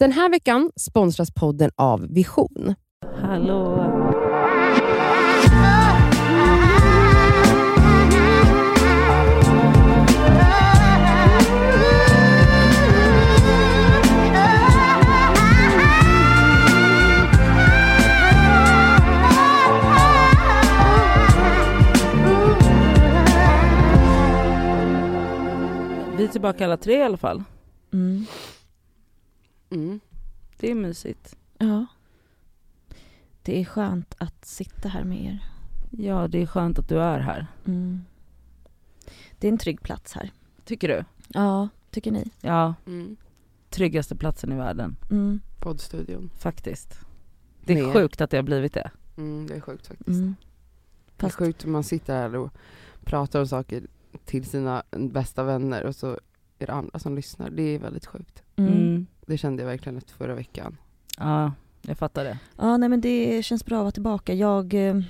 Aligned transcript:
Den 0.00 0.12
här 0.12 0.30
veckan 0.30 0.70
sponsras 0.76 1.30
podden 1.34 1.70
av 1.76 2.06
Vision. 2.08 2.74
Hallå. 3.22 3.76
Vi 26.16 26.24
är 26.24 26.28
tillbaka 26.28 26.64
alla 26.64 26.76
tre 26.76 26.98
i 26.98 27.02
alla 27.02 27.16
fall. 27.16 27.42
Mm. 27.92 28.26
Mm. 29.70 30.00
Det 30.56 30.70
är 30.70 30.74
mysigt. 30.74 31.36
Ja. 31.58 31.86
Det 33.42 33.60
är 33.60 33.64
skönt 33.64 34.14
att 34.18 34.44
sitta 34.44 34.88
här 34.88 35.04
med 35.04 35.24
er. 35.24 35.38
Ja, 35.90 36.28
det 36.28 36.42
är 36.42 36.46
skönt 36.46 36.78
att 36.78 36.88
du 36.88 37.00
är 37.02 37.18
här. 37.18 37.46
Mm. 37.66 38.00
Det 39.38 39.48
är 39.48 39.52
en 39.52 39.58
trygg 39.58 39.82
plats 39.82 40.12
här. 40.12 40.32
Tycker 40.64 40.88
du? 40.88 41.04
Ja, 41.28 41.68
tycker 41.90 42.12
ni? 42.12 42.30
Ja, 42.40 42.74
Mm. 42.86 43.16
tryggaste 43.70 44.16
platsen 44.16 44.52
i 44.52 44.56
världen. 44.56 44.96
Mm. 45.10 45.40
Poddstudion. 45.58 46.30
Faktiskt. 46.38 47.00
Det 47.64 47.78
är 47.78 47.86
Mer. 47.86 47.92
sjukt 47.92 48.20
att 48.20 48.30
det 48.30 48.36
har 48.38 48.42
blivit 48.42 48.74
det. 48.74 48.90
Mm, 49.16 49.46
det 49.46 49.54
är 49.54 49.60
sjukt 49.60 49.86
faktiskt. 49.86 50.08
Mm. 50.08 50.34
Det 51.16 51.26
är 51.26 51.28
Fast- 51.28 51.36
sjukt 51.38 51.64
om 51.64 51.72
man 51.72 51.84
sitter 51.84 52.16
här 52.16 52.36
och 52.36 52.50
pratar 53.04 53.40
om 53.40 53.46
saker 53.46 53.82
till 54.24 54.44
sina 54.44 54.82
bästa 54.90 55.44
vänner 55.44 55.84
och 55.84 55.96
så 55.96 56.18
är 56.62 56.66
det 56.66 56.72
andra 56.72 56.98
som 56.98 57.16
lyssnar. 57.16 57.50
Det 57.50 57.62
är 57.62 57.78
väldigt 57.78 58.06
sjukt. 58.06 58.42
Mm. 58.56 58.72
Mm. 58.72 59.06
Det 59.26 59.38
kände 59.38 59.62
jag 59.62 59.68
verkligen 59.68 59.98
efter 59.98 60.12
förra 60.12 60.34
veckan. 60.34 60.76
Ja, 61.18 61.52
jag 61.82 61.98
fattar 61.98 62.24
det. 62.24 62.38
Ja, 62.56 62.76
nej 62.76 62.88
men 62.88 63.00
det 63.00 63.42
känns 63.42 63.64
bra 63.64 63.76
att 63.76 63.82
vara 63.82 63.92
tillbaka. 63.92 64.34
Jag 64.34 64.74
eh, 64.74 65.00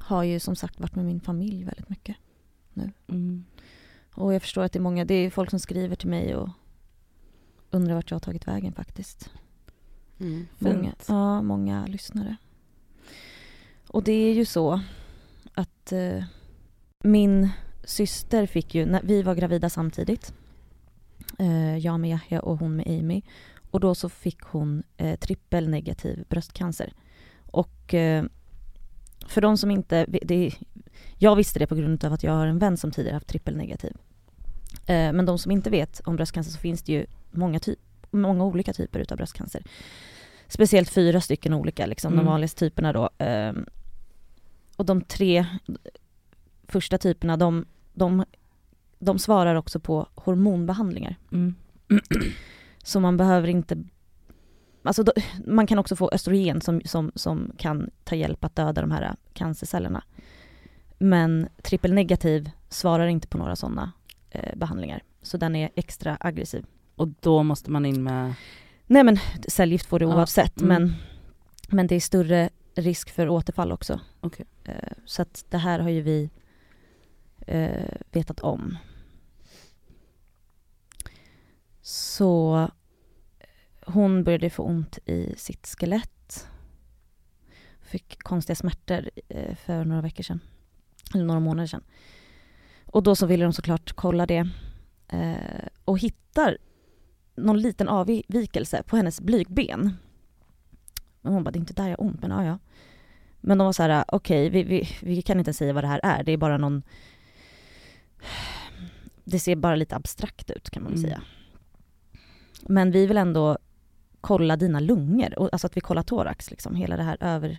har 0.00 0.24
ju 0.24 0.40
som 0.40 0.56
sagt 0.56 0.80
varit 0.80 0.94
med 0.94 1.04
min 1.04 1.20
familj 1.20 1.64
väldigt 1.64 1.88
mycket. 1.88 2.16
Mm. 3.06 3.44
Och 4.14 4.34
jag 4.34 4.42
förstår 4.42 4.62
att 4.62 4.72
det 4.72 4.78
är 4.78 4.80
många, 4.80 5.04
det 5.04 5.14
är 5.14 5.30
folk 5.30 5.50
som 5.50 5.58
skriver 5.58 5.96
till 5.96 6.08
mig 6.08 6.36
och 6.36 6.48
undrar 7.70 7.94
vart 7.94 8.10
jag 8.10 8.14
har 8.14 8.20
tagit 8.20 8.48
vägen 8.48 8.72
faktiskt. 8.72 9.30
Mm. 10.18 10.46
Många, 10.58 10.94
ja, 11.08 11.42
många 11.42 11.86
lyssnare. 11.86 12.36
Och 13.86 14.02
det 14.02 14.12
är 14.12 14.34
ju 14.34 14.44
så 14.44 14.80
att 15.54 15.92
eh, 15.92 16.24
min 17.02 17.48
syster 17.90 18.46
fick 18.46 18.74
ju, 18.74 18.86
när 18.86 19.02
vi 19.02 19.22
var 19.22 19.34
gravida 19.34 19.70
samtidigt, 19.70 20.34
eh, 21.38 21.78
jag 21.78 22.00
med 22.00 22.10
Yahya 22.10 22.40
och 22.40 22.58
hon 22.58 22.76
med 22.76 22.86
Amy, 22.88 23.22
och 23.70 23.80
då 23.80 23.94
så 23.94 24.08
fick 24.08 24.40
hon 24.40 24.82
eh, 24.96 25.18
trippelnegativ 25.18 26.24
bröstcancer. 26.28 26.92
Och 27.46 27.94
eh, 27.94 28.24
för 29.26 29.40
de 29.40 29.56
som 29.58 29.70
inte, 29.70 30.06
det, 30.06 30.54
jag 31.18 31.36
visste 31.36 31.58
det 31.58 31.66
på 31.66 31.74
grund 31.74 32.04
av 32.04 32.12
att 32.12 32.22
jag 32.22 32.32
har 32.32 32.46
en 32.46 32.58
vän 32.58 32.76
som 32.76 32.90
tidigare 32.90 33.14
haft 33.14 33.26
trippelnegativ. 33.28 33.92
Eh, 34.86 35.12
men 35.12 35.26
de 35.26 35.38
som 35.38 35.52
inte 35.52 35.70
vet 35.70 36.00
om 36.04 36.16
bröstcancer 36.16 36.52
så 36.52 36.58
finns 36.58 36.82
det 36.82 36.92
ju 36.92 37.06
många, 37.30 37.58
typ, 37.58 37.78
många 38.10 38.44
olika 38.44 38.72
typer 38.72 39.00
utav 39.00 39.16
bröstcancer. 39.16 39.62
Speciellt 40.48 40.90
fyra 40.90 41.20
stycken 41.20 41.54
olika, 41.54 41.86
liksom, 41.86 42.12
Mm. 42.12 42.24
de 42.24 42.30
vanligaste 42.30 42.58
typerna 42.58 42.92
då. 42.92 43.10
Och 44.76 44.86
de 44.86 45.00
tre 45.02 45.46
första 46.68 46.98
typerna, 46.98 47.36
de, 47.36 47.66
de, 48.00 48.24
de 48.98 49.18
svarar 49.18 49.54
också 49.54 49.80
på 49.80 50.06
hormonbehandlingar. 50.14 51.16
Mm. 51.32 51.54
Så 52.82 53.00
man 53.00 53.16
behöver 53.16 53.48
inte... 53.48 53.84
Alltså 54.82 55.02
då, 55.02 55.12
man 55.46 55.66
kan 55.66 55.78
också 55.78 55.96
få 55.96 56.10
östrogen 56.12 56.60
som, 56.60 56.80
som, 56.84 57.12
som 57.14 57.52
kan 57.56 57.90
ta 58.04 58.14
hjälp 58.14 58.44
att 58.44 58.56
döda 58.56 58.80
de 58.80 58.90
här 58.90 59.16
cancercellerna. 59.32 60.04
Men 60.98 61.48
trippelnegativ 61.62 62.50
svarar 62.68 63.06
inte 63.06 63.28
på 63.28 63.38
några 63.38 63.56
sådana 63.56 63.92
eh, 64.30 64.56
behandlingar. 64.56 65.02
Så 65.22 65.36
den 65.36 65.56
är 65.56 65.70
extra 65.74 66.16
aggressiv. 66.20 66.64
Och 66.96 67.08
då 67.08 67.42
måste 67.42 67.70
man 67.70 67.86
in 67.86 68.02
med... 68.02 68.34
Nej 68.86 69.04
men 69.04 69.18
cellgift 69.48 69.86
får 69.86 69.98
du 69.98 70.06
Ja, 70.06 70.16
oavsett 70.16 70.60
mm. 70.60 70.68
men, 70.68 70.94
men 71.68 71.86
det 71.86 71.94
är 71.94 72.00
större 72.00 72.50
risk 72.74 73.10
för 73.10 73.28
återfall 73.28 73.72
också. 73.72 74.00
Okej. 74.20 74.46
Eh, 74.64 74.92
så 75.04 75.22
att 75.22 75.44
det 75.50 75.58
här 75.58 75.78
har 75.78 75.90
ju 75.90 76.00
vi 76.02 76.30
eh, 77.46 77.94
vetat 78.10 78.40
om. 78.40 78.78
Så 81.82 82.54
eh, 83.38 83.48
hon 83.92 84.24
började 84.24 84.50
få 84.50 84.62
ont 84.62 84.98
i 85.04 85.34
sitt 85.36 85.66
skelett. 85.78 86.48
Fick 87.80 88.22
konstiga 88.22 88.56
smärtor 88.56 89.10
eh, 89.28 89.54
för 89.54 89.84
några 89.84 90.02
veckor 90.02 90.22
sedan. 90.22 90.40
Eller 91.14 91.24
några 91.24 91.40
månader 91.40 91.66
sedan. 91.66 91.84
Och 92.84 93.02
då 93.02 93.16
så 93.16 93.26
ville 93.26 93.44
de 93.44 93.52
såklart 93.52 93.92
kolla 93.92 94.26
det. 94.26 94.48
Eh, 95.08 95.66
och 95.84 95.98
hittar 95.98 96.58
någon 97.34 97.60
liten 97.60 97.88
avvikelse 97.88 98.82
på 98.82 98.96
hennes 98.96 99.20
blygben. 99.20 99.96
Men 101.20 101.32
hon 101.32 101.44
bara, 101.44 101.50
det 101.50 101.56
är 101.56 101.60
inte 101.60 101.74
där 101.74 101.88
jag 101.88 101.98
har 101.98 102.04
ont, 102.04 102.20
men 102.20 102.30
ja, 102.30 102.44
ja. 102.44 102.58
Men 103.40 103.58
de 103.58 103.64
var 103.64 103.72
så 103.72 103.82
här, 103.82 104.04
okej, 104.08 104.50
vi, 104.50 104.62
vi, 104.62 104.88
vi 105.02 105.22
kan 105.22 105.38
inte 105.38 105.52
säga 105.52 105.72
vad 105.72 105.84
det 105.84 105.88
här 105.88 106.00
är. 106.02 106.22
Det 106.22 106.32
är 106.32 106.36
bara 106.36 106.58
någon... 106.58 106.82
Det 109.24 109.38
ser 109.40 109.56
bara 109.56 109.74
lite 109.76 109.96
abstrakt 109.96 110.50
ut 110.50 110.70
kan 110.70 110.82
man 110.82 110.92
Mm. 110.92 111.02
säga. 111.02 111.22
Men 112.62 112.90
vi 112.90 113.06
vill 113.06 113.16
ändå 113.16 113.58
kolla 114.20 114.56
dina 114.56 114.80
lungor, 114.80 115.38
och, 115.38 115.48
alltså 115.52 115.66
att 115.66 115.76
vi 115.76 115.80
kollar 115.80 116.02
thorax, 116.02 116.50
liksom, 116.50 116.74
hela 116.74 116.96
det 116.96 117.02
här 117.02 117.16
över... 117.20 117.58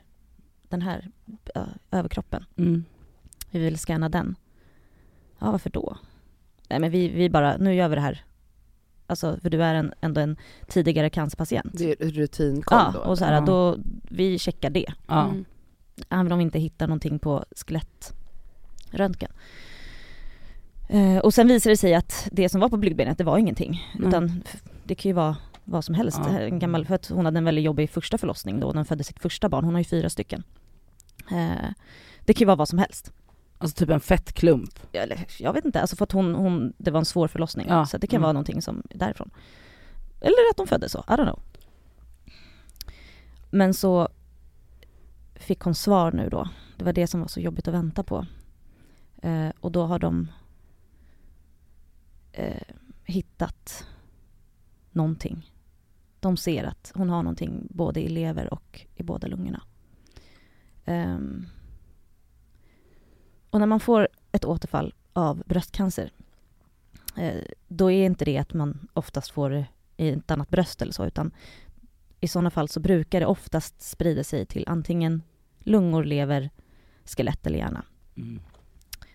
Den 0.69 0.81
här 0.81 1.11
ö, 1.55 1.65
överkroppen. 1.91 2.45
Mm. 2.57 2.83
Vi 3.51 3.59
vill 3.59 3.77
scanna 3.79 4.09
den. 4.09 4.35
Ja, 5.39 5.51
varför 5.51 5.69
då? 5.69 5.97
Nej 6.69 6.79
men 6.79 6.91
vi, 6.91 7.07
vi 7.09 7.29
bara, 7.29 7.57
nu 7.57 7.73
gör 7.75 7.87
vi 7.89 7.95
det 7.95 8.01
här. 8.01 8.25
Alltså, 9.07 9.37
för 9.41 9.49
du 9.49 9.63
är 9.63 9.75
en, 9.75 9.93
ändå 10.01 10.21
en 10.21 10.37
tidigare 10.67 11.09
cancerpatient. 11.09 11.77
Det 11.77 12.01
är 12.01 12.09
rutinkoll 12.11 12.77
Ja, 12.77 12.91
då? 12.93 12.99
och 12.99 13.17
så 13.17 13.25
här, 13.25 13.33
Ja. 13.33 13.41
då, 13.41 13.77
vi 14.09 14.39
checkar 14.39 14.69
det. 14.69 14.93
Ja. 15.07 15.25
Mm. 15.25 15.45
Även 16.09 16.31
om 16.31 16.37
vi 16.37 16.43
inte 16.43 16.59
hittar 16.59 16.87
någonting 16.87 17.19
på 17.19 17.45
skelettröntgen. 17.55 19.31
Eh, 20.91 21.17
och 21.17 21.33
sen 21.33 21.47
visade 21.47 21.73
det 21.73 21.77
sig 21.77 21.93
att 21.95 22.27
det 22.31 22.49
som 22.49 22.61
var 22.61 22.69
på 22.69 22.77
blygdbenet, 22.77 23.17
det 23.17 23.23
var 23.23 23.37
ingenting. 23.37 23.87
Nej. 23.95 24.07
Utan 24.07 24.43
det 24.83 24.95
kan 24.95 25.09
ju 25.09 25.13
vara 25.13 25.37
vad 25.63 25.85
som 25.85 25.95
helst. 25.95 26.19
Ja. 26.25 26.29
Är 26.29 26.41
En 26.47 26.59
gammal, 26.59 26.85
för 26.85 26.95
att 26.95 27.07
hon 27.09 27.25
hade 27.25 27.37
en 27.37 27.45
väldigt 27.45 27.65
jobbig 27.65 27.89
första 27.89 28.17
förlossning 28.17 28.59
då, 28.59 28.67
när 28.67 28.75
hon 28.75 28.85
födde 28.85 29.03
sitt 29.03 29.19
första 29.19 29.49
barn. 29.49 29.63
Hon 29.65 29.73
har 29.73 29.79
ju 29.81 29.85
fyra 29.85 30.09
stycken. 30.09 30.43
Eh, 31.31 31.69
det 32.25 32.33
kan 32.33 32.39
ju 32.39 32.45
vara 32.45 32.55
vad 32.55 32.69
som 32.69 32.79
helst. 32.79 33.11
Alltså 33.57 33.75
typ 33.79 33.89
en 33.89 33.99
fettklump. 33.99 34.79
Eller, 34.93 35.25
jag 35.39 35.53
vet 35.53 35.65
inte, 35.65 35.81
alltså 35.81 35.95
för 35.95 36.03
att 36.03 36.11
hon, 36.11 36.35
hon, 36.35 36.73
det 36.77 36.91
var 36.91 36.99
en 36.99 37.05
svår 37.05 37.27
förlossning. 37.27 37.67
Ja. 37.69 37.85
Så 37.85 37.97
det 37.97 38.07
kan 38.07 38.17
Mm. 38.17 38.21
vara 38.23 38.33
någonting 38.33 38.61
som 38.61 38.83
är 38.89 38.97
därifrån. 38.97 39.29
Eller 40.21 40.49
att 40.51 40.57
de 40.57 40.67
föddes 40.67 40.91
så, 40.91 40.99
I 40.99 41.11
don't 41.11 41.23
know. 41.23 41.39
Men 43.49 43.73
så 43.73 44.09
fick 45.35 45.59
hon 45.59 45.75
svar 45.75 46.11
nu 46.11 46.29
då. 46.29 46.49
Det 46.77 46.83
var 46.85 46.93
det 46.93 47.07
som 47.07 47.19
var 47.21 47.27
så 47.27 47.39
jobbigt 47.39 47.67
att 47.67 47.73
vänta 47.73 48.03
på. 48.03 48.25
Eh, 49.21 49.49
och 49.59 49.71
då 49.71 49.85
har 49.85 49.99
de 49.99 50.27
eh, 52.31 52.75
hittat 53.03 53.87
någonting. 54.91 55.51
De 56.19 56.37
ser 56.37 56.63
att 56.63 56.91
hon 56.95 57.09
har 57.09 57.23
någonting 57.23 57.67
både 57.69 58.01
i 58.01 58.09
lever 58.09 58.53
och 58.53 58.87
i 58.95 59.03
båda 59.03 59.27
lungorna. 59.27 59.63
Ehm, 60.85 61.45
och 63.49 63.59
när 63.59 63.67
man 63.67 63.79
får 63.79 64.07
ett 64.31 64.45
återfall 64.45 64.93
av 65.13 65.43
bröstcancer 65.45 66.11
eh, 67.17 67.41
då 67.67 67.91
är 67.91 68.05
inte 68.05 68.25
det 68.25 68.37
att 68.37 68.53
man 68.53 68.87
oftast 68.93 69.31
får 69.31 69.49
det 69.49 69.65
i 69.97 70.09
ett 70.09 70.31
annat 70.31 70.49
bröst 70.49 70.81
eller 70.81 70.93
så 70.93 71.05
utan 71.05 71.31
i 72.19 72.27
sådana 72.27 72.51
fall 72.51 72.69
så 72.69 72.79
brukar 72.79 73.19
det 73.19 73.25
oftast 73.25 73.81
sprida 73.81 74.23
sig 74.23 74.45
till 74.45 74.63
antingen 74.67 75.21
lungor, 75.59 76.03
lever, 76.03 76.49
skelett 77.05 77.47
eller 77.47 77.59
hjärna. 77.59 77.85
Mm. 78.17 78.41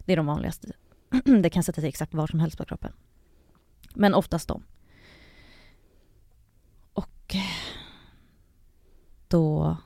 Det 0.05 0.13
är 0.13 0.17
de 0.17 0.27
vanligaste. 0.27 0.73
Det 1.43 1.51
kan 1.51 1.63
sätta 1.63 1.81
sig 1.81 1.89
exakt 1.89 2.15
var 2.15 2.27
som 2.27 2.41
helst 2.41 2.59
på 2.59 2.65
kroppen. 2.65 2.93
Men 3.97 4.15
oftast 4.15 4.49
de. 4.49 4.63
Och 6.93 7.35
eh, 7.35 7.41
då 9.29 9.77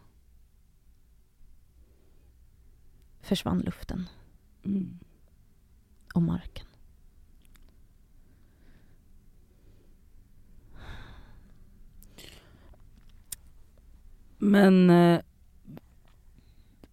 försvann 3.21 3.59
luften 3.61 4.09
Mm. 4.65 4.99
och 6.15 6.23
marken. 6.23 6.67
Men 14.39 14.91
eh, 14.91 15.21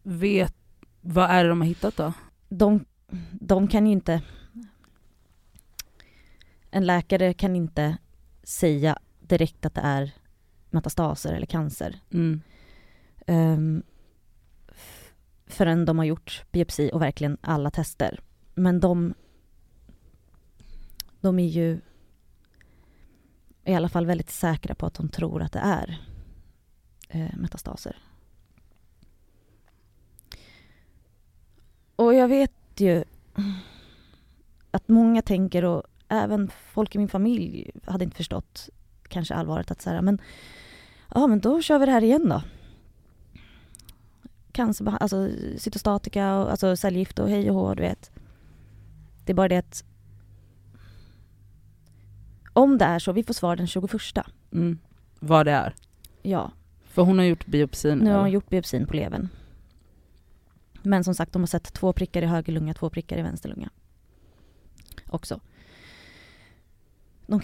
vet, 0.04 0.56
vad 1.02 1.30
är 1.30 1.44
det 1.44 1.50
de 1.50 1.62
har 1.62 1.68
hittat 1.68 1.96
då? 1.98 2.14
De, 2.50 2.86
de 3.32 3.68
kan 3.68 3.86
ju 3.86 3.92
inte... 3.92 4.22
En 6.72 6.86
läkare 6.86 7.34
kan 7.34 7.56
inte 7.56 7.98
säga 8.44 9.00
direkt 9.20 9.66
att 9.66 9.76
det 9.76 9.82
är 9.82 10.12
metastaser 10.70 11.34
eller 11.34 11.46
cancer. 11.46 12.00
Mm. 12.14 12.42
Um, 13.28 13.84
förrän 15.46 15.86
de 15.86 15.98
har 15.98 16.06
gjort 16.06 16.44
biopsi 16.52 16.90
och 16.94 17.02
verkligen 17.02 17.38
alla 17.42 17.72
tester. 17.72 18.20
Men 18.56 18.80
de, 18.80 19.14
de 21.22 21.40
är 21.40 21.48
ju 21.48 21.80
i 23.66 23.74
alla 23.74 23.90
fall 23.90 24.06
väldigt 24.06 24.30
säkra 24.30 24.76
på 24.76 24.86
att 24.86 24.94
de 24.94 25.10
tror 25.10 25.42
att 25.42 25.54
det 25.54 25.60
är 25.60 26.02
eh, 27.10 27.38
metastaser. 27.38 27.96
Och 31.96 32.14
jag 32.14 32.28
vet 32.28 32.52
ju 32.78 33.04
att 34.72 34.88
många 34.88 35.22
tänker 35.22 35.66
och 35.66 35.84
även 36.10 36.52
folk 36.74 36.96
i 36.96 36.98
min 36.98 37.08
familj 37.08 37.72
hade 37.86 38.04
inte 38.04 38.18
förstått 38.18 38.70
kanske 39.08 39.36
allvaret 39.36 39.72
att 39.72 39.82
säga 39.82 40.02
men 40.02 40.22
ja 41.14 41.28
men 41.28 41.40
då 41.40 41.62
kör 41.62 41.80
vi 41.80 41.86
det 41.86 41.92
här 41.92 42.04
igen 42.04 42.30
då. 42.30 42.42
Cancer, 44.52 44.98
alltså 45.00 45.30
cytostatika 45.58 46.36
och 46.36 46.52
alltså 46.52 46.76
cellgift 46.76 47.20
och 47.20 47.30
hej 47.30 47.50
och 47.50 47.56
hå, 47.56 47.74
du 47.74 47.82
vet. 47.82 48.12
Det 49.26 49.32
är 49.32 49.36
bara 49.36 49.48
det 49.48 49.58
att 49.58 49.84
om 52.54 52.78
det 52.78 52.86
är 52.86 53.00
så, 53.00 53.12
vi 53.12 53.24
får 53.24 53.34
svar 53.34 53.56
den 53.56 53.68
21. 53.68 53.92
Mm. 54.52 54.80
Vad 55.20 55.46
det 55.46 55.52
är. 55.52 55.76
Ja, 56.22 56.52
För 56.84 57.02
hon 57.02 57.18
har 57.18 57.26
gjort 57.26 57.46
biopsin. 57.46 57.98
nu 57.98 58.06
har 58.06 58.12
eller? 58.12 58.20
hon 58.20 58.32
gjort 58.32 58.50
biopsin 58.50 58.88
på 58.88 58.94
levern. 58.94 59.30
Men 60.82 61.04
som 61.04 61.16
sagt, 61.16 61.34
de 61.34 61.42
har 61.42 61.48
sett 61.48 61.74
två 61.74 61.94
prickar 61.94 62.22
i 62.22 62.26
höger 62.26 62.54
lunga, 62.54 62.74
två 62.74 62.90
prickar 62.90 63.18
i 63.18 63.22
vänster 63.22 63.50
lunga. 63.50 63.70
Också. 65.10 65.40
De... 67.28 67.42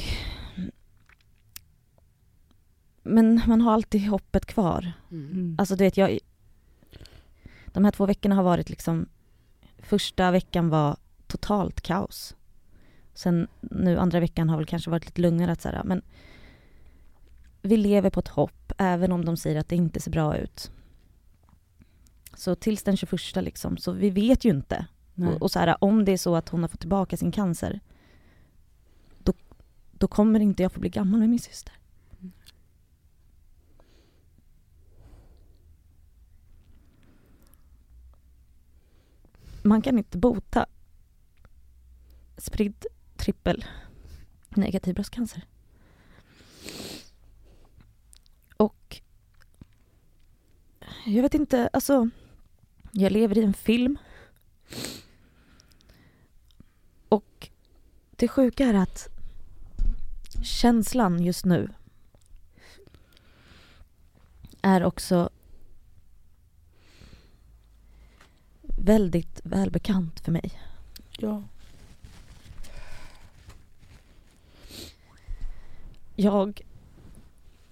Men 3.03 3.41
man 3.47 3.61
har 3.61 3.73
alltid 3.73 4.07
hoppet 4.07 4.45
kvar. 4.45 4.91
Mm. 5.11 5.31
Mm. 5.31 5.55
Alltså 5.59 5.75
du 5.75 5.83
vet, 5.83 5.97
jag... 5.97 6.19
De 7.65 7.85
här 7.85 7.91
två 7.91 8.05
veckorna 8.05 8.35
har 8.35 8.43
varit 8.43 8.69
liksom... 8.69 9.09
Första 9.77 10.31
veckan 10.31 10.69
var 10.69 10.97
totalt 11.27 11.81
kaos. 11.81 12.35
Sen 13.13 13.47
nu 13.61 13.97
andra 13.97 14.19
veckan 14.19 14.49
har 14.49 14.57
väl 14.57 14.65
kanske 14.65 14.89
varit 14.89 15.05
lite 15.05 15.21
lugnare 15.21 15.51
att 15.51 15.61
säga, 15.61 15.81
men 15.85 16.01
vi 17.61 17.77
lever 17.77 18.09
på 18.09 18.19
ett 18.19 18.27
hopp, 18.27 18.71
även 18.77 19.11
om 19.11 19.25
de 19.25 19.37
säger 19.37 19.59
att 19.59 19.69
det 19.69 19.75
inte 19.75 19.99
ser 19.99 20.11
bra 20.11 20.37
ut. 20.37 20.71
Så 22.33 22.55
tills 22.55 22.83
den 22.83 22.97
21 22.97 23.35
liksom, 23.35 23.77
så 23.77 23.91
vi 23.91 24.09
vet 24.09 24.45
ju 24.45 24.49
inte. 24.49 24.85
Och, 25.15 25.41
och 25.41 25.51
så 25.51 25.59
här, 25.59 25.83
om 25.83 26.05
det 26.05 26.11
är 26.11 26.17
så 26.17 26.35
att 26.35 26.49
hon 26.49 26.61
har 26.61 26.67
fått 26.67 26.79
tillbaka 26.79 27.17
sin 27.17 27.31
cancer, 27.31 27.79
då 30.03 30.07
kommer 30.07 30.39
inte 30.39 30.63
jag 30.63 30.71
få 30.71 30.79
bli 30.79 30.89
gammal 30.89 31.19
med 31.19 31.29
min 31.29 31.39
syster. 31.39 31.73
Man 39.61 39.81
kan 39.81 39.97
inte 39.97 40.17
bota 40.17 40.65
spridd 42.37 42.85
trippel 43.15 43.65
negativ 44.49 44.95
bröstcancer. 44.95 45.45
Och 48.57 49.01
jag 51.05 51.21
vet 51.21 51.33
inte, 51.33 51.69
alltså 51.73 52.09
jag 52.91 53.11
lever 53.11 53.37
i 53.37 53.43
en 53.43 53.53
film. 53.53 53.97
Och 57.09 57.49
det 58.11 58.27
sjuka 58.27 58.65
är 58.65 58.73
att 58.73 59.12
känslan 60.43 61.23
just 61.23 61.45
nu 61.45 61.69
är 64.61 64.83
också 64.83 65.29
väldigt 68.61 69.41
välbekant 69.43 70.19
för 70.19 70.31
mig. 70.31 70.61
Ja. 71.17 71.43
Jag 76.15 76.61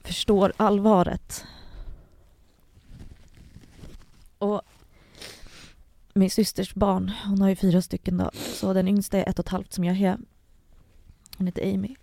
förstår 0.03 0.53
allvaret. 0.57 1.45
Och 4.37 4.61
min 6.13 6.29
systers 6.29 6.73
barn, 6.73 7.11
hon 7.25 7.41
har 7.41 7.49
ju 7.49 7.55
fyra 7.55 7.81
stycken 7.81 8.17
då, 8.17 8.31
så 8.33 8.73
den 8.73 8.87
yngsta 8.87 9.17
är 9.17 9.29
ett 9.29 9.39
och 9.39 9.45
ett 9.45 9.51
halvt 9.51 9.73
som 9.73 9.83
jag 9.83 10.01
är. 10.01 10.17
Hon 11.37 11.47
heter 11.47 11.73
Amy. 11.73 11.95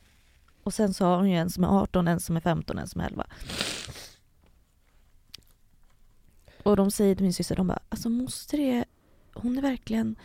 Och 0.68 0.74
sen 0.74 0.94
så 0.94 1.04
har 1.04 1.16
hon 1.16 1.30
ju 1.30 1.36
en 1.36 1.50
som 1.50 1.64
är 1.64 1.68
18, 1.68 2.08
en 2.08 2.20
som 2.20 2.36
är 2.36 2.40
15, 2.40 2.78
en 2.78 2.88
som 2.88 3.00
är 3.00 3.06
11. 3.06 3.26
Och 6.62 6.76
de 6.76 6.90
säger 6.90 7.14
till 7.14 7.24
min 7.24 7.32
syster, 7.32 7.56
de 7.56 7.66
bara, 7.66 7.78
alltså 7.88 8.08
moster 8.08 8.58
är, 8.60 8.84
hon 9.34 9.58
är 9.58 9.62
verkligen, 9.62 10.16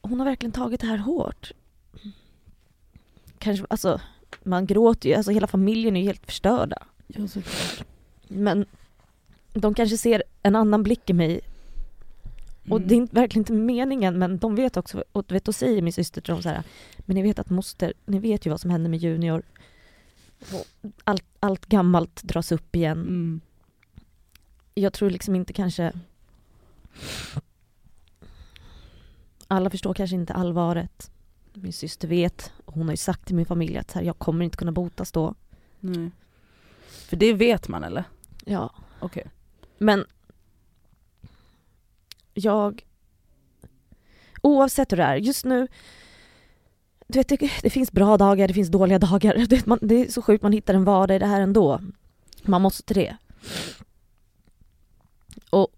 hon 0.00 0.18
har 0.20 0.26
verkligen 0.26 0.52
tagit 0.52 0.80
det 0.80 0.86
här 0.86 0.96
hårt. 0.96 1.52
Kanske, 3.38 3.66
alltså 3.70 4.00
man 4.42 4.66
gråter 4.66 5.08
ju, 5.08 5.14
alltså 5.14 5.32
hela 5.32 5.46
familjen 5.46 5.96
är 5.96 6.00
ju 6.00 6.06
helt 6.06 6.26
förstörda. 6.26 6.78
ja, 7.06 7.28
såklart. 7.28 7.84
Men 8.28 8.66
de 9.52 9.74
kanske 9.74 9.96
ser 9.96 10.22
en 10.42 10.56
annan 10.56 10.82
blick 10.82 11.10
i 11.10 11.12
mig 11.12 11.40
och 12.68 12.76
Mm. 12.76 12.88
det 12.88 12.94
är 12.94 13.14
verkligen 13.14 13.40
inte 13.40 13.52
meningen 13.52 14.18
men 14.18 14.38
de 14.38 14.54
vet 14.54 14.76
också, 14.76 15.04
och 15.12 15.32
vet, 15.32 15.44
då 15.44 15.52
säger 15.52 15.82
min 15.82 15.92
syster 15.92 16.20
till 16.20 16.34
dem 16.34 16.42
så 16.42 16.48
här, 16.48 16.62
men 16.98 17.14
ni 17.14 17.22
vet 17.22 17.38
att 17.38 17.50
moster, 17.50 17.92
ni 18.06 18.18
vet 18.18 18.46
ju 18.46 18.50
vad 18.50 18.60
som 18.60 18.70
händer 18.70 18.90
med 18.90 18.98
Junior. 18.98 19.42
Allt, 21.04 21.24
allt 21.40 21.66
gammalt 21.66 22.22
dras 22.22 22.52
upp 22.52 22.76
igen. 22.76 23.00
Mm. 23.00 23.40
Jag 24.74 24.92
tror 24.92 25.10
liksom 25.10 25.34
inte 25.34 25.52
kanske 25.52 25.92
alla 29.48 29.70
förstår 29.70 29.94
kanske 29.94 30.16
inte 30.16 30.32
allvaret. 30.34 31.10
Min 31.52 31.72
syster 31.72 32.08
vet, 32.08 32.52
hon 32.64 32.82
har 32.82 32.92
ju 32.92 32.96
sagt 32.96 33.26
till 33.26 33.36
min 33.36 33.46
familj 33.46 33.78
att 33.78 33.92
här, 33.92 34.02
jag 34.02 34.18
kommer 34.18 34.44
inte 34.44 34.56
kunna 34.56 34.72
botas 34.72 35.12
då. 35.12 35.34
Nej. 35.80 36.10
För 36.88 37.16
det 37.16 37.32
vet 37.32 37.68
man 37.68 37.84
eller? 37.84 38.04
Ja. 38.44 38.74
Okej. 39.00 39.26
Men 39.78 40.04
jag... 42.34 42.86
Oavsett 44.42 44.92
hur 44.92 44.96
det 44.96 45.02
är, 45.02 45.16
just 45.16 45.44
nu... 45.44 45.68
Du 47.06 47.18
vet, 47.18 47.28
det, 47.28 47.50
det 47.62 47.70
finns 47.70 47.92
bra 47.92 48.16
dagar, 48.16 48.48
det 48.48 48.54
finns 48.54 48.68
dåliga 48.68 48.98
dagar. 48.98 49.66
Man, 49.68 49.78
det 49.82 49.94
är 49.94 50.08
så 50.08 50.22
sjukt, 50.22 50.42
man 50.42 50.52
hittar 50.52 50.74
en 50.74 50.84
vardag 50.84 51.16
i 51.16 51.18
det 51.18 51.26
här 51.26 51.40
ändå. 51.40 51.80
Man 52.42 52.62
måste 52.62 52.94
det. 52.94 53.16
Och 55.50 55.68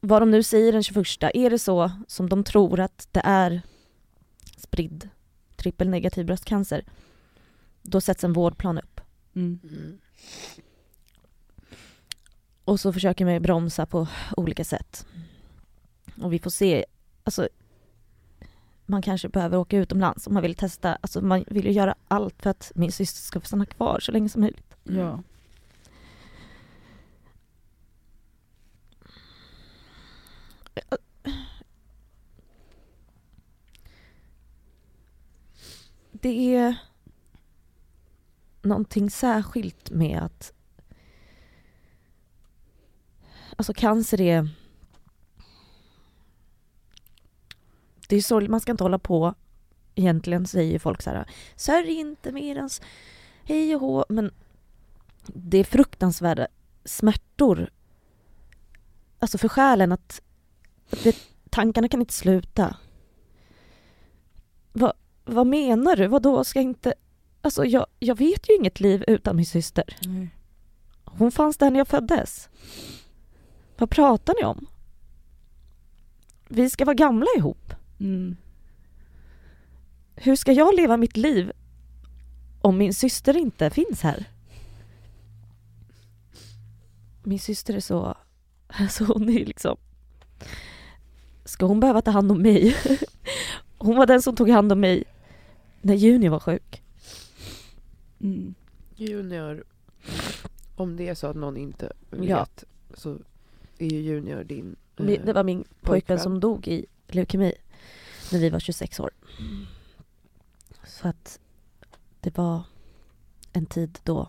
vad 0.00 0.22
de 0.22 0.30
nu 0.30 0.42
säger 0.42 0.72
den 0.72 0.82
21, 0.82 1.06
är 1.34 1.50
det 1.50 1.58
så 1.58 1.90
som 2.08 2.28
de 2.28 2.44
tror 2.44 2.80
att 2.80 3.08
det 3.10 3.22
är 3.24 3.62
spridd 4.56 5.08
trippelnegativ 5.56 6.26
bröstcancer, 6.26 6.84
då 7.82 8.00
sätts 8.00 8.24
en 8.24 8.32
vårdplan 8.32 8.78
upp. 8.78 9.00
Mm. 9.34 9.60
Mm. 9.64 9.98
Och 12.64 12.80
så 12.80 12.92
försöker 12.92 13.24
man 13.24 13.42
bromsa 13.42 13.86
på 13.86 14.08
olika 14.36 14.64
sätt. 14.64 15.06
Och 16.22 16.32
vi 16.32 16.38
får 16.38 16.50
se, 16.50 16.84
alltså 17.24 17.48
man 18.86 19.02
kanske 19.02 19.28
behöver 19.28 19.58
åka 19.58 19.76
utomlands 19.76 20.26
om 20.26 20.34
man 20.34 20.42
vill 20.42 20.54
testa, 20.54 20.98
alltså 21.00 21.20
man 21.20 21.44
vill 21.46 21.64
ju 21.66 21.72
göra 21.72 21.94
allt 22.08 22.42
för 22.42 22.50
att 22.50 22.72
min 22.74 22.92
syster 22.92 23.20
ska 23.20 23.40
få 23.40 23.46
stanna 23.46 23.66
kvar 23.66 24.00
så 24.00 24.12
länge 24.12 24.28
som 24.28 24.40
möjligt. 24.40 24.74
Ja. 24.84 25.22
Det 36.12 36.54
är 36.54 36.76
någonting 38.62 39.10
särskilt 39.10 39.90
med 39.90 40.22
att 40.22 40.52
Alltså 43.56 43.74
cancer 43.74 44.20
är 44.20 44.48
Det 48.12 48.16
är 48.16 48.22
sorgligt, 48.22 48.50
man 48.50 48.60
ska 48.60 48.72
inte 48.72 48.84
hålla 48.84 48.98
på 48.98 49.34
Egentligen 49.94 50.46
säger 50.46 50.78
folk 50.78 51.02
så 51.02 51.10
här 51.10 51.26
Sörj 51.56 51.92
inte 51.92 52.32
medans 52.32 52.80
hej 53.44 53.74
och 53.74 53.80
hå 53.80 54.04
men 54.08 54.34
Det 55.26 55.58
är 55.58 55.64
fruktansvärda 55.64 56.46
smärtor 56.84 57.70
Alltså 59.18 59.38
för 59.38 59.48
själen 59.48 59.92
att, 59.92 60.22
det, 61.02 61.16
tankarna 61.50 61.88
kan 61.88 62.00
inte 62.00 62.12
sluta 62.14 62.76
Va, 64.72 64.92
Vad 65.24 65.46
menar 65.46 65.96
du? 65.96 66.06
Vad 66.06 66.22
då 66.22 66.44
ska 66.44 66.58
jag 66.58 66.64
inte 66.64 66.94
Alltså 67.40 67.64
jag, 67.64 67.86
jag 67.98 68.18
vet 68.18 68.50
ju 68.50 68.56
inget 68.56 68.80
liv 68.80 69.04
utan 69.06 69.36
min 69.36 69.46
syster 69.46 69.96
Nej. 70.06 70.28
hon 71.04 71.32
fanns 71.32 71.56
där 71.56 71.70
när 71.70 71.78
jag 71.78 71.88
föddes. 71.88 72.48
Vad 73.78 73.90
pratar 73.90 74.34
ni 74.40 74.44
om? 74.44 74.66
Vi 76.48 76.70
ska 76.70 76.84
vara 76.84 76.94
gamla 76.94 77.26
ihop. 77.36 77.74
Mm. 78.02 78.36
Hur 80.16 80.36
ska 80.36 80.52
jag 80.52 80.74
leva 80.76 80.96
mitt 80.96 81.16
liv 81.16 81.52
om 82.60 82.78
min 82.78 82.94
syster 82.94 83.36
inte 83.36 83.70
finns 83.70 84.02
här? 84.02 84.28
min 87.24 87.38
syster 87.38 87.74
är 87.74 87.80
så, 87.80 88.16
alltså 88.66 89.04
hon 89.04 89.28
är 89.28 89.44
liksom, 89.44 89.76
ska 91.44 91.66
hon 91.66 91.80
behöva 91.80 92.02
ta 92.02 92.10
hand 92.10 92.32
om 92.32 92.42
mig? 92.42 92.76
Hon 93.78 93.96
var 93.96 94.06
den 94.06 94.22
som 94.22 94.36
tog 94.36 94.48
hand 94.50 94.72
om 94.72 94.80
mig 94.80 95.04
när 95.80 95.94
Juni 95.94 96.28
var 96.28 96.40
sjuk. 96.40 96.82
Mm. 98.20 98.54
Junior, 98.96 99.64
om 100.76 100.96
det 100.96 101.08
är 101.08 101.14
så 101.14 101.26
att 101.26 101.36
någon 101.36 101.56
inte 101.56 101.92
vet 102.10 102.28
Ja. 102.28 102.46
så 102.94 103.18
är 103.78 103.86
ju 103.86 104.00
Junior 104.00 104.44
din 104.44 104.76
eh, 104.96 105.04
Det 105.04 105.32
var 105.32 105.44
min 105.44 105.58
pojkvän 105.58 105.80
pojkvän. 105.80 106.20
som 106.20 106.40
dog 106.40 106.68
i 106.68 106.86
leukemi 107.08 107.52
när 108.32 108.40
vi 108.40 108.50
var 108.50 108.60
26 108.60 109.00
år. 109.00 109.10
Så 110.86 111.08
att 111.08 111.40
det 112.20 112.36
var 112.38 112.62
en 113.52 113.66
tid 113.66 113.98
då 114.02 114.28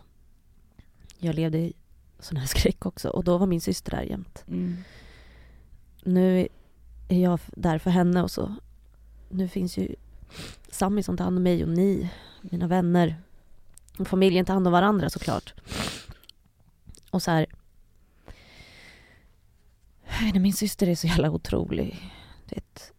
jag 1.18 1.36
levde 1.36 1.58
i 1.58 1.74
sån 2.20 2.38
här 2.38 2.48
skräck 2.48 2.86
också 2.86 3.10
och 3.10 3.24
då 3.24 3.38
var 3.38 3.48
min 3.48 3.62
syster 3.62 3.92
där 3.92 4.02
jämt. 4.02 4.44
Mm. 4.48 4.78
Nu 6.04 6.48
är 7.08 7.20
jag 7.20 7.40
där 7.48 7.78
för 7.78 7.90
henne 7.90 8.24
och 8.24 8.32
så. 8.32 8.56
Nu 9.30 9.48
finns 9.48 9.78
ju 9.78 9.96
Sami 10.72 11.04
som 11.04 11.18
tar 11.18 11.24
hand 11.24 11.38
om 11.38 11.44
mig 11.44 11.64
och 11.64 11.70
ni, 11.70 12.10
mina 12.42 12.68
vänner. 12.68 13.22
Och 14.00 14.08
familjen 14.08 14.46
tar 14.46 14.54
hand 14.54 14.68
om 14.68 14.74
varandra 14.74 15.10
såklart. 15.10 15.54
Och 17.10 17.24
så 17.24 17.32
här. 17.32 17.46
Jag 20.06 20.20
vet 20.20 20.28
inte, 20.28 20.40
Min 20.40 20.54
syster 20.54 20.88
är 20.88 20.96
så 20.96 21.08
jävla 21.08 21.32
otrolig. 21.32 22.12
du 22.50 22.56
Vet. 22.56 22.94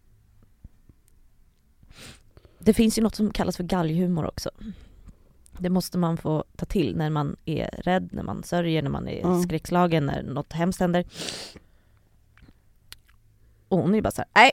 Det 2.65 2.73
finns 2.73 2.97
ju 2.97 3.01
något 3.01 3.15
som 3.15 3.31
kallas 3.31 3.57
för 3.57 3.63
galghumor 3.63 4.25
också. 4.27 4.49
Det 5.59 5.69
måste 5.69 5.97
man 5.97 6.17
få 6.17 6.43
ta 6.57 6.65
till 6.65 6.95
när 6.97 7.09
man 7.09 7.35
är 7.45 7.69
rädd, 7.83 8.09
när 8.11 8.23
man 8.23 8.43
sörjer, 8.43 8.81
när 8.81 8.89
man 8.89 9.07
är 9.07 9.19
Ja. 9.19 9.41
skräckslagen, 9.43 10.05
när 10.05 10.23
något 10.23 10.53
hemskt 10.53 10.79
händer. 10.79 11.05
Och 13.67 13.77
hon 13.77 13.91
är 13.91 13.95
ju 13.95 14.01
bara 14.01 14.11
så 14.11 14.21
här, 14.21 14.29
nej. 14.43 14.51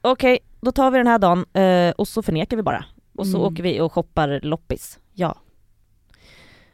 Okej, 0.00 0.38
då 0.60 0.72
tar 0.72 0.90
vi 0.90 0.98
den 0.98 1.06
här 1.06 1.18
dagen 1.18 1.44
eh, 1.52 1.90
och 1.90 2.08
så 2.08 2.22
förnekar 2.22 2.56
vi 2.56 2.62
bara. 2.62 2.84
Och 3.14 3.26
så 3.26 3.36
Mm. 3.36 3.52
åker 3.52 3.62
vi 3.62 3.80
och 3.80 3.92
shoppar 3.92 4.40
loppis. 4.42 4.98
Ja. 5.12 5.38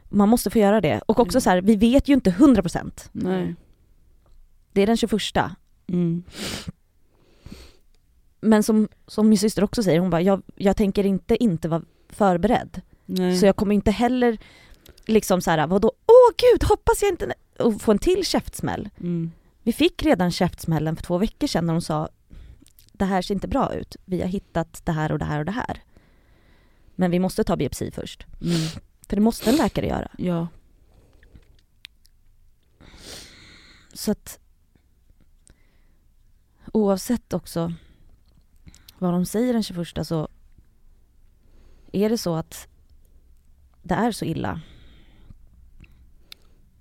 Man 0.09 0.29
måste 0.29 0.49
få 0.49 0.59
göra 0.59 0.81
det. 0.81 1.01
Och 1.05 1.19
också 1.19 1.35
Mm. 1.37 1.41
så 1.41 1.49
här, 1.49 1.61
vi 1.61 1.75
vet 1.75 2.07
ju 2.07 2.13
inte 2.13 2.29
100%. 2.31 3.09
Nej. 3.11 3.55
Det 4.71 4.81
är 4.81 4.87
den 4.87 4.97
21. 4.97 5.21
Mm. 5.87 6.23
Men 8.43 8.63
som, 8.63 8.87
som 9.07 9.29
min 9.29 9.37
syster 9.37 9.63
också 9.63 9.83
säger, 9.83 9.99
hon 9.99 10.09
bara, 10.09 10.21
jag, 10.21 10.41
jag 10.55 10.77
tänker 10.77 11.05
inte 11.05 11.43
inte 11.43 11.67
vara 11.67 11.81
förberedd. 12.09 12.81
Nej. 13.05 13.37
Så 13.37 13.45
jag 13.45 13.55
kommer 13.55 13.75
inte 13.75 13.91
heller 13.91 14.37
liksom 15.05 15.41
så 15.41 15.51
här, 15.51 15.67
vadå, 15.67 15.91
åh 16.05 16.35
gud, 16.37 16.63
hoppas 16.63 17.01
jag 17.01 17.11
inte 17.11 17.33
och 17.59 17.81
få 17.81 17.91
en 17.91 17.99
till 17.99 18.25
käftsmäll. 18.25 18.89
Mm. 18.99 19.31
Vi 19.63 19.73
fick 19.73 20.03
redan 20.03 20.31
käftsmällen 20.31 20.95
för 20.95 21.03
två 21.03 21.17
veckor 21.17 21.47
sedan 21.47 21.65
när 21.65 21.73
de 21.73 21.81
sa 21.81 22.09
det 22.91 23.05
här 23.05 23.21
ser 23.21 23.33
inte 23.33 23.47
bra 23.47 23.73
ut. 23.73 23.95
Vi 24.05 24.21
har 24.21 24.27
hittat 24.27 24.85
det 24.85 24.91
här 24.91 25.11
och 25.11 25.19
det 25.19 25.25
här 25.25 25.39
och 25.39 25.45
det 25.45 25.51
här. 25.51 25.83
Men 26.95 27.11
vi 27.11 27.19
måste 27.19 27.43
ta 27.43 27.55
biopsi 27.55 27.91
först. 27.91 28.25
Mm. 28.41 28.67
För 29.09 29.15
det 29.15 29.21
måste 29.21 29.49
en 29.49 29.55
läkare 29.55 29.87
göra. 29.87 30.11
Ja. 30.17 30.47
Så 33.93 34.11
att 34.11 34.39
oavsett 36.71 37.33
också 37.33 37.73
vad 38.99 39.13
de 39.13 39.25
säger 39.25 39.53
den 39.53 39.63
21 39.63 40.07
så 40.07 40.27
är 41.91 42.09
det 42.09 42.17
så 42.17 42.35
att 42.35 42.67
det 43.83 43.93
är 43.93 44.11
så 44.11 44.25
illa 44.25 44.61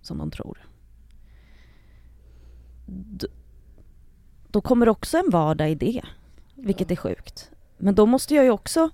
som 0.02 0.18
de 0.18 0.30
tror. 0.30 0.58
D- 2.86 3.26
Då 4.48 4.60
kommer 4.60 4.88
också 4.88 5.18
en 5.18 5.30
vardag 5.30 5.70
i 5.70 5.74
det, 5.74 6.02
vilket 6.54 6.90
är 6.90 6.96
sjukt. 6.96 7.50
Men 7.78 7.94
då 7.94 8.06
måste 8.06 8.34
jag 8.34 8.44
ju 8.44 8.50
också... 8.50 8.90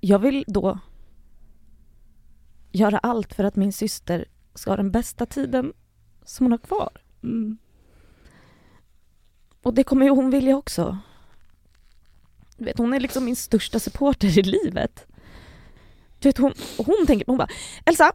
Jag 0.00 0.18
vill 0.18 0.44
då 0.46 0.78
göra 2.72 2.98
allt 2.98 3.34
för 3.34 3.44
att 3.44 3.56
min 3.56 3.72
syster 3.72 4.24
ska 4.54 4.70
ha 4.70 4.76
den 4.76 4.90
bästa 4.90 5.26
tiden 5.26 5.72
som 6.24 6.44
hon 6.46 6.52
har 6.52 6.58
kvar. 6.58 7.02
Mm. 7.22 7.58
Och 9.62 9.74
det 9.74 9.84
kommer 9.84 10.06
ju 10.06 10.10
hon 10.10 10.30
vilja 10.30 10.56
också. 10.56 10.98
Du 12.56 12.64
vet, 12.64 12.78
hon 12.78 12.94
är 12.94 13.00
liksom 13.00 13.24
min 13.24 13.36
största 13.36 13.78
supporter 13.78 14.38
i 14.38 14.42
livet. 14.42 15.06
Du 16.18 16.28
vet, 16.28 16.38
hon, 16.38 16.52
hon 16.76 17.06
tänker, 17.06 17.26
hon 17.26 17.38
bara 17.38 17.48
Elsa, 17.84 18.12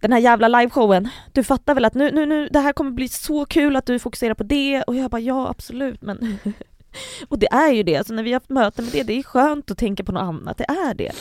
den 0.00 0.12
här 0.12 0.18
jävla 0.18 0.48
liveshowen, 0.48 1.08
du 1.32 1.44
fattar 1.44 1.74
väl 1.74 1.84
att 1.84 1.94
nu, 1.94 2.10
nu, 2.10 2.26
nu, 2.26 2.48
det 2.48 2.60
här 2.60 2.72
kommer 2.72 2.90
bli 2.90 3.08
så 3.08 3.44
kul 3.44 3.76
att 3.76 3.86
du 3.86 3.98
fokuserar 3.98 4.34
på 4.34 4.42
det 4.42 4.82
och 4.82 4.96
jag 4.96 5.10
bara 5.10 5.20
ja 5.20 5.48
absolut 5.48 6.02
men 6.02 6.38
och 7.28 7.38
det 7.38 7.46
är 7.52 7.72
ju 7.72 7.82
det, 7.82 7.96
alltså 7.96 8.14
när 8.14 8.22
vi 8.22 8.32
har 8.32 8.40
haft 8.40 8.50
möten 8.50 8.84
med 8.84 8.94
det, 8.94 9.02
det 9.02 9.18
är 9.18 9.22
skönt 9.22 9.70
att 9.70 9.78
tänka 9.78 10.04
på 10.04 10.12
något 10.12 10.22
annat, 10.22 10.58
det 10.58 10.64
är 10.64 10.94
det. 10.94 11.12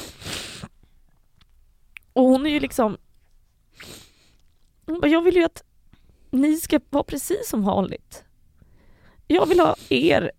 Och 2.13 2.23
hon 2.23 2.45
är 2.45 2.49
ju 2.49 2.59
liksom 2.59 2.97
hon 4.85 4.99
bara, 4.99 5.07
jag 5.07 5.21
vill 5.21 5.35
ju 5.35 5.43
att 5.43 5.63
ni 6.31 6.57
ska 6.57 6.79
vara 6.89 7.03
precis 7.03 7.49
som 7.49 7.63
vanligt. 7.63 8.23
Jag 9.31 9.45
vill 9.45 9.59
ha 9.59 9.75
er 9.89 10.31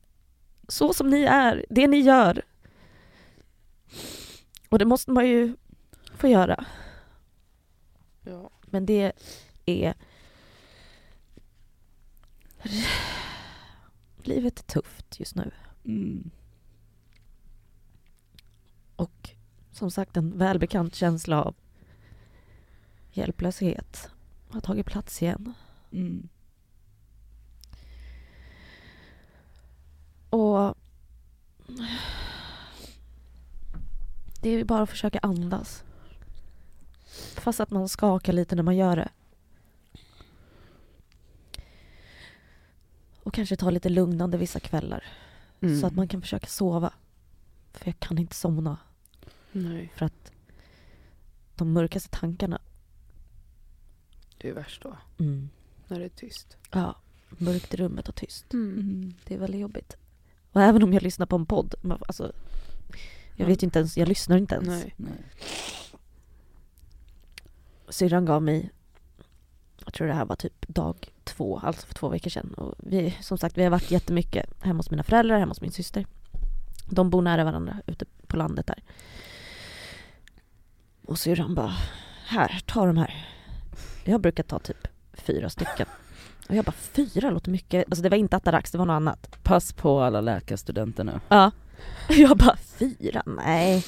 så 0.68 0.92
som 0.94 1.10
ni 1.10 1.22
är, 1.22 1.66
det 1.70 1.86
ni 1.86 1.96
gör. 1.96 2.42
Och 4.68 4.78
det 4.78 4.84
måste 4.84 5.10
man 5.10 5.28
ju 5.28 5.56
få 6.14 6.28
göra. 6.28 6.64
Ja. 8.22 8.50
Men 8.62 8.86
det 8.86 9.12
är... 9.66 9.94
Livet 14.16 14.58
är 14.58 14.64
tufft 14.64 15.20
just 15.20 15.36
nu. 15.36 15.50
Mm. 15.84 16.30
Och 18.96 19.30
som 19.72 19.90
sagt 19.90 20.16
en 20.16 20.38
välbekant 20.38 20.94
känsla 20.94 21.42
av 21.44 21.54
hjälplöshet 23.12 24.10
har 24.48 24.60
tagit 24.60 24.86
plats 24.86 25.22
igen. 25.22 25.54
Mm. 25.92 26.28
Och 30.30 30.74
det 34.40 34.48
är 34.50 34.58
ju 34.58 34.64
bara 34.64 34.82
att 34.82 34.90
försöka 34.90 35.18
andas. 35.22 35.84
Fast 37.34 37.60
att 37.60 37.70
man 37.70 37.88
skakar 37.88 38.32
lite 38.32 38.56
när 38.56 38.62
man 38.62 38.76
gör 38.76 38.96
det. 38.96 39.08
Och 43.22 43.34
kanske 43.34 43.56
ta 43.56 43.70
lite 43.70 43.88
lugnande 43.88 44.38
vissa 44.38 44.60
kvällar. 44.60 45.04
Mm. 45.60 45.80
Så 45.80 45.86
att 45.86 45.94
man 45.94 46.08
kan 46.08 46.20
försöka 46.22 46.46
sova. 46.46 46.92
För 47.72 47.86
jag 47.88 48.00
kan 48.00 48.18
inte 48.18 48.34
somna. 48.34 48.78
Nej, 49.52 49.92
För 49.96 50.06
att 50.06 50.32
de 51.56 51.72
mörkaste 51.72 52.08
tankarna. 52.08 52.60
det 54.38 54.48
är 54.48 54.52
värst 54.54 54.82
då. 54.82 54.96
Mm. 55.18 55.50
När 55.88 55.98
det 55.98 56.04
är 56.04 56.08
tyst. 56.08 56.56
Ja, 56.70 56.96
mörkt 57.28 57.74
i 57.74 57.76
rummet 57.76 58.08
och 58.08 58.14
tyst. 58.14 58.52
Mm. 58.52 59.14
Det 59.24 59.34
är 59.34 59.38
väldigt 59.38 59.60
jobbigt. 59.60 59.96
Och 60.52 60.62
även 60.62 60.82
om 60.82 60.92
jag 60.92 61.02
lyssnar 61.02 61.26
på 61.26 61.36
en 61.36 61.46
podd. 61.46 61.74
Alltså, 62.08 62.32
jag 63.36 63.46
vet 63.46 63.62
ju 63.62 63.64
inte 63.64 63.78
ens, 63.78 63.96
jag 63.96 64.08
lyssnar 64.08 64.36
inte 64.36 64.54
ens. 64.54 64.68
Nej. 64.68 64.94
Nej. 64.96 65.12
Syrran 67.88 68.24
gav 68.24 68.42
mig, 68.42 68.70
jag 69.84 69.94
tror 69.94 70.06
det 70.06 70.14
här 70.14 70.24
var 70.24 70.36
typ 70.36 70.68
dag 70.68 71.12
två, 71.24 71.58
alltså 71.58 71.86
för 71.86 71.94
två 71.94 72.08
veckor 72.08 72.30
sedan. 72.30 72.54
Och 72.54 72.74
vi, 72.78 73.16
som 73.20 73.38
sagt, 73.38 73.58
vi 73.58 73.62
har 73.62 73.70
varit 73.70 73.90
jättemycket 73.90 74.64
hemma 74.64 74.78
hos 74.78 74.90
mina 74.90 75.02
föräldrar, 75.02 75.38
hemma 75.38 75.50
hos 75.50 75.60
min 75.60 75.72
syster. 75.72 76.06
De 76.86 77.10
bor 77.10 77.22
nära 77.22 77.44
varandra 77.44 77.82
ute 77.86 78.04
på 78.26 78.36
landet 78.36 78.66
där. 78.66 78.82
Och 81.06 81.18
syrran 81.18 81.54
bara, 81.54 81.74
här, 82.26 82.62
ta 82.66 82.86
de 82.86 82.96
här. 82.96 83.26
Jag 84.04 84.20
brukar 84.20 84.42
ta 84.42 84.58
typ 84.58 84.88
fyra 85.12 85.50
stycken. 85.50 85.86
Och 86.50 86.56
jag 86.56 86.64
bara, 86.64 86.72
fyra 86.72 87.30
låter 87.30 87.50
mycket. 87.50 87.84
Alltså 87.84 88.02
det 88.02 88.08
var 88.08 88.16
inte 88.16 88.36
Atarax, 88.36 88.70
det 88.70 88.78
var 88.78 88.86
något 88.86 88.94
annat. 88.94 89.42
Pass 89.42 89.72
på 89.72 90.00
alla 90.00 90.20
läkarstudenter 90.20 91.04
nu. 91.04 91.20
Ja. 91.28 91.50
Jag 92.08 92.36
bara, 92.36 92.56
fyra? 92.56 93.22
Nej. 93.26 93.84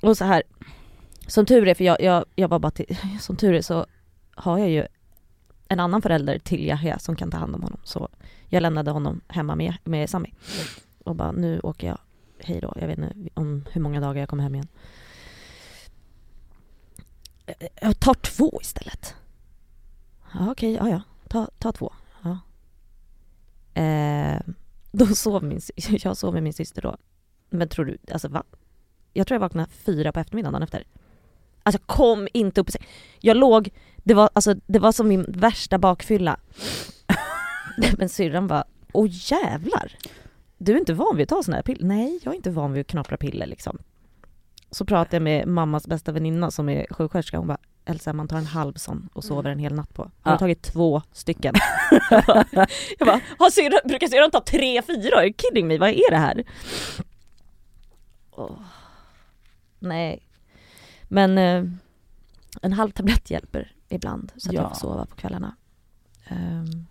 Och 0.00 0.16
så 0.16 0.24
här, 0.24 0.42
som 1.26 1.46
tur 1.46 1.68
är, 1.68 1.74
för 1.74 1.84
jag, 1.84 2.00
jag, 2.00 2.24
jag 2.34 2.48
var 2.48 2.58
bara 2.58 2.70
till, 2.70 2.96
som 3.20 3.36
tur 3.36 3.54
är 3.54 3.62
så 3.62 3.86
har 4.34 4.58
jag 4.58 4.70
ju 4.70 4.86
en 5.68 5.80
annan 5.80 6.02
förälder 6.02 6.38
till 6.38 6.64
Yahya 6.64 6.98
som 6.98 7.16
kan 7.16 7.30
ta 7.30 7.36
hand 7.36 7.54
om 7.54 7.62
honom. 7.62 7.80
Så 7.84 8.08
jag 8.48 8.60
lämnade 8.60 8.90
honom 8.90 9.20
hemma 9.28 9.54
med, 9.54 9.74
med 9.84 10.10
Sami. 10.10 10.34
Och 11.04 11.16
bara, 11.16 11.32
nu 11.32 11.60
åker 11.60 11.86
jag, 11.86 11.98
hej 12.38 12.60
då, 12.60 12.72
jag 12.80 12.86
vet 12.86 12.98
inte 12.98 13.14
om 13.34 13.64
hur 13.72 13.80
många 13.80 14.00
dagar 14.00 14.20
jag 14.20 14.28
kommer 14.28 14.42
hem 14.42 14.54
igen. 14.54 14.68
Jag 17.80 18.00
tar 18.00 18.14
två 18.14 18.58
istället. 18.62 19.14
Ja, 20.34 20.50
okej, 20.50 20.72
ja, 20.72 20.88
ja, 20.88 21.00
ta, 21.28 21.48
ta 21.58 21.72
två. 21.72 21.92
Ja. 22.22 22.38
Eh, 23.82 24.40
då 24.92 25.06
sov 25.06 25.44
min, 25.44 25.60
jag 26.04 26.16
sov 26.16 26.34
med 26.34 26.42
min 26.42 26.52
syster 26.52 26.82
då. 26.82 26.96
Men 27.50 27.68
tror 27.68 27.84
du, 27.84 27.98
alltså 28.12 28.28
va? 28.28 28.42
Jag 29.12 29.26
tror 29.26 29.34
jag 29.34 29.40
vaknade 29.40 29.70
fyra 29.70 30.12
på 30.12 30.20
eftermiddagen 30.20 30.52
dagen 30.52 30.62
efter. 30.62 30.84
Alltså 31.62 31.82
kom 31.86 32.28
inte 32.32 32.60
upp 32.60 32.68
i 32.68 32.72
säng. 32.72 32.86
Jag 33.20 33.36
låg, 33.36 33.70
det 33.96 34.14
var, 34.14 34.30
alltså, 34.32 34.54
det 34.66 34.78
var 34.78 34.92
som 34.92 35.08
min 35.08 35.24
värsta 35.28 35.78
bakfylla. 35.78 36.40
Men 37.98 38.08
syrran 38.08 38.46
bara, 38.46 38.64
åh 38.92 39.08
jävlar. 39.10 39.96
Du 40.58 40.72
är 40.72 40.78
inte 40.78 40.94
van 40.94 41.16
vid 41.16 41.22
att 41.22 41.28
ta 41.28 41.42
sådana 41.42 41.56
här 41.56 41.62
piller? 41.62 41.86
Nej, 41.86 42.20
jag 42.22 42.32
är 42.32 42.36
inte 42.36 42.50
van 42.50 42.72
vid 42.72 42.80
att 42.80 42.86
knapra 42.86 43.16
piller 43.16 43.46
liksom. 43.46 43.78
Så 44.70 44.84
pratade 44.84 45.16
jag 45.16 45.22
med 45.22 45.48
mammas 45.48 45.86
bästa 45.86 46.12
väninna 46.12 46.50
som 46.50 46.68
är 46.68 46.86
sjuksköterska, 46.90 47.38
hon 47.38 47.46
bara 47.46 47.58
Elsa 47.88 48.12
man 48.12 48.28
tar 48.28 48.36
en 48.38 48.46
halv 48.46 48.74
sån 48.74 49.08
och 49.12 49.24
sover 49.24 49.50
en 49.50 49.58
hel 49.58 49.74
natt 49.74 49.94
på. 49.94 50.10
Jag 50.22 50.30
har 50.30 50.34
Ja. 50.34 50.38
tagit 50.38 50.62
två 50.62 51.02
stycken. 51.12 51.54
jag 52.10 53.06
bara, 53.06 53.20
har 53.38 53.50
syrran, 53.50 53.80
brukar 53.84 54.06
syrran 54.08 54.30
ta 54.30 54.40
tre, 54.40 54.82
fyra? 54.82 55.16
Are 55.16 55.24
you 55.26 55.34
kidding 55.38 55.66
me? 55.68 55.78
Vad 55.78 55.88
är 55.90 56.10
det 56.10 56.16
här? 56.16 56.44
Åh. 58.30 58.50
Nej. 59.78 60.22
Men 61.02 61.38
eh, 61.38 61.64
en 62.62 62.72
halv 62.72 62.90
tablett 62.90 63.30
hjälper 63.30 63.72
ibland 63.88 64.32
så 64.36 64.48
att 64.48 64.54
Ja. 64.54 64.62
jag 64.62 64.68
får 64.70 64.76
sova 64.76 65.06
på 65.06 65.16
kvällarna. 65.16 65.56
Ehm. 66.28 66.86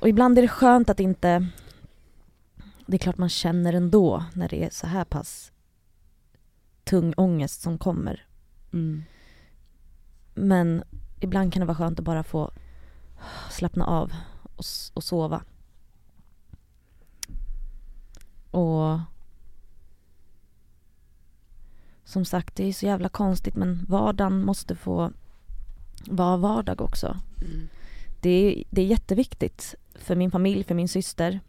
och 0.00 0.08
ibland 0.08 0.38
är 0.38 0.42
det 0.42 0.48
skönt 0.48 0.90
att 0.90 1.00
inte... 1.00 1.46
Det 2.86 2.96
är 2.96 2.98
klart 2.98 3.18
man 3.18 3.28
känner 3.28 3.72
ändå 3.72 4.24
när 4.34 4.48
det 4.48 4.64
är 4.64 4.70
så 4.70 4.86
här 4.86 5.04
pass 5.04 5.52
tung 6.84 7.14
ångest 7.16 7.62
som 7.62 7.78
kommer. 7.78 8.25
Mm. 8.76 9.02
Men 10.34 10.82
ibland 11.20 11.52
kan 11.52 11.60
det 11.60 11.66
vara 11.66 11.76
skönt 11.76 11.98
att 11.98 12.04
bara 12.04 12.22
få 12.22 12.50
slappna 13.50 13.86
av 13.86 14.12
och, 14.42 14.64
och 14.94 15.04
sova. 15.04 15.42
Och 18.50 19.00
som 22.04 22.24
sagt, 22.24 22.56
det 22.56 22.64
är 22.64 22.72
så 22.72 22.86
jävla 22.86 23.08
konstigt 23.08 23.56
men 23.56 23.86
vardagen 23.88 24.44
måste 24.44 24.76
få 24.76 25.12
vara 26.06 26.36
vardag 26.36 26.80
också. 26.80 27.20
Mm. 27.40 27.68
Det 28.20 28.30
är, 28.30 28.64
det 28.70 28.82
är 28.82 28.86
jätteviktigt 28.86 29.74
för 29.94 30.16
min 30.16 30.30
familj, 30.30 30.64
för 30.64 30.74
min 30.74 30.88
syster. 30.88 31.40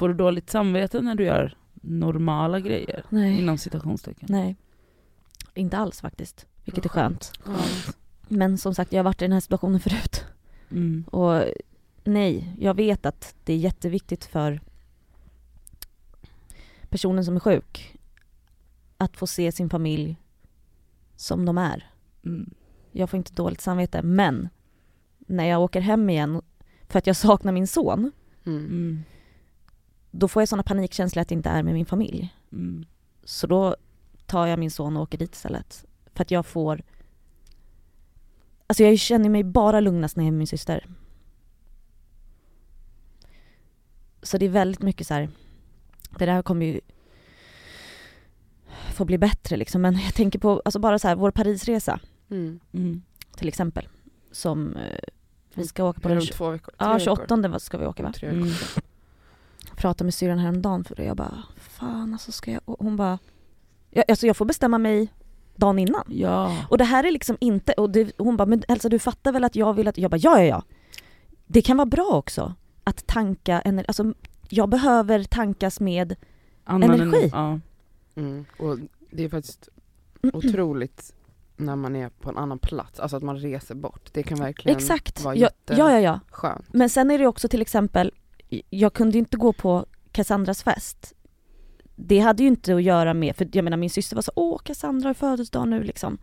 Får 0.00 0.08
du 0.08 0.14
dåligt 0.14 0.50
samvete 0.50 1.00
när 1.00 1.14
du 1.14 1.24
gör 1.24 1.56
normala 1.74 2.60
grejer? 2.60 3.04
Nej, 3.08 3.38
Inom 3.38 3.58
citationstecken. 3.58 4.28
nej. 4.30 4.56
Inte 5.54 5.76
alls 5.78 6.00
faktiskt, 6.00 6.46
vilket 6.64 6.84
är 6.84 6.88
skönt. 6.88 7.32
Men 8.28 8.58
som 8.58 8.74
sagt, 8.74 8.92
jag 8.92 8.98
har 8.98 9.04
varit 9.04 9.22
i 9.22 9.24
den 9.24 9.32
här 9.32 9.40
situationen 9.40 9.80
förut. 9.80 10.24
Mm. 10.70 11.04
Och 11.10 11.44
nej, 12.04 12.56
jag 12.60 12.74
vet 12.74 13.06
att 13.06 13.34
det 13.44 13.52
är 13.52 13.56
jätteviktigt 13.56 14.24
för 14.24 14.60
personen 16.88 17.24
som 17.24 17.36
är 17.36 17.40
sjuk 17.40 17.98
att 18.96 19.16
få 19.16 19.26
se 19.26 19.52
sin 19.52 19.70
familj 19.70 20.16
som 21.16 21.44
de 21.44 21.58
är. 21.58 21.90
Mm. 22.24 22.54
Jag 22.92 23.10
får 23.10 23.16
inte 23.16 23.32
dåligt 23.32 23.60
samvete, 23.60 24.02
men 24.02 24.48
när 25.18 25.44
jag 25.44 25.60
åker 25.62 25.80
hem 25.80 26.10
igen 26.10 26.42
för 26.88 26.98
att 26.98 27.06
jag 27.06 27.16
saknar 27.16 27.52
min 27.52 27.66
son, 27.66 28.12
Mm. 28.46 29.02
Mm. 30.12 30.20
då 30.20 30.28
får 30.28 30.42
jag 30.42 30.48
såna 30.48 30.62
panikkänslor 30.62 31.22
att 31.22 31.30
jag 31.30 31.38
inte 31.38 31.48
är 31.48 31.62
med 31.62 31.74
min 31.74 31.86
familj. 31.86 32.34
Mm. 32.52 32.84
Så 33.24 33.46
då 33.46 33.76
tar 34.26 34.46
jag 34.46 34.58
min 34.58 34.70
son 34.70 34.96
och 34.96 35.02
åker 35.02 35.18
dit 35.18 35.34
istället. 35.34 35.84
För 36.14 36.22
att 36.22 36.30
jag 36.30 36.46
får... 36.46 36.82
Alltså 38.66 38.82
jag 38.82 38.98
känner 38.98 39.28
mig 39.28 39.44
bara 39.44 39.80
lugnast 39.80 40.16
när 40.16 40.24
jag 40.24 40.28
är 40.28 40.32
med 40.32 40.38
min 40.38 40.46
syster. 40.46 40.86
Så 44.22 44.38
det 44.38 44.44
är 44.46 44.50
väldigt 44.50 44.82
mycket 44.82 45.06
så 45.06 45.14
här. 45.14 45.28
Det 46.18 46.26
där 46.26 46.42
kommer 46.42 46.66
ju 46.66 46.80
få 48.94 49.04
bli 49.04 49.18
bättre 49.18 49.56
liksom. 49.56 49.82
Men 49.82 49.98
jag 49.98 50.14
tänker 50.14 50.38
på, 50.38 50.62
alltså 50.64 50.78
bara 50.78 50.98
så 50.98 51.08
här, 51.08 51.16
vår 51.16 51.30
Parisresa 51.30 52.00
Mm. 52.30 52.60
Mm. 52.72 53.02
till 53.36 53.48
exempel. 53.48 53.88
Som 54.32 54.76
eh, 54.76 54.98
vi 55.54 55.66
ska 55.66 55.84
åka 55.84 56.00
på 56.00 56.08
det 56.08 56.14
den... 56.14 56.26
två 56.26 56.50
veckor? 56.50 56.74
Ja, 56.78 56.84
Tre 56.84 56.92
veckor? 56.92 57.26
28 57.38 57.58
ska 57.58 57.78
vi 57.78 57.86
åka 57.86 58.02
va? 58.02 58.12
Tre 58.12 58.28
veckor. 58.30 58.82
Pratade 59.80 60.04
med 60.04 60.14
syrran 60.14 60.38
häromdagen 60.38 60.84
för 60.84 60.94
det. 60.94 61.04
Jag 61.04 61.16
bara, 61.16 61.42
fan 61.56 62.12
alltså 62.12 62.32
ska 62.32 62.52
jag... 62.52 62.60
och 62.64 62.76
Hon 62.78 62.96
bara, 62.96 63.18
jag, 63.90 64.04
alltså 64.08 64.26
jag 64.26 64.36
får 64.36 64.44
bestämma 64.44 64.78
mig 64.78 65.12
dagen 65.56 65.78
innan. 65.78 66.04
Ja. 66.08 66.64
Och 66.68 66.78
det 66.78 66.84
här 66.84 67.04
är 67.04 67.10
liksom 67.10 67.36
inte, 67.40 67.72
och 67.72 67.90
det, 67.90 68.12
hon 68.18 68.36
bara, 68.36 68.46
men 68.46 68.62
Elsa 68.68 68.88
du 68.88 68.98
fattar 68.98 69.32
väl 69.32 69.44
att 69.44 69.56
jag 69.56 69.74
vill 69.74 69.88
att, 69.88 69.98
jag 69.98 70.10
bara 70.10 70.16
ja 70.16 70.40
ja 70.40 70.44
ja. 70.44 70.62
Det 71.46 71.62
kan 71.62 71.76
vara 71.76 71.86
bra 71.86 72.08
också 72.12 72.54
att 72.84 73.06
tanka 73.06 73.60
energi, 73.60 73.84
alltså 73.88 74.14
jag 74.48 74.68
behöver 74.68 75.24
tankas 75.24 75.80
med, 75.80 76.16
Annan 76.64 76.90
Energi. 76.90 77.30
Ja. 77.32 77.60
Mm. 78.14 78.44
Och 78.58 78.78
det 79.10 79.24
är 79.24 79.28
faktiskt 79.28 79.68
otroligt 80.32 81.14
när 81.56 81.76
man 81.76 81.96
är 81.96 82.08
på 82.08 82.30
en 82.30 82.36
annan 82.36 82.58
plats, 82.58 83.00
alltså 83.00 83.16
att 83.16 83.22
man 83.22 83.38
reser 83.38 83.74
bort. 83.74 84.10
Det 84.12 84.22
kan 84.22 84.38
verkligen 84.38 84.76
exakt. 84.76 85.24
vara 85.24 85.36
Ja, 85.36 85.48
ja 85.66 85.76
ja 85.76 86.00
ja. 86.00 86.14
jätteskönt. 86.14 86.66
Men 86.72 86.90
sen 86.90 87.10
är 87.10 87.18
det 87.18 87.26
också 87.26 87.48
till 87.48 87.62
exempel, 87.62 88.12
jag 88.70 88.92
kunde 88.92 89.18
inte 89.18 89.36
gå 89.36 89.52
på 89.52 89.86
Cassandras 90.12 90.62
fest. 90.62 91.14
Det 91.96 92.18
hade 92.18 92.42
ju 92.42 92.48
inte 92.48 92.74
att 92.74 92.82
göra 92.82 93.14
med, 93.14 93.36
för 93.36 93.48
jag 93.52 93.64
menar 93.64 93.76
min 93.76 93.90
syster 93.90 94.16
var 94.16 94.22
så 94.22 94.32
åh 94.34 94.58
Cassandra 94.58 95.08
har 95.08 95.14
födelsedag 95.14 95.68
nu 95.68 95.82
liksom. 95.82 96.18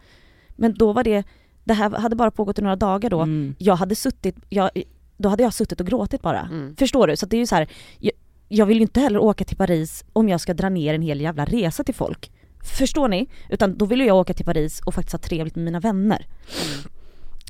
Men 0.56 0.74
då 0.74 0.94
var 0.94 1.04
det, 1.04 1.24
det 1.64 1.74
här 1.74 1.90
hade 1.90 2.16
bara 2.16 2.32
pågått 2.32 2.60
i 2.60 2.62
några 2.62 2.76
dagar 2.76 3.10
då. 3.10 3.22
Mm. 3.22 3.56
Jag 3.58 3.76
hade 3.76 3.96
suttit, 3.96 4.36
jag, 4.50 4.70
då 5.18 5.30
hade 5.30 5.44
jag 5.44 5.54
suttit 5.54 5.82
och 5.82 5.88
gråtit 5.88 6.22
bara. 6.22 6.42
Mm. 6.42 6.76
Förstår 6.76 7.08
du? 7.08 7.18
Så 7.18 7.26
det 7.26 7.38
är 7.38 7.40
ju 7.40 7.48
så 7.48 7.56
här, 7.56 7.68
jag, 8.00 8.12
jag 8.48 8.66
vill 8.66 8.78
ju 8.78 8.82
inte 8.82 9.00
heller 9.00 9.20
åka 9.20 9.44
till 9.44 9.58
Paris 9.58 10.06
om 10.14 10.30
jag 10.30 10.42
ska 10.42 10.54
dra 10.54 10.70
ner 10.70 10.94
en 10.94 11.02
hel 11.02 11.22
jävla 11.22 11.46
resa 11.46 11.84
till 11.84 11.96
folk. 11.96 12.32
Förstår 12.78 13.08
ni? 13.08 13.28
Utan 13.50 13.78
då 13.78 13.86
vill 13.86 14.00
jag 14.00 14.18
åka 14.18 14.34
till 14.34 14.46
Paris 14.46 14.82
och 14.86 14.94
faktiskt 14.94 15.14
ha 15.14 15.20
trevligt 15.20 15.56
med 15.56 15.66
mina 15.66 15.80
vänner. 15.80 16.26
Mm. 16.66 16.97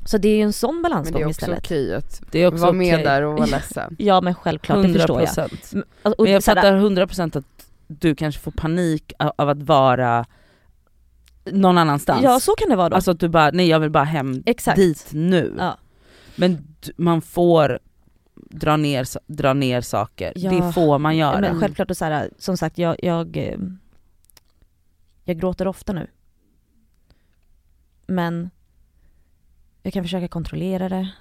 Så 0.08 0.18
det 0.18 0.28
är 0.28 0.36
ju 0.36 0.42
en 0.42 0.52
sån 0.52 0.74
Men 0.74 0.82
det 0.82 0.88
balansgång 0.88 1.22
är 1.22 1.26
också 1.26 1.30
istället. 1.40 1.58
okej 1.58 1.94
att 1.94 2.22
Det 2.30 2.38
är 2.38 2.46
också 2.48 2.62
vara 2.62 2.72
med 2.72 3.04
där 3.04 3.22
och 3.22 3.32
vara 3.38 3.46
ledsen. 3.46 3.96
Ja 3.98 4.20
men 4.20 4.34
självklart, 4.34 4.82
det 4.82 4.92
förstår 4.92 5.20
jag. 5.20 5.28
100%. 5.28 5.74
M- 5.74 5.84
och- 6.02 6.18
och 6.18 6.24
Men 6.24 6.32
jag 6.32 6.44
fattar 6.44 6.72
100% 6.76 7.36
att 7.36 7.44
du 7.86 8.14
kanske 8.14 8.40
får 8.40 8.50
panik 8.50 9.12
av 9.18 9.48
att 9.48 9.62
vara 9.62 10.24
någon 11.44 11.78
annanstans. 11.78 12.22
Ja 12.22 12.40
så 12.40 12.52
kan 12.52 12.68
det 12.68 12.76
vara 12.76 12.88
då. 12.88 12.94
Alltså 12.96 13.10
att 13.10 13.20
du 13.20 13.28
bara, 13.28 13.50
nej 13.50 13.68
jag 13.68 13.80
vill 13.80 13.90
bara 13.90 14.04
hem 14.04 14.42
Exakt. 14.46 14.76
dit 14.76 15.06
nu. 15.12 15.54
Ja. 15.58 15.78
Men 16.36 16.66
man 16.96 17.22
får 17.22 17.78
dra 18.34 18.76
ner, 18.76 19.06
dra 19.32 19.52
ner 19.54 19.80
saker, 19.80 20.32
Ja, 20.36 20.50
det 20.50 20.72
får 20.72 20.98
man 20.98 21.16
göra. 21.16 21.40
Men 21.40 21.60
självklart 21.60 21.90
och 21.90 21.96
så 21.96 22.04
här, 22.04 22.30
som 22.38 22.56
sagt 22.56 22.78
jag, 22.78 22.96
jag, 23.02 23.36
eh, 23.36 23.58
jag 25.24 25.38
gråter 25.38 25.68
ofta 25.68 25.92
nu. 25.92 26.06
Men 28.06 28.50
jag 29.88 29.92
kan 29.92 30.04
försöka 30.04 30.28
kontrollera 30.28 30.88
det. 30.88 31.12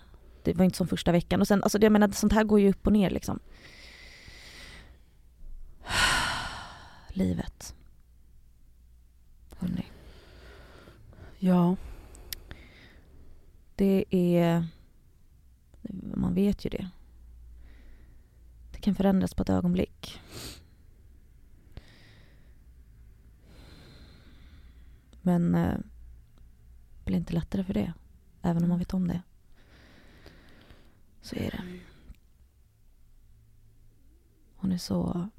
Det 0.44 0.54
var 0.54 0.66
inte 0.66 0.78
som 0.78 0.88
första 0.88 1.12
veckan. 1.12 1.42
Och 1.42 1.48
sen, 1.48 1.64
alltså 1.64 1.78
jag 1.82 1.92
menar, 1.92 2.08
sånt 2.08 2.34
här 2.34 2.44
går 2.44 2.60
ju 2.60 2.70
upp 2.70 2.88
och 2.88 2.94
ner 2.94 3.10
liksom. 3.10 3.40
Livet. 7.10 7.76
Hörrni. 9.58 9.86
Ja. 11.40 11.76
Det 13.76 14.06
är... 14.10 14.68
Man 16.14 16.34
vet 16.34 16.66
ju 16.66 16.70
det. 16.70 16.90
Det 18.72 18.80
kan 18.80 18.96
förändras 18.96 19.34
på 19.34 19.44
ett 19.44 19.50
ögonblick. 19.50 20.22
Men 25.22 25.56
eh, 25.56 25.78
det 26.98 27.06
blir 27.06 27.18
inte 27.18 27.34
lättare 27.34 27.64
för 27.64 27.74
det. 27.74 27.94
Även 28.48 28.64
om 28.64 28.70
man 28.70 28.80
vet 28.80 28.94
om 28.94 29.08
det. 29.08 29.22
Så 31.22 31.36
är 31.36 31.52
det. 31.52 31.64
Hon 34.56 34.72
är 34.72 34.78
så... 34.78 35.30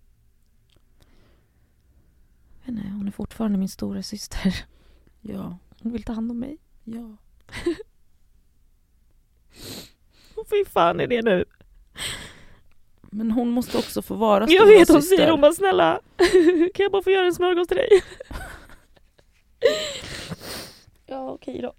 Jag 2.65 2.73
vet 2.73 2.85
inte, 2.85 2.89
hon 2.89 3.07
är 3.09 3.13
fortfarande 3.13 3.59
min 3.59 3.69
stora 3.69 4.03
syster. 4.03 4.65
Ja. 5.21 5.59
Hon 5.83 5.93
vill 5.93 6.03
ta 6.03 6.13
hand 6.13 6.31
om 6.31 6.39
mig. 6.39 6.59
Ja. 6.85 7.17
Och 10.35 10.49
fy 10.51 10.65
fan 10.65 11.01
är 11.01 11.07
det 11.07 11.23
nu? 11.23 11.45
Men 13.03 13.31
hon 13.31 13.51
måste 13.51 13.79
också 13.79 14.03
få 14.03 14.15
vara 14.15 14.47
Jag 14.49 14.67
vet, 14.67 14.79
hon 14.79 14.85
storasyster. 14.87 15.17
säger 15.17 15.31
hon 15.31 15.41
bara 15.41 15.53
snälla, 15.53 16.01
kan 16.75 16.83
jag 16.85 16.93
bara 16.93 17.03
få 17.03 17.11
göra 17.11 17.27
en 17.27 17.35
smörgås 17.35 17.69
till 17.69 17.77
dig? 17.77 17.89
ja 21.07 21.31
okej 21.31 21.63
då. 21.63 21.75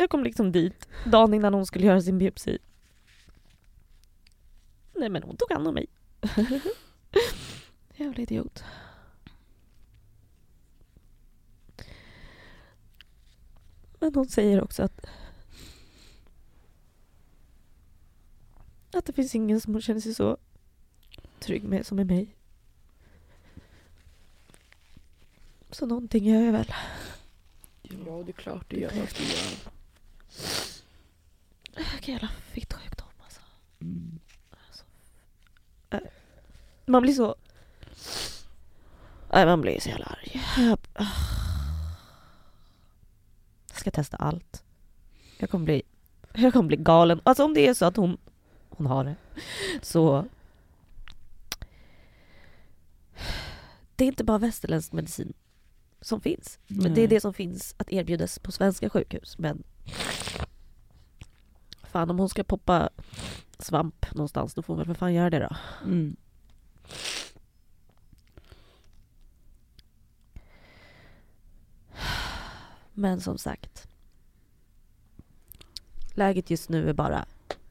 Jag 0.00 0.10
kom 0.10 0.24
liksom 0.24 0.52
dit 0.52 0.88
dagen 1.06 1.34
innan 1.34 1.54
hon 1.54 1.66
skulle 1.66 1.86
göra 1.86 2.00
sin 2.00 2.18
biopsi. 2.18 2.58
Nej 4.94 5.08
men 5.08 5.22
hon 5.22 5.36
tog 5.36 5.52
hand 5.52 5.68
om 5.68 5.74
mig. 5.74 5.86
Jävla 7.96 8.22
idiot. 8.22 8.64
Men 13.98 14.14
hon 14.14 14.28
säger 14.28 14.62
också 14.62 14.82
att 14.82 15.06
Att 18.92 19.06
det 19.06 19.12
finns 19.12 19.34
ingen 19.34 19.60
som 19.60 19.72
hon 19.72 19.82
känner 19.82 20.00
sig 20.00 20.14
så 20.14 20.36
trygg 21.40 21.64
med 21.64 21.86
som 21.86 21.98
är 21.98 22.04
mig. 22.04 22.36
Så 25.70 25.86
någonting 25.86 26.24
gör 26.24 26.42
jag 26.42 26.52
väl. 26.52 26.72
Ja, 27.82 28.22
det 28.26 28.30
är 28.30 28.32
klart 28.32 28.64
det 28.68 28.76
gör. 28.76 28.92
Jag 28.92 28.96
göra? 28.96 29.70
Vilken 32.00 32.14
jävla 32.14 32.28
fittsjukdom 32.28 33.08
alltså. 33.18 33.40
Mm. 33.80 34.18
Man 36.86 37.02
blir 37.02 37.12
så... 37.12 37.36
Nej, 39.32 39.46
man 39.46 39.60
blir 39.60 39.80
så 39.80 39.88
jävla 39.88 40.04
arg. 40.04 40.40
Jag 40.56 40.78
jag 43.70 43.78
ska 43.78 43.90
testa 43.90 44.16
allt. 44.16 44.62
Jag 45.38 45.50
kommer 45.50 45.64
bli, 45.64 45.82
jag 46.34 46.52
kommer 46.52 46.66
bli 46.66 46.76
galen. 46.76 47.20
Alltså 47.22 47.44
om 47.44 47.54
det 47.54 47.68
är 47.68 47.74
så 47.74 47.84
att 47.84 47.96
hon, 47.96 48.18
hon 48.68 48.86
har 48.86 49.04
det, 49.04 49.16
så... 49.82 50.26
Det 53.96 54.04
är 54.04 54.08
inte 54.08 54.24
bara 54.24 54.38
västerländsk 54.38 54.92
medicin 54.92 55.32
som 56.00 56.20
finns. 56.20 56.58
Men 56.66 56.94
det 56.94 57.00
är 57.00 57.08
det 57.08 57.20
som 57.20 57.34
finns 57.34 57.74
att 57.78 57.92
erbjudas 57.92 58.38
på 58.38 58.52
svenska 58.52 58.90
sjukhus. 58.90 59.38
Men 59.38 59.62
fan 61.90 62.10
om 62.10 62.18
hon 62.18 62.28
ska 62.28 62.44
poppa 62.44 62.90
svamp 63.58 64.14
någonstans, 64.14 64.54
då 64.54 64.62
får 64.62 64.74
hon 64.74 64.78
väl 64.78 64.86
för 64.86 64.94
fan 64.94 65.14
göra 65.14 65.30
det 65.30 65.38
då. 65.38 65.56
Mm. 65.84 66.16
Men 72.92 73.20
som 73.20 73.38
sagt. 73.38 73.88
Läget 76.14 76.50
just 76.50 76.68
nu 76.68 76.88
är 76.88 76.92
bara 76.92 77.24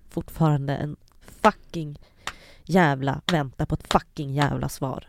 fortfarande 0.09 0.75
en 0.75 0.95
fucking 1.21 1.99
jävla 2.63 3.21
vänta 3.31 3.65
på 3.65 3.75
ett 3.75 3.91
fucking 3.93 4.33
jävla 4.33 4.69
svar. 4.69 5.07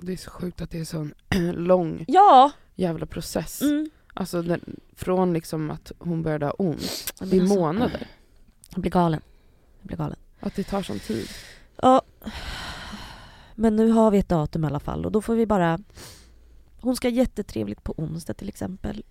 Det 0.00 0.12
är 0.12 0.16
så 0.16 0.30
sjukt 0.30 0.60
att 0.60 0.70
det 0.70 0.78
är 0.80 0.84
sån 0.84 1.14
lång 1.54 2.04
Ja! 2.08 2.50
jävla 2.74 3.06
process. 3.06 3.62
Mm. 3.62 3.90
Alltså 4.14 4.42
den, 4.42 4.80
från 4.96 5.32
liksom 5.32 5.70
att 5.70 5.92
hon 5.98 6.22
började 6.22 6.46
ha 6.46 6.52
ont, 6.52 7.12
det 7.18 7.36
är 7.36 7.40
alltså, 7.40 7.58
månader. 7.58 8.06
Jag 8.70 8.80
blir 8.80 8.90
galen. 8.90 9.20
Jag 9.80 9.86
blir 9.86 9.96
galen. 9.96 10.18
Att 10.40 10.54
det 10.54 10.64
tar 10.64 10.82
sån 10.82 10.98
tid. 10.98 11.28
Ja. 11.76 12.02
Men 13.54 13.76
nu 13.76 13.90
har 13.90 14.10
vi 14.10 14.18
ett 14.18 14.28
datum 14.28 14.64
i 14.64 14.66
alla 14.66 14.80
fall 14.80 15.06
och 15.06 15.12
då 15.12 15.22
får 15.22 15.34
vi 15.34 15.46
bara... 15.46 15.78
Hon 16.80 16.96
ska 16.96 17.08
ha 17.08 17.12
jättetrevligt 17.12 17.82
på 17.82 17.94
onsdag 17.96 18.34
till 18.34 18.48
exempel. 18.48 19.04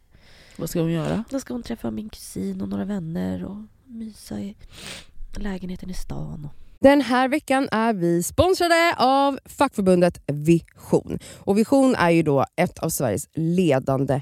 Vad 0.57 0.69
ska 0.69 0.81
hon 0.81 0.91
göra? 0.91 1.23
Då 1.29 1.39
ska 1.39 1.53
hon 1.53 1.63
träffa 1.63 1.91
min 1.91 2.09
kusin 2.09 2.61
och 2.61 2.69
några 2.69 2.85
vänner 2.85 3.45
och 3.45 3.57
mysa 3.85 4.39
i 4.39 4.55
lägenheten 5.35 5.89
i 5.89 5.93
stan. 5.93 6.45
Och... 6.45 6.69
Den 6.79 7.01
här 7.01 7.27
veckan 7.27 7.67
är 7.71 7.93
vi 7.93 8.23
sponsrade 8.23 8.95
av 8.97 9.39
fackförbundet 9.45 10.21
Vision. 10.27 11.19
Och 11.37 11.57
Vision 11.57 11.95
är 11.95 12.09
ju 12.09 12.23
då 12.23 12.45
ett 12.55 12.79
av 12.79 12.89
Sveriges 12.89 13.27
ledande 13.33 14.21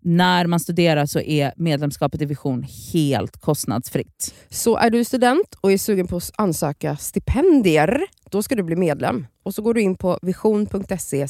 när 0.00 0.46
man 0.46 0.60
studerar 0.60 1.06
så 1.06 1.20
är 1.20 1.52
medlemskapet 1.56 2.22
i 2.22 2.24
Vision 2.24 2.66
helt 2.92 3.36
kostnadsfritt. 3.36 4.34
Så 4.48 4.76
är 4.76 4.90
du 4.90 5.04
student 5.04 5.54
och 5.60 5.72
är 5.72 5.78
sugen 5.78 6.06
på 6.06 6.16
att 6.16 6.30
ansöka 6.36 6.96
stipendier, 6.96 8.04
då 8.30 8.42
ska 8.42 8.54
du 8.54 8.62
bli 8.62 8.76
medlem. 8.76 9.26
Och 9.42 9.54
så 9.54 9.62
går 9.62 9.74
du 9.74 9.80
in 9.80 9.96
på 9.96 10.18
vision.se 10.22 11.28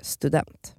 student. 0.00 0.74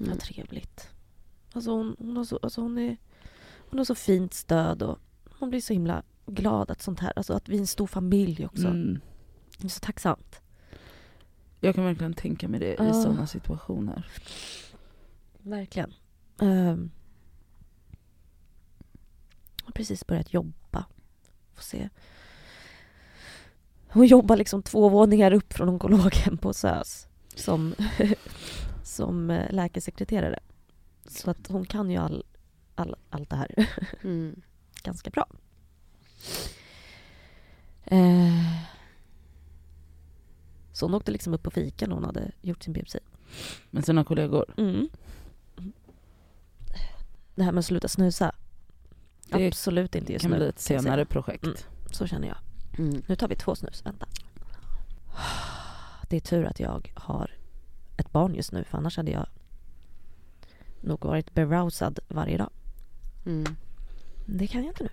Mm. 0.00 0.10
Vad 0.10 0.20
trevligt. 0.20 0.88
Alltså 1.52 1.70
hon, 1.70 1.96
hon, 1.98 2.16
har 2.16 2.24
så, 2.24 2.38
alltså 2.42 2.60
hon, 2.60 2.78
är, 2.78 2.96
hon 3.70 3.78
har 3.78 3.84
så 3.84 3.94
fint 3.94 4.34
stöd 4.34 4.82
och 4.82 4.98
hon 5.38 5.50
blir 5.50 5.60
så 5.60 5.72
himla 5.72 6.02
glad 6.26 6.70
att 6.70 6.82
sånt 6.82 7.00
här, 7.00 7.12
alltså 7.16 7.34
att 7.34 7.48
vi 7.48 7.56
är 7.56 7.60
en 7.60 7.66
stor 7.66 7.86
familj 7.86 8.46
också. 8.46 8.66
Mm. 8.66 9.00
Det 9.58 9.66
är 9.66 9.68
så 9.68 9.80
tacksamt. 9.80 10.40
Jag 11.60 11.74
kan 11.74 11.84
verkligen 11.84 12.14
tänka 12.14 12.48
mig 12.48 12.60
det 12.60 12.72
i 12.72 12.76
Ja. 12.78 12.92
sådana 12.92 13.26
situationer. 13.26 14.06
Verkligen. 15.38 15.92
Um, 16.38 16.90
jag 19.56 19.64
har 19.66 19.72
precis 19.72 20.06
börjat 20.06 20.32
jobba. 20.34 20.84
Får 21.54 21.62
se. 21.62 21.88
Hon 23.88 24.06
jobbar 24.06 24.36
liksom 24.36 24.62
två 24.62 24.88
våningar 24.88 25.32
upp 25.32 25.52
från 25.52 25.68
onkologen 25.68 26.38
på 26.38 26.52
SÖS 26.52 27.08
som, 27.36 27.74
som 28.84 29.30
eh, 29.30 29.52
läkarsekreterare. 29.52 30.38
Så 31.08 31.30
att 31.30 31.46
hon 31.48 31.64
kan 31.66 31.90
ju 31.90 31.96
all, 31.96 32.24
all, 32.74 32.96
allt 33.10 33.30
det 33.30 33.36
här 33.36 33.68
Mm. 34.02 34.42
ganska 34.82 35.10
bra. 35.10 35.26
Eh, 37.84 38.52
så 40.72 40.86
hon 40.86 40.94
åkte 40.94 41.12
liksom 41.12 41.34
upp 41.34 41.42
på 41.42 41.50
fika 41.50 41.86
när 41.86 41.94
hon 41.94 42.04
hade 42.04 42.30
gjort 42.40 42.62
sin 42.62 42.72
biopsi. 42.72 42.98
Med 43.70 43.84
sina 43.84 44.04
kollegor. 44.04 44.54
Mm. 44.56 44.88
Det 47.34 47.42
här 47.42 47.52
med 47.52 47.58
att 47.58 47.64
sluta 47.66 47.88
snusa. 47.88 48.34
Det 49.28 49.46
Absolut 49.46 49.94
inte 49.94 50.12
just 50.12 50.24
nu. 50.24 50.36
bli 50.36 50.36
ett 50.36 50.40
kan 50.40 50.46
jag 50.54 50.60
säga. 50.60 50.82
senare 50.82 51.04
projekt. 51.04 51.44
Mm. 51.44 51.56
Så 51.90 52.06
känner 52.06 52.28
jag. 52.28 52.38
Mm. 52.78 53.02
Nu 53.06 53.16
tar 53.16 53.28
vi 53.28 53.36
två 53.36 53.54
snus. 53.54 53.82
Vänta. 53.86 54.06
Det 56.08 56.16
är 56.16 56.20
tur 56.20 56.44
att 56.44 56.60
jag 56.60 56.92
har 56.94 57.30
ett 57.96 58.12
barn 58.12 58.34
just 58.34 58.52
nu 58.52 58.64
för 58.64 58.78
annars 58.78 58.96
hade 58.96 59.10
jag 59.10 59.26
nog 60.80 61.04
varit 61.04 61.34
berousad 61.34 61.98
varje 62.08 62.38
dag. 62.38 62.50
Mm. 63.26 63.56
Det 64.26 64.46
kan 64.46 64.60
jag 64.64 64.70
inte 64.70 64.82
nu. 64.84 64.90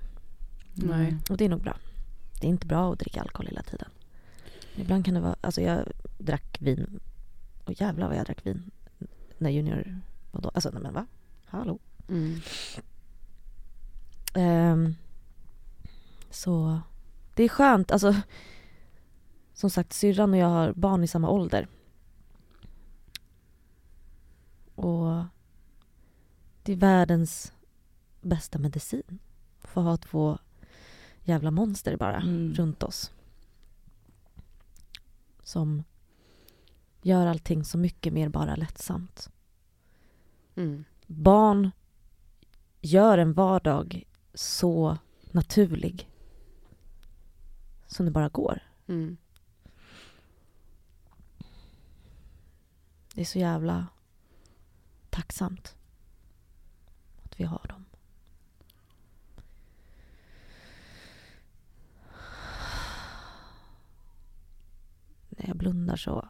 Nej. 0.88 1.18
Och 1.30 1.38
det 1.38 1.46
är 1.46 1.50
nog 1.50 1.62
bra. 1.62 1.78
Det 2.42 2.48
är 2.48 2.50
inte 2.50 2.68
bra 2.68 2.94
att 2.94 3.00
dricka 3.00 3.22
alkohol 3.22 3.48
hela 3.48 3.64
tiden. 3.64 3.90
Ibland 4.76 5.06
kan 5.06 5.14
det 5.14 5.20
vara, 5.20 5.36
alltså 5.42 5.62
jag 5.62 5.86
drack 6.18 6.58
vin. 6.62 7.00
Och 7.64 7.82
jävlar 7.82 8.08
vad 8.08 8.18
jag 8.18 8.26
drack 8.26 8.46
vin. 8.46 8.72
När 9.38 9.50
Junior 9.50 10.02
var 10.32 10.42
då. 10.42 10.50
Alltså 10.50 10.70
nej 10.70 10.82
men 10.82 10.94
va? 10.94 11.06
Hallå? 11.46 11.80
Mm. 12.10 12.40
Ehm, 14.34 14.96
så 16.30 16.82
det 17.36 17.44
är 17.44 17.50
skönt. 17.50 17.92
Alltså, 17.92 18.16
som 19.54 19.70
sagt, 19.70 19.94
syrran 19.94 20.34
och 20.34 20.40
jag 20.40 20.48
har 20.48 20.74
barn 20.74 21.04
i 21.04 21.08
samma 21.08 21.30
ålder. 21.30 21.68
Och 24.76 25.24
det 26.64 26.72
är 26.72 26.78
världens 26.78 27.54
bästa 28.22 28.60
medicin. 28.60 29.20
Få 29.60 29.82
ha 29.82 29.98
två 29.98 30.38
jävla 31.30 31.52
monster 31.52 31.98
bara 31.98 32.16
Mm. 32.22 32.54
runt 32.54 32.84
oss. 32.84 33.12
Som 35.44 35.84
gör 37.02 37.28
allting 37.28 37.64
så 37.66 37.78
mycket 37.78 38.14
mer 38.14 38.30
bara 38.30 38.56
lättsamt. 38.56 39.30
Mm. 40.56 40.84
Barn 41.08 41.72
gör 42.82 43.18
en 43.18 43.34
vardag 43.34 44.04
så 44.34 44.98
naturlig 45.32 46.10
som 47.88 48.06
det 48.06 48.12
bara 48.12 48.30
går. 48.30 48.60
Mm. 48.88 49.18
Det 53.16 53.22
är 53.22 53.26
så 53.26 53.40
jävla 53.40 53.88
tacksamt 55.10 55.76
att 57.24 57.40
vi 57.40 57.44
har 57.44 57.66
dem. 57.70 57.86
När 65.40 65.48
jag 65.48 65.58
blundar 65.58 65.96
så 65.96 66.30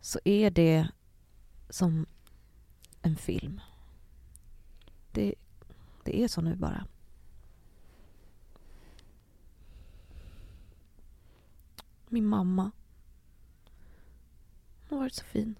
så 0.00 0.20
är 0.24 0.50
det 0.50 0.88
som 1.68 2.06
en 3.02 3.16
film. 3.16 3.60
Det, 5.12 5.34
det 6.04 6.22
är 6.22 6.28
så 6.28 6.40
nu 6.40 6.56
bara. 6.56 6.86
Min 12.08 12.26
mamma. 12.26 12.70
Hon 14.88 14.98
har 14.98 15.04
varit 15.04 15.14
så 15.14 15.24
fin. 15.24 15.58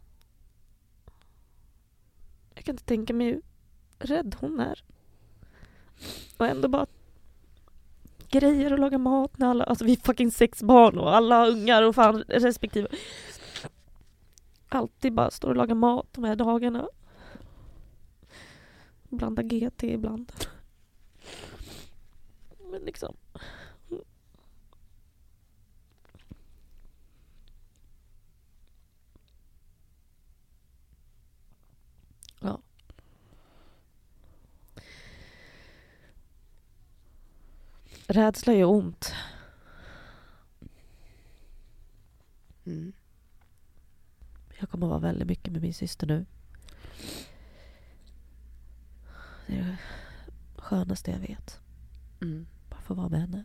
Jag 2.54 2.64
kan 2.64 2.72
inte 2.74 2.84
tänka 2.84 3.14
mig 3.14 3.26
hur 3.26 3.42
rädd 3.98 4.36
hon 4.40 4.60
är. 4.60 4.84
Och 6.36 6.46
ändå 6.46 6.68
bara 6.68 6.86
grejer 8.40 8.72
och 8.72 8.78
laga 8.78 8.98
mat 8.98 9.38
när 9.38 9.48
alla, 9.48 9.64
alltså 9.64 9.84
vi 9.84 9.92
är 9.92 9.96
fucking 9.96 10.30
sex 10.30 10.62
barn 10.62 10.98
och 10.98 11.16
alla 11.16 11.38
har 11.38 11.48
ungar 11.48 11.82
och 11.82 11.94
fan 11.94 12.24
respektive. 12.28 12.88
Alltid 14.68 15.12
bara 15.12 15.30
står 15.30 15.48
och 15.48 15.56
lagar 15.56 15.74
mat 15.74 16.06
de 16.12 16.24
här 16.24 16.36
dagarna. 16.36 16.88
Blanda 19.08 19.42
GT 19.42 19.82
ibland. 19.82 20.32
Men 22.70 22.82
liksom. 22.82 23.16
Ja. 32.40 32.60
Rädsla 38.14 38.52
gör 38.52 38.66
ont. 38.66 39.14
Mm. 42.64 42.92
Jag 44.58 44.70
kommer 44.70 44.86
att 44.86 44.90
vara 44.90 45.00
väldigt 45.00 45.28
mycket 45.28 45.52
med 45.52 45.62
min 45.62 45.74
syster 45.74 46.06
nu. 46.06 46.26
Det 49.46 49.56
är 49.56 49.64
det 49.64 49.76
skönaste 50.56 51.10
jag 51.10 51.18
vet. 51.18 51.60
Mm. 52.22 52.46
Bara 52.70 52.80
få 52.80 52.94
vara 52.94 53.08
med 53.08 53.20
henne. 53.20 53.44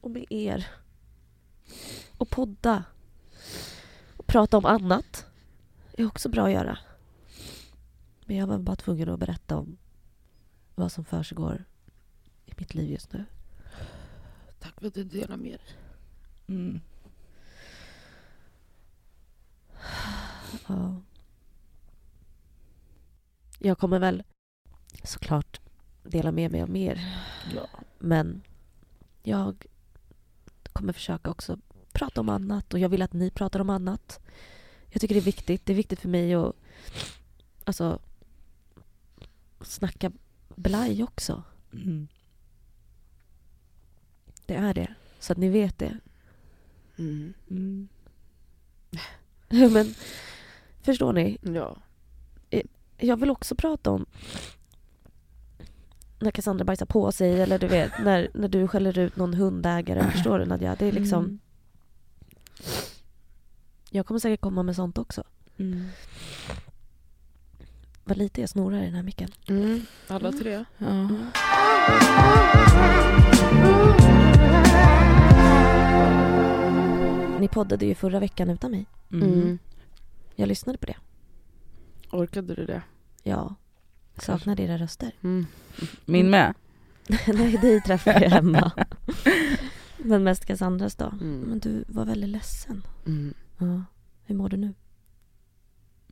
Och 0.00 0.10
med 0.10 0.26
er. 0.30 0.66
Och 2.18 2.30
podda. 2.30 2.84
Och 4.16 4.26
prata 4.26 4.58
om 4.58 4.64
annat. 4.64 5.26
är 5.92 6.06
också 6.06 6.28
bra 6.28 6.46
att 6.46 6.52
göra. 6.52 6.78
Men 8.24 8.36
jag 8.36 8.46
var 8.46 8.58
bara 8.58 8.76
tvungen 8.76 9.08
att 9.08 9.20
berätta 9.20 9.56
om 9.56 9.76
vad 10.74 10.92
som 10.92 11.04
försiggår 11.04 11.64
mitt 12.56 12.74
liv 12.74 12.90
just 12.90 13.12
nu. 13.12 13.24
Tack 14.58 14.80
för 14.80 14.86
att 14.86 14.94
du 14.94 15.04
delar 15.04 15.36
med 15.36 15.52
dig. 15.52 15.76
Mm. 16.46 16.80
Ja. 20.68 21.02
Jag 23.58 23.78
kommer 23.78 23.98
väl 23.98 24.22
såklart 25.04 25.60
dela 26.02 26.32
med 26.32 26.50
mig 26.50 26.62
av 26.62 26.70
mer. 26.70 27.22
Ja. 27.54 27.68
Men 27.98 28.42
jag 29.22 29.66
kommer 30.72 30.92
försöka 30.92 31.30
också 31.30 31.58
prata 31.92 32.20
om 32.20 32.28
annat 32.28 32.74
och 32.74 32.80
jag 32.80 32.88
vill 32.88 33.02
att 33.02 33.12
ni 33.12 33.30
pratar 33.30 33.60
om 33.60 33.70
annat. 33.70 34.20
Jag 34.90 35.00
tycker 35.00 35.14
det 35.14 35.20
är 35.20 35.22
viktigt. 35.22 35.66
Det 35.66 35.72
är 35.72 35.76
viktigt 35.76 36.00
för 36.00 36.08
mig 36.08 36.34
att 36.34 36.56
alltså, 37.64 37.98
snacka 39.60 40.12
blaj 40.54 41.02
också. 41.04 41.42
Mm. 41.72 42.08
Det 44.46 44.54
är 44.54 44.74
det. 44.74 44.94
Så 45.18 45.32
att 45.32 45.38
ni 45.38 45.48
vet 45.48 45.78
det. 45.78 45.98
Mm. 46.98 47.34
Mm. 47.50 47.88
Men 49.72 49.94
förstår 50.82 51.12
ni? 51.12 51.38
Ja. 51.40 51.76
Jag 52.98 53.16
vill 53.16 53.30
också 53.30 53.54
prata 53.54 53.90
om 53.90 54.06
när 56.18 56.30
Cassandra 56.30 56.64
bajsar 56.64 56.86
på 56.86 57.12
sig 57.12 57.40
eller 57.42 57.58
du 57.58 57.66
vet 57.66 57.92
när, 58.04 58.28
när 58.34 58.48
du 58.48 58.68
skäller 58.68 58.98
ut 58.98 59.16
någon 59.16 59.34
hundägare. 59.34 60.10
Förstår 60.10 60.38
du 60.38 60.44
Nadja? 60.44 60.76
Det 60.78 60.86
är 60.86 60.92
liksom, 60.92 61.24
Mm. 61.24 61.38
jag 63.90 64.06
kommer 64.06 64.20
säkert 64.20 64.40
komma 64.40 64.62
med 64.62 64.76
sånt 64.76 64.98
också. 64.98 65.24
Mm. 65.56 65.84
Vad 68.04 68.16
lite 68.16 68.40
jag 68.40 68.50
snorar 68.50 68.82
i 68.82 68.84
den 68.84 68.94
här 68.94 69.02
micken. 69.02 69.30
Mm. 69.48 69.80
Alla 70.08 70.32
tre. 70.32 70.64
Ja. 70.78 71.08
Ni 77.40 77.48
poddade 77.48 77.86
ju 77.86 77.94
förra 77.94 78.20
veckan 78.20 78.50
utan 78.50 78.70
mig. 78.70 78.86
Mm. 79.12 79.32
Mm. 79.32 79.58
Jag 80.34 80.48
lyssnade 80.48 80.78
på 80.78 80.86
det. 80.86 80.96
Orkade 82.12 82.54
du 82.54 82.66
det? 82.66 82.82
Ja. 83.22 83.54
Saknade 84.18 84.62
era 84.62 84.78
röster. 84.78 85.12
Mm. 85.22 85.46
Min 86.04 86.30
med. 86.30 86.54
Nej, 87.26 87.56
dig 87.56 87.80
träffade 87.80 88.22
jag 88.22 88.30
hemma. 88.30 88.72
Men 89.98 90.24
mest 90.24 90.44
Cassandras 90.44 90.96
då. 90.96 91.04
Mm. 91.04 91.40
Men 91.40 91.58
du 91.58 91.84
var 91.88 92.04
väldigt 92.04 92.30
ledsen. 92.30 92.82
Mm. 93.06 93.34
Ja. 93.58 93.82
Hur 94.24 94.34
mår 94.34 94.48
du 94.48 94.56
nu? 94.56 94.74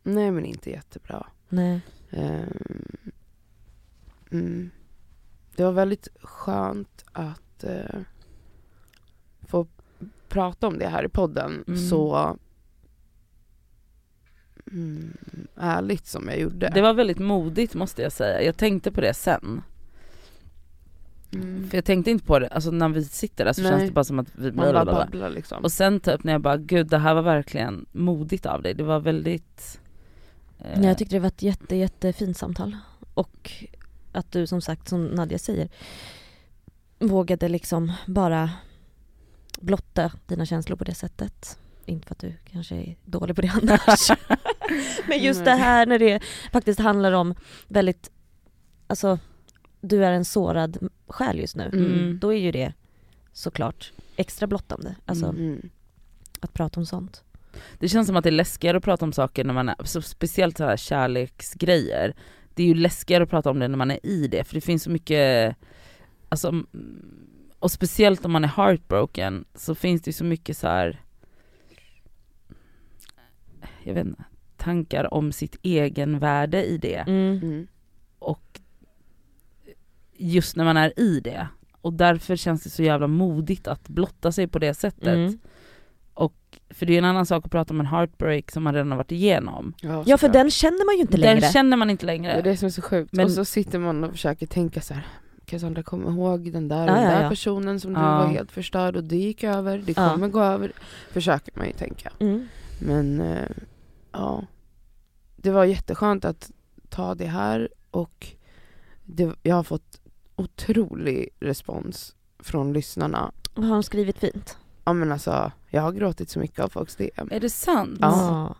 Nej 0.03 0.31
men 0.31 0.45
inte 0.45 0.71
jättebra. 0.71 1.27
Nej. 1.49 1.81
Mm. 4.31 4.71
Det 5.57 5.65
var 5.65 5.73
väldigt 5.73 6.09
skönt 6.23 7.05
att 7.13 7.65
få 8.14 8.14
prata 10.35 10.67
om 10.67 10.79
det 10.79 10.87
här 10.89 11.05
i 11.05 11.09
podden 11.09 11.65
Mm. 11.69 11.89
så 11.89 12.37
mm, 14.73 15.17
ärligt 15.57 16.07
som 16.07 16.29
jag 16.29 16.39
gjorde. 16.39 16.71
Det 16.75 16.81
var 16.81 16.95
väldigt 16.95 17.19
modigt 17.19 17.75
måste 17.75 18.03
jag 18.03 18.13
säga. 18.13 18.43
Jag 18.43 18.57
tänkte 18.57 18.93
på 18.93 19.01
det 19.01 19.15
sen. 19.15 19.63
mm. 21.35 21.69
För 21.71 21.77
jag 21.77 21.85
tänkte 21.85 22.11
inte 22.11 22.25
på 22.27 22.39
det, 22.39 22.49
alltså 22.49 22.71
när 22.71 22.89
vi 22.89 23.05
sitter 23.05 23.45
där 23.45 23.53
så 23.53 23.63
Nej. 23.63 23.71
känns 23.71 23.83
det 23.85 23.93
bara 23.93 24.05
som 24.05 24.19
att 24.19 24.29
vi 24.35 24.47
Man 24.53 24.57
bara 24.57 24.71
blablabla. 24.73 25.05
babblar 25.05 25.31
liksom. 25.31 25.63
Och 25.65 25.73
sen 25.73 26.01
typ 26.01 26.25
när 26.25 26.33
jag 26.33 26.41
bara, 26.41 26.57
gud 26.57 26.87
det 26.87 26.99
här 26.99 27.15
var 27.15 27.23
verkligen 27.23 27.87
modigt 27.93 28.47
av 28.47 28.63
dig. 28.63 28.75
Det 28.75 28.83
var 28.85 29.01
väldigt... 29.01 29.81
eh, 30.59 30.79
Nej, 30.79 30.87
jag 30.89 30.99
tyckte 30.99 31.17
det 31.17 31.21
var 31.21 31.29
ett 31.29 31.43
jätte, 31.43 31.77
jättefint 31.77 32.37
samtal. 32.37 32.77
Och 33.15 33.53
att 34.13 34.33
du 34.33 34.47
som 34.47 34.61
sagt, 34.61 34.89
som 34.89 35.05
Nadja 35.07 35.39
säger, 35.39 35.69
vågade 36.99 37.49
liksom 37.49 37.93
bara 38.07 38.51
blotta 39.61 40.13
dina 40.27 40.47
känslor 40.47 40.77
på 40.77 40.85
det 40.85 40.95
sättet. 40.95 41.59
Inte 41.87 42.07
för 42.07 42.15
att 42.15 42.19
du 42.21 42.33
kanske 42.53 42.75
är 42.77 42.97
dålig 43.05 43.37
på 43.37 43.43
det 43.43 43.49
annars. 43.63 44.11
Men 45.09 45.19
just 45.23 45.45
det 45.45 45.51
här 45.55 45.87
när 45.87 45.99
det 45.99 46.23
faktiskt 46.53 46.81
handlar 46.81 47.13
om 47.13 47.35
väldigt, 47.69 48.11
alltså 48.87 49.19
du 49.81 50.05
är 50.05 50.13
en 50.13 50.25
sårad 50.25 50.89
själ 51.09 51.39
just 51.39 51.57
nu. 51.57 51.65
Mm. 51.65 52.19
Då 52.19 52.33
är 52.33 52.39
ju 52.39 52.53
det 52.53 52.73
såklart 53.33 53.93
extra 54.17 54.47
blottande. 54.47 54.97
Alltså 55.05 55.27
Mm. 55.27 55.71
att 56.41 56.53
prata 56.55 56.81
om 56.81 56.87
sånt. 56.87 57.25
Det 57.79 57.89
känns 57.89 58.07
som 58.07 58.17
att 58.17 58.25
det 58.25 58.31
är 58.31 58.33
läskigare 58.33 58.77
att 58.77 58.85
prata 58.85 59.05
om 59.05 59.13
saker 59.13 59.45
när 59.45 59.55
man 59.55 59.69
är, 59.69 59.77
så 59.85 60.03
speciellt 60.03 60.57
så 60.57 60.65
här 60.65 60.77
kärleksgrejer. 60.77 62.15
Det 62.55 62.63
är 62.63 62.67
ju 62.67 62.75
läskigare 62.75 63.25
att 63.25 63.31
prata 63.31 63.51
om 63.51 63.59
det 63.59 63.69
när 63.69 63.77
man 63.77 63.91
är 63.91 64.07
i 64.07 64.29
det, 64.29 64.45
för 64.45 64.55
det 64.55 64.61
finns 64.61 64.83
så 64.83 64.91
mycket, 64.91 65.57
alltså, 66.29 66.49
mm, 66.49 66.67
och 67.65 67.71
speciellt 67.71 68.25
om 68.25 68.33
man 68.33 68.45
är 68.45 68.49
heartbroken 68.49 69.45
så 69.55 69.75
finns 69.75 70.03
det 70.03 70.09
ju 70.09 70.13
så 70.13 70.25
mycket 70.25 70.57
så 70.57 70.69
här. 70.69 71.01
jag 73.83 73.95
vet 73.95 74.07
inte, 74.07 74.25
tankar 74.57 75.15
om 75.15 75.33
sitt 75.33 75.57
egen 75.63 76.19
värde 76.19 76.65
i 76.65 76.79
det. 76.79 76.97
Mm. 76.97 77.39
Mm. 77.43 77.67
Och 78.19 78.61
just 80.17 80.57
när 80.57 80.65
man 80.65 80.77
är 80.77 81.01
i 81.01 81.21
det. 81.21 81.49
Och 81.81 81.93
därför 81.93 82.37
känns 82.37 82.63
det 82.63 82.71
så 82.71 82.83
jävla 82.83 83.07
modigt 83.07 83.69
att 83.69 83.89
blotta 83.89 84.33
sig 84.33 84.47
på 84.47 84.59
det 84.59 84.75
sättet. 84.75 85.07
Mm. 85.07 85.39
Och, 86.15 86.59
för 86.71 86.87
det 86.87 86.95
är 86.95 86.99
en 86.99 87.05
annan 87.05 87.27
sak 87.27 87.45
att 87.45 87.51
prata 87.51 87.75
om 87.75 87.81
en 87.81 87.87
heartbreak 87.87 88.51
som 88.51 88.63
man 88.63 88.75
redan 88.75 88.91
har 88.91 88.99
varit 88.99 89.13
igenom. 89.13 89.75
Ja 89.81 90.03
för 90.05 90.11
såklart. 90.11 90.33
den 90.33 90.51
känner 90.51 90.87
man 90.87 90.95
ju 90.95 91.01
inte 91.01 91.17
längre. 91.17 91.41
Den 91.41 91.53
känner 91.53 91.77
man 91.77 91.91
inte 91.91 92.03
Det 92.03 92.13
längre. 92.13 92.33
är 92.33 92.43
det 92.43 92.57
som 92.57 92.67
är 92.67 92.71
så 92.71 92.83
sjukt. 92.83 93.13
Men- 93.13 93.25
och 93.25 93.33
så 93.33 93.45
sitter 93.45 93.79
man 93.79 94.05
och 94.05 94.13
försöker 94.13 94.47
tänka 94.47 94.81
så 94.81 94.95
här. 94.95 95.07
Cassandra 95.47 95.83
kom 95.83 96.09
ihåg 96.09 96.53
den 96.53 96.69
där, 96.69 96.87
Ja, 96.87 96.95
den 96.95 97.03
ja, 97.05 97.11
där 97.11 97.23
ja. 97.23 97.29
personen 97.29 97.81
som 97.81 97.93
du 97.95 98.01
Ja. 98.01 98.19
var 98.19 98.27
helt 98.27 98.53
förstörd 98.53 98.97
och 98.97 99.05
det 99.05 99.17
gick 99.17 99.45
över, 99.45 99.79
det 99.79 99.97
Ja. 99.97 100.11
kommer 100.13 100.29
gå 100.29 100.41
över. 100.43 100.73
Försöker 101.11 101.53
man 101.59 101.67
ju 101.67 101.73
tänka. 101.73 102.13
Mm. 102.19 102.47
Men 102.81 103.21
eh, 103.21 103.49
ja, 104.13 104.45
det 105.37 105.51
var 105.51 105.65
jätteskönt 105.65 106.25
att 106.25 106.51
ta 106.89 107.15
det 107.15 107.27
här 107.27 107.69
och 107.91 108.27
det, 109.05 109.35
jag 109.43 109.57
har 109.57 109.63
fått 109.63 110.01
otrolig 110.37 111.29
respons 111.41 112.15
från 112.39 112.73
lyssnarna. 112.73 113.33
Vad 113.55 113.65
har 113.67 113.75
de 113.75 113.83
skrivit 113.83 114.19
fint? 114.19 114.57
Ja 114.85 114.93
men 114.93 115.13
alltså, 115.13 115.53
jag 115.71 115.83
har 115.83 115.93
gråtit 115.93 116.31
så 116.31 116.39
mycket 116.39 116.59
av 116.61 116.69
folks 116.69 116.97
DM. 116.97 117.29
Är 117.31 117.41
det 117.41 117.51
sant? 117.51 117.99
Ja. 118.01 118.55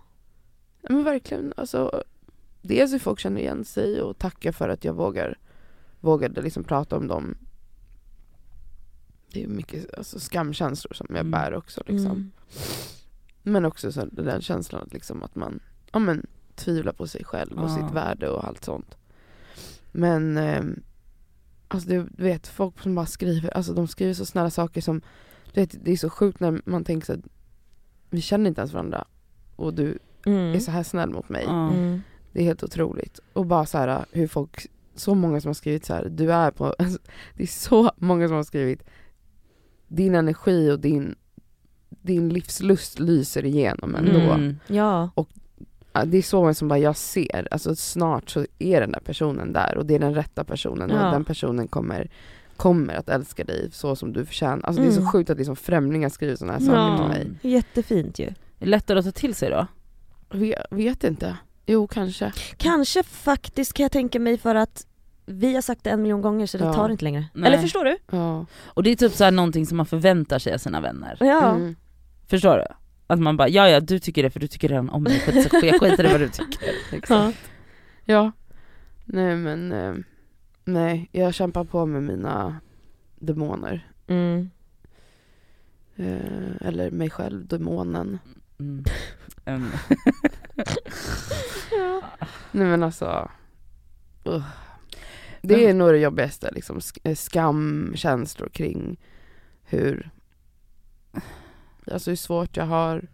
Ja, 0.83 0.89
Men 0.95 1.05
verkligen, 1.05 1.53
alltså 1.57 2.03
dels 2.63 2.93
hur 2.93 2.99
folk 2.99 3.21
känner 3.21 3.41
igen 3.41 3.65
sig 3.65 4.03
och 4.03 4.19
tackar 4.19 4.53
för 4.53 4.69
att 4.69 4.85
jag 4.85 4.95
vågar, 4.95 5.39
vågade 6.05 6.43
liksom 6.43 6.65
prata 6.65 6.97
om 6.97 7.07
dem. 7.09 7.35
Det 9.33 9.45
är 9.45 9.49
mycket 9.49 9.95
alltså, 9.99 10.19
skamkänslor 10.21 10.93
som 10.95 11.07
jag 11.11 11.19
Mm. 11.19 11.31
bär 11.31 11.55
också 11.55 11.83
liksom. 11.87 12.11
Mm. 12.11 12.31
Men 13.43 13.65
också 13.65 13.93
så 13.93 14.05
den 14.13 14.41
känslan 14.43 14.83
att, 14.83 14.93
liksom 14.93 15.23
att 15.23 15.35
man 15.35 15.61
ja, 15.93 15.99
men, 15.99 16.27
tvivlar 16.55 16.93
på 16.93 17.07
sig 17.07 17.25
själv 17.25 17.59
och 17.59 17.71
Ja. 17.71 17.77
sitt 17.77 17.95
värde 17.95 18.29
och 18.29 18.45
allt 18.47 18.65
sånt. 18.65 18.97
Men 19.93 20.37
ehm, 20.37 20.83
alltså 21.69 21.89
du 21.89 22.07
vet 22.17 22.47
folk 22.47 22.81
som 22.83 22.95
bara 22.95 23.07
skriver, 23.07 23.51
alltså 23.57 23.73
de 23.75 23.89
skriver 23.89 24.15
så 24.15 24.27
snälla 24.27 24.51
saker 24.51 24.81
som, 24.81 25.01
du 25.53 25.61
vet 25.61 25.85
det 25.85 25.93
är 25.93 25.97
så 25.97 26.11
sjukt 26.11 26.41
när 26.41 26.63
man 26.65 26.85
tänker 26.85 27.07
så 27.07 27.13
att 27.13 27.21
vi 28.11 28.21
känner 28.21 28.49
inte 28.49 28.61
ens 28.61 28.73
varandra 28.73 29.05
och 29.57 29.75
du 29.75 29.99
Mm. 30.27 30.55
är 30.55 30.61
så 30.61 30.71
här 30.71 30.83
snäll 30.83 31.11
mot 31.11 31.29
mig. 31.29 31.45
Mm. 31.45 32.01
Det 32.33 32.41
är 32.41 32.45
helt 32.45 32.63
otroligt. 32.63 33.21
Och 33.33 33.47
bara 33.47 33.67
så 33.67 33.79
här 33.79 34.05
hur 34.13 34.27
folk, 34.29 34.67
så 34.97 35.15
många 35.15 35.41
som 35.41 35.49
har 35.49 35.55
skrivit 35.55 35.85
så 35.85 35.95
här, 35.95 36.09
du 36.11 36.33
är 36.33 36.51
på, 36.51 36.65
alltså, 36.79 36.99
det 37.35 37.43
är 37.43 37.47
så 37.47 37.91
många 37.97 38.29
som 38.29 38.37
har 38.37 38.45
skrivit 38.45 38.83
din 39.89 40.15
energi 40.15 40.71
och 40.71 40.81
din, 40.81 41.15
din 41.89 42.29
livslust 42.29 42.99
lyser 43.01 43.45
igenom 43.45 43.95
ändå. 43.95 44.21
Mm. 44.21 44.57
Ja. 44.67 45.11
Ja, 45.93 46.05
Det 46.05 46.19
är 46.19 46.23
så 46.23 46.41
många 46.41 46.55
som 46.55 46.69
bara, 46.69 46.79
jag 46.79 46.97
ser, 46.97 47.49
alltså 47.51 47.77
snart 47.77 48.31
så 48.31 48.47
är 48.59 48.81
den 48.81 48.93
där 48.93 49.01
personen 49.01 49.53
där 49.53 49.77
och 49.79 49.87
det 49.87 49.95
är 49.95 49.99
den 49.99 50.15
rätta 50.15 50.45
personen 50.45 50.91
Ja. 50.91 51.07
och 51.07 51.13
den 51.13 51.25
personen 51.25 51.69
kommer, 51.69 52.11
kommer 52.57 52.95
att 52.95 53.09
älska 53.09 53.45
dig 53.45 53.69
så 53.73 53.97
som 53.97 54.13
du 54.13 54.25
förtjänar. 54.25 54.61
Alltså 54.67 54.83
det 54.83 54.89
är 54.89 54.93
så 54.93 55.01
Mm. 55.01 55.11
sjukt 55.13 55.31
att 55.31 55.39
liksom 55.39 55.57
främlingar 55.57 56.09
skriver 56.09 56.37
sådana 56.37 56.53
här 56.53 56.61
saker 56.61 56.79
Ja. 56.79 56.97
till 56.99 57.09
mig. 57.09 57.53
Jättefint 57.55 58.19
ju. 58.19 58.31
Lättare 58.59 58.99
att 58.99 59.05
ta 59.05 59.11
till 59.11 59.35
sig 59.35 59.51
då? 59.51 59.67
Vet, 60.39 60.59
vet 60.71 61.05
inte. 61.05 61.37
Jo, 61.67 61.87
kanske. 61.87 62.33
Kanske 62.57 63.03
faktiskt 63.03 63.73
kan 63.73 63.85
jag 63.85 63.93
tänka 63.93 64.21
mig 64.21 64.39
för 64.39 64.55
att 64.55 64.87
vi 65.27 65.55
har 65.55 65.63
sagt 65.63 65.85
det 65.85 65.91
en 65.91 66.03
miljon 66.03 66.23
gånger 66.23 66.47
så 66.47 66.59
det 66.59 66.65
Ja. 66.65 66.73
tar 66.75 66.89
inte 66.89 67.05
längre. 67.05 67.25
Nej. 67.35 67.49
Eller 67.49 67.63
förstår 67.63 67.85
du? 67.85 67.97
Ja. 68.11 68.47
Och 68.65 68.83
det 68.83 68.91
är 68.91 68.97
typ 68.97 69.13
så 69.13 69.25
här 69.25 69.31
någonting 69.31 69.67
som 69.67 69.77
man 69.77 69.87
förväntar 69.87 70.39
sig 70.39 70.55
av 70.55 70.59
sina 70.59 70.81
vänner. 70.81 71.17
Ja. 71.21 71.55
Mm. 71.55 71.77
Förstår 72.27 72.57
du? 72.57 72.65
Att 73.07 73.19
man 73.21 73.37
bara, 73.37 73.49
ja 73.49 73.69
ja 73.69 73.81
du 73.81 73.99
tycker 73.99 74.23
det 74.23 74.31
för 74.31 74.41
du 74.41 74.47
tycker 74.47 74.69
redan 74.69 74.91
om 74.91 75.03
mig, 75.03 75.21
skit, 75.21 75.51
så 75.51 75.67
jag 75.67 75.81
skiter 75.81 76.05
i 76.09 76.13
vad 76.13 76.21
du 76.21 76.29
tycker. 76.29 76.71
Liksom. 76.93 77.17
Ja. 77.17 77.33
Ja. 78.05 78.33
Nej 79.05 79.37
men, 79.37 79.73
eh, 79.73 79.95
nej 80.65 81.09
jag 81.13 81.35
kämpar 81.35 81.65
på 81.65 81.87
med 81.87 82.03
mina 82.03 82.57
demoner. 83.19 83.89
Mm. 84.07 84.51
Eh, 85.97 86.67
eller 86.69 86.91
mig 86.91 87.11
själv, 87.11 87.47
demonen. 87.47 88.19
Mm. 88.59 88.85
Um, 91.81 92.03
Nej 92.53 92.67
men 92.67 92.83
alltså. 92.83 93.31
Uh. 94.29 94.45
Det 95.43 95.65
är 95.69 95.75
nog 95.75 95.89
det 95.93 95.99
jobbigaste, 95.99 96.51
liksom 96.51 96.81
eh, 97.03 97.15
skamkänslor 97.15 98.49
kring 98.49 99.01
hur, 99.65 100.11
alltså 101.93 102.11
hur 102.11 102.17
svårt 102.17 102.57
jag 102.57 102.65
har 102.67 103.09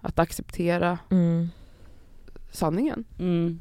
att 0.00 0.18
acceptera 0.18 0.98
Mm. 1.10 1.48
sanningen. 2.50 3.04
mm. 3.18 3.60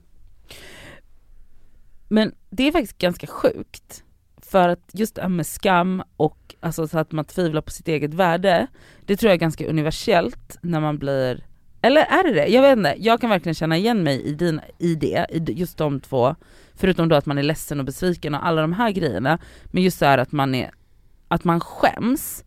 Men 2.07 2.35
det 2.49 2.63
är 2.67 2.71
faktiskt 2.71 2.97
ganska 2.97 3.27
sjukt. 3.27 4.03
För 4.37 4.69
att 4.69 4.89
just 4.93 5.15
det 5.15 5.21
här 5.21 5.29
med 5.29 5.47
skam 5.47 6.03
och 6.17 6.55
alltså 6.59 6.87
så 6.87 6.99
att 6.99 7.11
man 7.11 7.25
tvivlar 7.25 7.61
på 7.61 7.71
sitt 7.71 7.87
eget 7.87 8.13
värde, 8.13 8.67
det 9.05 9.17
tror 9.17 9.29
jag 9.29 9.35
är 9.35 9.39
ganska 9.39 9.67
universellt 9.67 10.57
när 10.61 10.79
man 10.79 10.97
blir, 10.97 11.45
eller 11.85 12.01
är 12.01 12.23
det 12.23 12.33
det? 12.33 12.47
Jag 12.47 12.61
vet 12.61 12.77
inte, 12.77 12.95
jag 12.99 13.21
kan 13.21 13.29
verkligen 13.29 13.55
känna 13.55 13.77
igen 13.77 14.03
mig 14.03 14.21
i, 14.21 14.33
din, 14.33 14.61
i 14.79 14.95
det, 14.95 15.25
i 15.29 15.53
just 15.53 15.77
de 15.77 15.99
två. 15.99 16.35
Förutom 16.75 17.09
då 17.09 17.15
att 17.15 17.25
man 17.25 17.37
är 17.37 17.43
ledsen 17.43 17.79
och 17.79 17.85
besviken 17.85 18.35
och 18.35 18.45
alla 18.45 18.61
de 18.61 18.73
här 18.73 18.91
grejerna. 18.91 19.39
Men 19.65 19.83
just 19.83 19.97
så 19.97 20.05
att 20.05 20.31
man 20.31 20.55
är, 20.55 20.71
att 21.27 21.43
man 21.43 21.59
skäms 21.59 22.43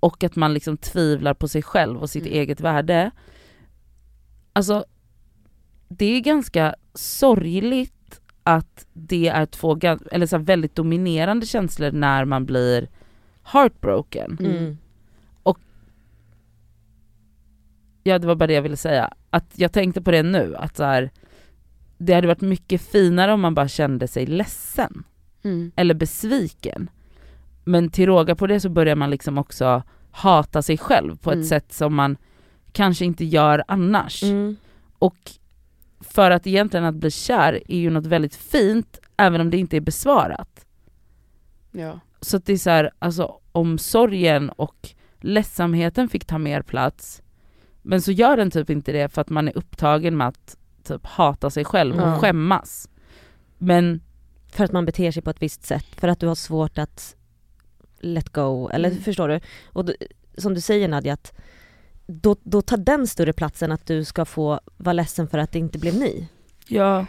och 0.00 0.24
att 0.24 0.36
man 0.36 0.54
liksom 0.54 0.76
tvivlar 0.76 1.34
på 1.34 1.48
sig 1.48 1.62
själv 1.62 1.98
och 2.02 2.10
sitt 2.10 2.26
Mm. 2.26 2.38
eget 2.38 2.60
värde. 2.60 3.10
Alltså, 4.52 4.84
det 5.88 6.06
är 6.06 6.20
ganska 6.20 6.74
sorgligt 6.94 8.20
att 8.42 8.86
det 8.92 9.28
är 9.28 9.46
två 9.46 9.78
eller 10.12 10.26
så 10.26 10.38
väldigt 10.38 10.74
dominerande 10.74 11.46
känslor 11.46 11.90
när 11.90 12.24
man 12.24 12.46
blir 12.46 12.88
heartbroken. 13.42 14.36
Mm. 14.40 14.78
Ja 18.02 18.18
det 18.18 18.26
var 18.26 18.34
bara 18.34 18.46
det 18.46 18.52
jag 18.52 18.62
ville 18.62 18.76
säga. 18.76 19.12
Att 19.30 19.52
jag 19.54 19.72
tänkte 19.72 20.02
på 20.02 20.10
det 20.10 20.22
nu, 20.22 20.56
att 20.56 20.76
så 20.76 20.84
här, 20.84 21.10
det 21.98 22.14
hade 22.14 22.26
varit 22.26 22.40
mycket 22.40 22.80
finare 22.82 23.32
om 23.32 23.40
man 23.40 23.54
bara 23.54 23.68
kände 23.68 24.08
sig 24.08 24.26
ledsen 24.26 25.04
Mm. 25.44 25.72
eller 25.76 25.94
besviken. 25.94 26.90
Men 27.64 27.90
till 27.90 28.06
råga 28.06 28.34
på 28.34 28.46
det 28.46 28.60
så 28.60 28.68
börjar 28.68 28.96
man 28.96 29.10
liksom 29.10 29.38
också 29.38 29.82
hata 30.10 30.62
sig 30.62 30.78
själv 30.78 31.16
på 31.16 31.30
ett 31.30 31.34
Mm. 31.34 31.46
sätt 31.48 31.72
som 31.72 31.94
man 31.94 32.16
kanske 32.72 33.04
inte 33.04 33.24
gör 33.24 33.64
annars. 33.68 34.22
Mm. 34.22 34.56
Och 34.98 35.16
för 36.00 36.30
att 36.30 36.46
egentligen 36.46 36.84
att 36.86 36.94
bli 36.94 37.10
kär 37.10 37.60
är 37.68 37.78
ju 37.78 37.90
något 37.90 38.06
väldigt 38.06 38.34
fint, 38.34 39.00
även 39.16 39.40
om 39.40 39.50
det 39.50 39.56
inte 39.56 39.76
är 39.76 39.80
besvarat. 39.80 40.66
Ja. 41.72 42.00
Så 42.20 42.38
det 42.38 42.52
är 42.52 42.56
så 42.58 42.70
här, 42.70 42.90
alltså 42.98 43.40
om 43.52 43.78
sorgen 43.78 44.50
och 44.50 44.88
ledsamheten 45.20 46.08
fick 46.08 46.24
ta 46.24 46.38
mer 46.38 46.62
plats, 46.62 47.22
men 47.82 48.02
så 48.02 48.12
gör 48.12 48.36
den 48.36 48.50
typ 48.50 48.70
inte 48.70 48.92
det 48.92 49.08
för 49.08 49.20
att 49.20 49.28
man 49.28 49.48
är 49.48 49.56
upptagen 49.58 50.16
med 50.16 50.28
att 50.28 50.56
typ 50.82 51.06
hata 51.06 51.50
sig 51.50 51.64
själv 51.64 51.94
och 51.94 52.08
Ja. 52.08 52.18
skämmas. 52.18 52.88
Men 53.58 54.00
För 54.50 54.64
att 54.64 54.72
man 54.72 54.84
beter 54.84 55.10
sig 55.10 55.22
på 55.22 55.30
ett 55.30 55.42
visst 55.42 55.64
sätt, 55.64 55.86
för 55.96 56.08
att 56.08 56.20
du 56.20 56.26
har 56.26 56.34
svårt 56.34 56.78
att 56.78 57.16
let 58.00 58.28
go, 58.28 58.68
eller 58.68 58.88
Mm. 58.90 59.02
förstår 59.02 59.28
du? 59.28 59.40
Och 59.66 59.84
du, 59.84 59.96
som 60.38 60.54
du 60.54 60.60
säger 60.60 60.88
Nadja, 60.88 61.12
att 61.12 61.32
då, 62.06 62.36
då 62.42 62.62
tar 62.62 62.76
den 62.76 63.06
större 63.06 63.32
plats 63.32 63.62
än 63.62 63.72
att 63.72 63.86
du 63.86 64.04
ska 64.04 64.24
få 64.24 64.60
vara 64.76 64.92
ledsen 64.92 65.28
för 65.28 65.38
att 65.38 65.52
det 65.52 65.58
inte 65.58 65.78
blev 65.78 65.94
ni. 65.94 66.28
ja, 66.68 67.06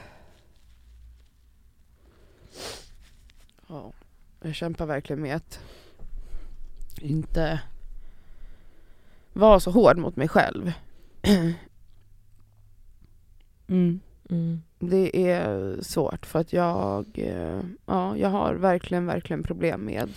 ja. 3.68 3.94
Jag 4.42 4.56
kämpar 4.56 4.86
verkligen 4.86 5.22
med 5.22 5.36
att 5.36 5.60
inte 7.02 7.60
vara 9.34 9.60
så 9.60 9.72
hård 9.72 9.98
mot 9.98 10.16
mig 10.16 10.28
själv. 10.28 10.72
mm, 13.68 14.00
Mm. 14.30 14.62
Det 14.80 15.32
är 15.32 15.78
svårt 15.82 16.26
för 16.26 16.40
att 16.40 16.54
jag, 16.54 17.06
eh, 17.14 17.62
ja, 17.86 18.18
jag 18.18 18.30
har 18.30 18.54
verkligen, 18.56 19.06
verkligen 19.06 19.44
problem 19.44 19.86
med 19.86 20.10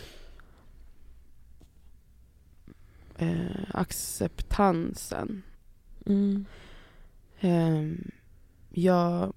eh, 3.18 3.64
acceptansen. 3.74 5.42
Mm. 6.06 6.44
Ehm, 7.40 8.10
jag 8.70 9.32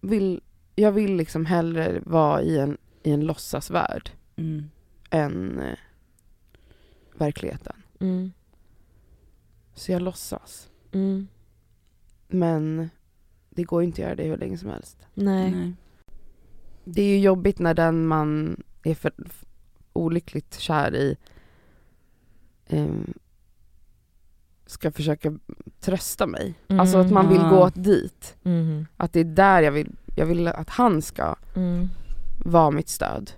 vill, 0.00 0.40
jag 0.74 0.92
vill 0.92 1.16
liksom 1.16 1.46
hellre 1.46 2.00
vara 2.04 2.42
i 2.42 2.58
en, 2.58 2.78
i 3.02 3.10
en 3.10 3.26
låtsasvärld 3.26 4.10
mm, 4.36 4.70
än 5.10 5.60
eh, 5.60 5.78
verkligheten. 7.18 7.76
Mm. 8.00 8.32
Så 9.74 9.92
jag 9.92 10.02
låtsas. 10.02 10.68
Mm. 10.92 11.28
Men 12.28 12.90
det 13.50 13.62
går 13.64 13.82
inte 13.82 14.02
att 14.02 14.06
göra 14.06 14.14
det 14.14 14.24
hur 14.24 14.36
länge 14.36 14.58
som 14.58 14.68
helst. 14.70 14.98
Nej. 15.14 15.50
nej. 15.50 15.72
Det 16.84 17.02
är 17.02 17.08
ju 17.08 17.18
jobbigt 17.20 17.58
när 17.58 17.74
den 17.74 18.06
man 18.06 18.56
är 18.82 18.94
för, 18.94 19.12
olyckligt 19.92 20.58
kär 20.58 20.94
i 20.94 21.16
ehm, 22.66 23.12
ska 24.66 24.90
försöka 24.92 25.38
trösta 25.80 26.26
mig. 26.26 26.54
Alltså 26.66 26.98
att 26.98 27.10
man 27.10 27.28
vill 27.28 27.38
Mm. 27.40 27.50
gå 27.50 27.68
dit. 27.74 28.36
Mm. 28.44 28.86
Att 28.96 29.12
det 29.12 29.20
är 29.20 29.24
där 29.24 29.62
jag 29.62 29.72
vill, 29.72 29.96
jag 30.16 30.26
vill 30.26 30.48
att 30.48 30.70
han 30.70 31.02
ska 31.02 31.36
Mm. 31.56 31.88
vara 32.44 32.70
mitt 32.70 32.88
stöd. 32.88 33.30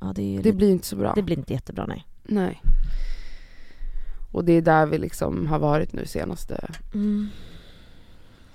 Ja, 0.00 0.12
det, 0.14 0.22
är 0.22 0.26
ju 0.30 0.36
Det 0.36 0.42
lite- 0.42 0.56
blir 0.56 0.70
inte 0.70 0.86
så 0.86 0.96
bra. 0.96 1.12
det 1.14 1.22
blir 1.22 1.38
inte 1.38 1.52
jättebra 1.52 1.86
nej. 1.86 2.06
Nej. 2.22 2.62
Och 4.32 4.44
det 4.44 4.52
är 4.52 4.62
där 4.62 4.86
vi 4.86 4.98
liksom 4.98 5.46
har 5.46 5.58
varit 5.58 5.92
nu 5.92 6.06
senaste 6.06 6.70
Mm. 6.94 7.28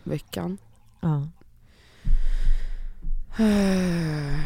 veckan. 0.04 0.58
Ja. 1.02 1.28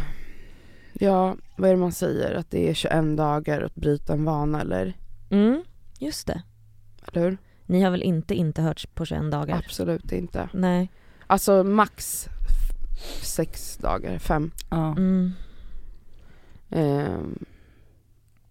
Ja, 1.02 1.36
vad 1.56 1.70
är 1.70 1.74
det 1.74 1.80
man 1.80 1.92
säger? 1.92 2.36
Att 2.36 2.52
det 2.52 2.70
är 2.70 2.74
21 2.74 3.18
dagar 3.18 3.62
att 3.62 3.76
bryta 3.76 4.14
en 4.14 4.26
vana 4.26 4.62
eller? 4.62 4.98
Mm, 5.30 5.64
just 6.00 6.28
det. 6.28 6.42
Eller 7.08 7.22
hur? 7.22 7.38
Ni 7.66 7.82
har 7.82 7.92
väl 7.92 8.04
inte 8.04 8.36
inte 8.36 8.62
hörts 8.62 8.86
på 8.86 9.06
21 9.06 9.32
dagar? 9.32 9.58
Absolut 9.58 10.12
inte. 10.12 10.50
Nej. 10.54 10.92
Alltså 11.28 11.64
max 11.64 12.30
sex 13.22 13.78
dagar, 13.78 14.18
fem. 14.20 14.52
Ja. 14.70 14.92
Mm. 14.92 15.32
Ehm, 16.70 17.46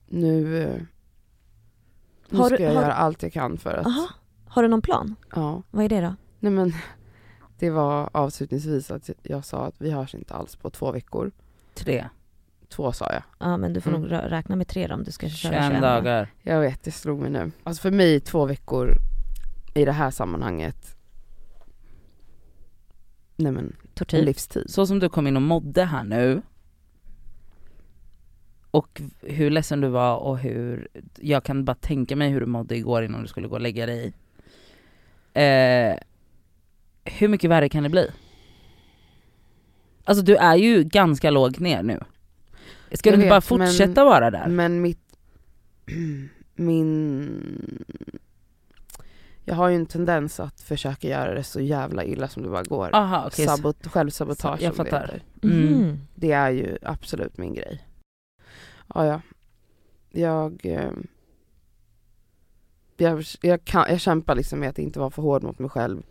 nu 0.06 0.62
eh, 0.62 0.82
nu 2.30 2.38
Har 2.38 2.46
ska 2.46 2.56
du- 2.56 2.62
jag 2.62 2.74
har 2.74 2.82
göra 2.82 2.92
allt 2.92 3.22
jag 3.22 3.32
kan 3.32 3.58
för 3.58 3.74
att, 3.74 3.86
Aha. 3.86 4.08
Har 4.46 4.62
du 4.62 4.68
någon 4.68 4.82
plan? 4.82 5.14
ja. 5.34 5.62
Vad 5.70 5.84
är 5.84 5.88
det 5.88 6.00
då? 6.00 6.14
Nej 6.40 6.52
men 6.52 6.72
det 7.58 7.70
var 7.70 8.10
avslutningsvis 8.12 8.90
att 8.90 9.10
jag 9.22 9.44
sa 9.44 9.66
att 9.66 9.74
vi 9.78 9.90
hörs 9.90 10.14
inte 10.14 10.34
alls 10.34 10.56
på 10.56 10.70
två 10.70 10.92
veckor. 10.92 11.30
Tre. 11.74 12.08
Två 12.68 12.92
sa 12.92 13.12
jag. 13.12 13.22
Ja 13.38 13.56
men 13.56 13.72
du 13.72 13.80
får 13.80 13.90
Mm. 13.90 14.02
nog 14.02 14.10
rä- 14.12 14.28
räkna 14.28 14.56
med 14.56 14.68
tre 14.68 14.86
då 14.86 14.94
om 14.94 15.04
du 15.04 15.10
ska 15.12 15.28
köra 15.28 15.52
21 15.52 15.64
21. 15.70 15.82
dagar. 15.82 16.32
Jag 16.42 16.60
vet, 16.60 16.82
det 16.84 16.90
slog 16.90 17.20
mig 17.20 17.30
nu. 17.30 17.50
Alltså 17.64 17.82
för 17.82 17.90
mig 17.90 18.20
två 18.20 18.46
veckor 18.46 18.94
i 19.74 19.84
det 19.84 19.92
här 19.92 20.10
sammanhanget, 20.10 20.96
nej 23.36 23.52
men 23.52 23.76
Tortyr. 23.94 24.22
livstid. 24.22 24.70
Så 24.70 24.86
som 24.86 24.98
du 24.98 25.08
kom 25.08 25.26
in 25.26 25.36
och 25.36 25.42
mådde 25.42 25.84
här 25.84 26.04
nu 26.04 26.42
och 28.70 29.02
hur 29.22 29.50
ledsen 29.50 29.80
du 29.80 29.88
var 29.88 30.16
och 30.16 30.38
hur, 30.38 30.88
jag 31.16 31.44
kan 31.44 31.64
bara 31.64 31.74
tänka 31.74 32.16
mig 32.16 32.30
hur 32.30 32.40
du 32.40 32.46
mådde 32.46 32.76
igår 32.76 33.02
innan 33.04 33.22
du 33.22 33.28
skulle 33.28 33.48
gå 33.48 33.54
och 33.54 33.60
lägga 33.60 33.86
dig. 33.86 34.12
Eh, 35.34 35.96
hur 37.04 37.28
mycket 37.28 37.50
värre 37.50 37.68
kan 37.68 37.82
det 37.82 37.88
bli? 37.88 38.10
Alltså 40.04 40.24
du 40.24 40.36
är 40.36 40.56
ju 40.56 40.84
ganska 40.84 41.30
lågt 41.30 41.58
ner 41.58 41.82
nu. 41.82 42.00
Ska 42.92 43.10
Jag 43.10 43.18
du 43.18 43.22
inte 43.22 43.30
bara 43.30 43.40
vet, 43.40 43.50
men- 43.50 43.68
fortsätta 43.68 44.04
vara 44.04 44.30
där? 44.30 44.46
Men 44.48 44.82
mitt, 44.82 45.00
min, 46.54 47.84
jag 49.44 49.54
har 49.54 49.68
ju 49.68 49.76
en 49.76 49.86
tendens 49.86 50.40
att 50.40 50.60
försöka 50.60 51.08
göra 51.08 51.34
det 51.34 51.42
så 51.44 51.60
jävla 51.60 52.04
illa 52.04 52.28
som 52.28 52.42
det 52.42 52.48
bara 52.48 52.62
går. 52.62 52.90
Aha, 52.92 53.30
så- 53.30 53.42
Sabot, 53.42 53.86
självsabotage 53.86 54.62
Jag 54.62 54.72
det 54.72 54.76
fattar. 54.76 55.00
heter. 55.02 55.22
Mm. 55.42 55.98
Det 56.14 56.32
är 56.32 56.50
ju 56.50 56.78
absolut 56.82 57.38
min 57.38 57.54
grej. 57.54 57.84
Ja, 58.94 59.06
ja. 59.06 59.20
Jag, 60.10 60.66
eh, 60.66 60.90
jag, 62.96 63.24
jag, 63.40 63.64
kan, 63.64 63.86
jag 63.88 64.00
kämpar 64.00 64.34
liksom 64.34 64.60
med 64.60 64.68
att 64.68 64.78
inte 64.78 64.98
vara 64.98 65.10
för 65.10 65.22
hård 65.22 65.42
mot 65.42 65.58
mig 65.58 65.70
själv. 65.70 66.02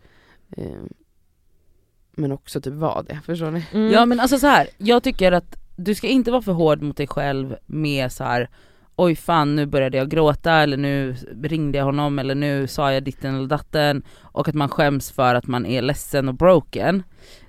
Eh, 0.56 0.82
men 2.12 2.32
också 2.32 2.60
typ 2.60 2.74
vara 2.74 3.02
det, 3.02 3.20
förstår 3.26 3.50
ni? 3.50 3.66
Mm. 3.72 3.92
Ja 3.92 4.06
men 4.06 4.20
alltså 4.20 4.38
så 4.38 4.46
här, 4.46 4.68
jag 4.78 5.02
tycker 5.02 5.32
att 5.32 5.56
du 5.76 5.94
ska 5.94 6.06
inte 6.06 6.30
vara 6.30 6.42
för 6.42 6.52
hård 6.52 6.82
mot 6.82 6.96
dig 6.96 7.06
själv 7.06 7.56
med 7.66 8.12
så 8.12 8.24
här. 8.24 8.50
oj 8.96 9.16
fan 9.16 9.56
nu 9.56 9.66
började 9.66 9.98
jag 9.98 10.10
gråta 10.10 10.52
eller 10.52 10.76
nu 10.76 11.16
ringde 11.42 11.78
jag 11.78 11.84
honom 11.84 12.18
eller 12.18 12.34
nu 12.34 12.66
sa 12.66 12.92
jag 12.92 13.04
ditten 13.04 13.34
eller 13.34 13.46
datten 13.46 14.02
och 14.20 14.48
att 14.48 14.54
man 14.54 14.68
skäms 14.68 15.10
för 15.10 15.34
att 15.34 15.46
man 15.46 15.66
är 15.66 15.82
ledsen 15.82 16.28
och 16.28 16.34
broken. 16.34 17.02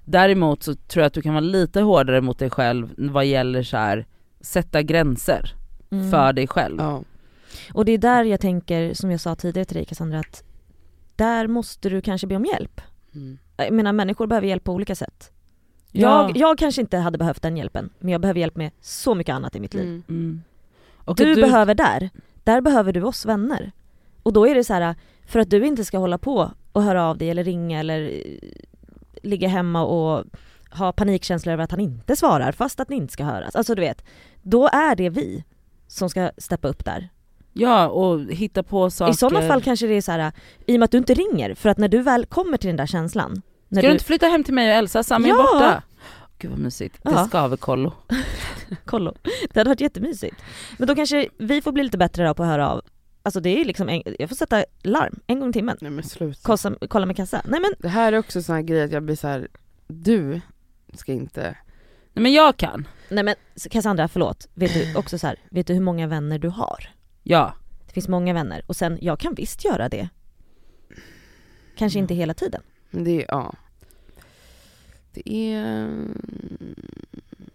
Däremot 0.06 0.64
så 0.64 0.76
tror 0.76 1.02
jag 1.02 1.08
att 1.08 1.14
du 1.14 1.22
kan 1.22 1.34
vara 1.34 1.42
lite 1.42 1.82
hårdare 1.82 2.22
mot 2.22 2.40
dig 2.40 2.50
själv 2.50 2.94
vad 2.98 3.26
gäller 3.26 3.64
så 3.64 3.78
här 3.78 4.06
sätta 4.42 4.82
gränser 4.82 5.56
Mm. 5.92 6.12
för 6.12 6.34
dig 6.34 6.48
själv. 6.48 6.78
Ja. 6.80 7.04
Och 7.74 7.86
det 7.86 7.92
är 7.92 7.98
där 7.98 8.24
jag 8.24 8.40
tänker, 8.40 8.94
som 8.94 9.12
jag 9.12 9.20
sa 9.20 9.36
tidigare 9.36 9.66
till 9.66 9.76
dig 9.78 9.86
Cassandra, 9.86 10.20
att 10.20 10.44
där 11.16 11.48
måste 11.48 11.90
du 11.90 12.02
kanske 12.02 12.28
be 12.28 12.36
om 12.36 12.46
hjälp. 12.46 12.82
Mm. 13.16 13.38
Jag 13.58 13.74
menar 13.74 13.94
människor 13.94 14.28
behöver 14.28 14.48
hjälp 14.48 14.64
på 14.64 14.74
olika 14.74 14.96
sätt. 14.96 15.32
Ja. 15.92 16.28
Jag, 16.28 16.38
jag 16.38 16.58
kanske 16.58 16.82
inte 16.82 16.98
hade 16.98 17.18
behövt 17.18 17.42
den 17.42 17.58
hjälpen, 17.58 17.90
men 18.00 18.12
jag 18.12 18.22
behöver 18.22 18.40
hjälp 18.40 18.56
med 18.56 18.72
så 18.82 19.16
mycket 19.16 19.34
annat 19.34 19.56
i 19.56 19.60
mitt 19.60 19.74
liv. 19.74 19.84
Mm. 19.88 20.04
Mm. 20.10 20.42
Och 20.96 21.16
du, 21.16 21.32
att 21.32 21.38
behöver 21.38 21.76
där, 21.76 22.10
där 22.44 22.62
behöver 22.62 22.94
du 22.94 23.04
oss 23.04 23.26
vänner. 23.26 23.72
Och 24.24 24.34
då 24.34 24.48
är 24.48 24.56
det 24.56 24.64
så 24.64 24.74
här, 24.74 24.96
för 25.26 25.40
att 25.40 25.50
du 25.50 25.66
inte 25.66 25.86
ska 25.86 25.98
hålla 25.98 26.18
på 26.18 26.52
och 26.72 26.84
höra 26.84 27.06
av 27.06 27.18
dig 27.18 27.30
eller 27.30 27.44
ringa 27.44 27.80
eller 27.80 28.02
eh, 28.02 28.50
ligga 29.24 29.48
hemma 29.48 29.84
och 29.86 30.26
ha 30.72 30.92
panikkänslor 30.92 31.54
över 31.54 31.64
att 31.64 31.72
han 31.72 31.80
inte 31.80 32.16
svarar 32.16 32.52
fast 32.52 32.80
att 32.80 32.90
ni 32.90 32.96
inte 32.96 33.14
ska 33.14 33.24
höras. 33.24 33.56
Alltså 33.56 33.76
du 33.76 33.82
vet, 33.82 34.06
då 34.42 34.68
är 34.68 34.96
det 34.96 35.10
vi 35.10 35.44
som 35.88 36.10
ska 36.10 36.32
steppa 36.38 36.68
upp 36.68 36.86
där. 36.86 37.10
Ja 37.54 37.88
och 37.88 38.20
hitta 38.22 38.64
på 38.64 38.90
saker. 38.90 39.14
I 39.14 39.16
sådana 39.18 39.48
fall 39.48 39.62
kanske 39.62 39.88
det 39.88 39.94
är 39.94 40.02
så 40.02 40.12
här, 40.12 40.32
i 40.68 40.76
och 40.76 40.80
med 40.80 40.86
att 40.86 40.92
du 40.92 40.98
inte 40.98 41.14
ringer, 41.14 41.54
för 41.56 41.70
att 41.70 41.78
när 41.78 41.88
du 41.88 42.02
väl 42.02 42.26
kommer 42.26 42.58
till 42.58 42.68
den 42.68 42.76
där 42.78 42.86
känslan, 42.86 43.42
när 43.68 43.82
Ska 43.82 43.88
du 43.88 43.94
inte 43.94 44.06
flytta 44.06 44.28
hem 44.28 44.44
till 44.44 44.54
mig 44.54 44.70
och 44.72 44.76
Elsa? 44.76 45.04
Sam 45.04 45.26
är 45.26 45.30
Ja. 45.30 45.36
borta. 45.36 45.84
Gud 46.40 46.52
vad 46.52 46.60
mysigt. 46.60 47.00
Det 47.04 47.12
Ja. 47.12 47.26
skaver 47.28 47.58
kollo. 47.58 47.94
kollo, 48.86 49.14
det 49.54 49.60
hade 49.60 49.70
varit 49.70 49.82
jättemysigt. 49.82 50.36
Men 50.78 50.88
då 50.88 50.96
kanske 50.96 51.28
vi 51.38 51.62
får 51.62 51.72
bli 51.72 51.84
lite 51.84 51.98
bättre 51.98 52.28
då 52.28 52.34
på 52.34 52.44
att 52.44 52.50
höra 52.50 52.70
av, 52.70 52.82
alltså 53.24 53.40
det 53.40 53.62
är 53.62 53.66
liksom, 53.66 53.90
en, 53.90 54.04
jag 54.20 54.30
får 54.30 54.36
sätta 54.36 54.64
larm 54.84 55.20
en 55.28 55.40
gång 55.40 55.50
i 55.50 55.54
timmen. 55.54 55.78
Nej 55.82 55.92
men 55.92 56.04
sluta. 56.04 56.40
Kolla, 56.44 56.76
kolla 56.90 57.06
med 57.06 57.16
kassa. 57.16 57.42
Nej 57.46 57.60
men 57.60 57.74
Det 57.80 57.88
här 57.90 58.14
är 58.14 58.18
också 58.20 58.42
sån 58.42 58.56
här 58.56 58.62
grej 58.62 58.84
att 58.84 58.92
jag 58.92 59.04
blir 59.04 59.16
så 59.16 59.28
här. 59.28 59.48
du 59.88 60.42
ska 60.94 61.14
inte, 61.14 61.56
Nej 62.14 62.24
men 62.24 62.34
jag 62.34 62.58
kan. 62.58 62.88
Nej 63.10 63.24
men 63.24 63.36
Cassandra, 63.72 64.08
förlåt. 64.08 64.48
Vet 64.54 64.74
du 64.74 64.96
också 64.96 65.18
så 65.20 65.28
här, 65.28 65.40
vet 65.52 65.68
du 65.68 65.74
hur 65.74 65.82
många 65.82 66.08
vänner 66.08 66.40
du 66.40 66.48
har? 66.50 66.90
Ja. 67.24 67.54
Det 67.88 67.94
finns 67.94 68.08
många 68.08 68.34
vänner 68.34 68.62
och 68.68 68.76
sen, 68.76 68.98
jag 69.02 69.20
kan 69.20 69.34
visst 69.34 69.66
göra 69.66 69.90
det. 69.90 70.10
Kanske 71.78 72.00
inte 72.00 72.14
hela 72.14 72.34
tiden. 72.34 72.62
det 72.92 73.22
är, 73.22 73.26
ja. 73.28 73.54
Det 75.14 75.34
är, 75.54 75.90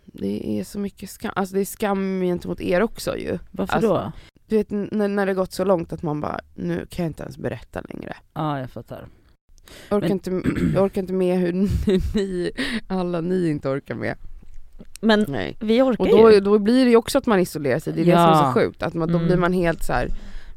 det 0.07 0.59
är 0.61 0.65
så 0.65 0.79
mycket 0.79 1.11
skam, 1.11 1.33
alltså 1.37 1.55
det 1.55 1.61
är 1.61 1.65
skam 1.65 2.21
gentemot 2.21 2.61
er 2.61 2.81
också 2.83 3.17
ju. 3.17 3.39
Varför 3.51 3.75
Alltså- 3.75 3.89
då? 3.95 4.13
Du 4.47 4.57
vet 4.57 4.71
när, 4.71 5.09
när 5.09 5.27
det 5.27 5.35
gått 5.35 5.53
så 5.53 5.65
långt 5.65 5.93
att 5.93 6.03
man 6.03 6.21
bara, 6.21 6.41
nu 6.55 6.87
kan 6.91 7.05
jag 7.05 7.11
inte 7.11 7.23
ens 7.23 7.39
berätta 7.39 7.81
längre. 7.81 8.17
Ja 8.35 8.61
jag 8.61 8.71
fattar. 8.71 9.07
Jag 9.89 9.97
orkar, 9.97 10.09
Men- 10.09 10.13
inte, 10.13 10.51
jag 10.75 10.85
orkar 10.85 11.01
inte 11.01 11.13
med 11.13 11.39
hur 11.39 11.53
ni, 12.15 12.51
alla 12.87 13.21
ni 13.21 13.49
inte 13.49 13.69
orkar 13.69 13.95
med. 13.95 14.17
Men 15.01 15.25
Nej. 15.29 15.57
vi 15.61 15.83
orkar 15.83 16.05
Och 16.05 16.09
då, 16.11 16.33
ju. 16.33 16.41
då 16.41 16.59
blir 16.59 16.85
det 16.85 16.91
ju 16.91 16.97
också 16.97 17.19
att 17.19 17.27
man 17.27 17.41
isolerar 17.41 17.79
sig, 17.79 17.93
det 17.93 18.01
är 18.01 18.05
det 18.05 18.11
som 18.13 18.21
är 18.21 18.29
Ja. 18.29 18.53
så 18.55 18.61
sjukt. 18.61 18.83
Att 18.83 18.95
man, 18.95 19.09
då 19.09 19.15
Mm. 19.15 19.27
blir 19.27 19.37
man 19.37 19.53
helt 19.53 19.83
så 19.85 19.93
här. 19.93 20.09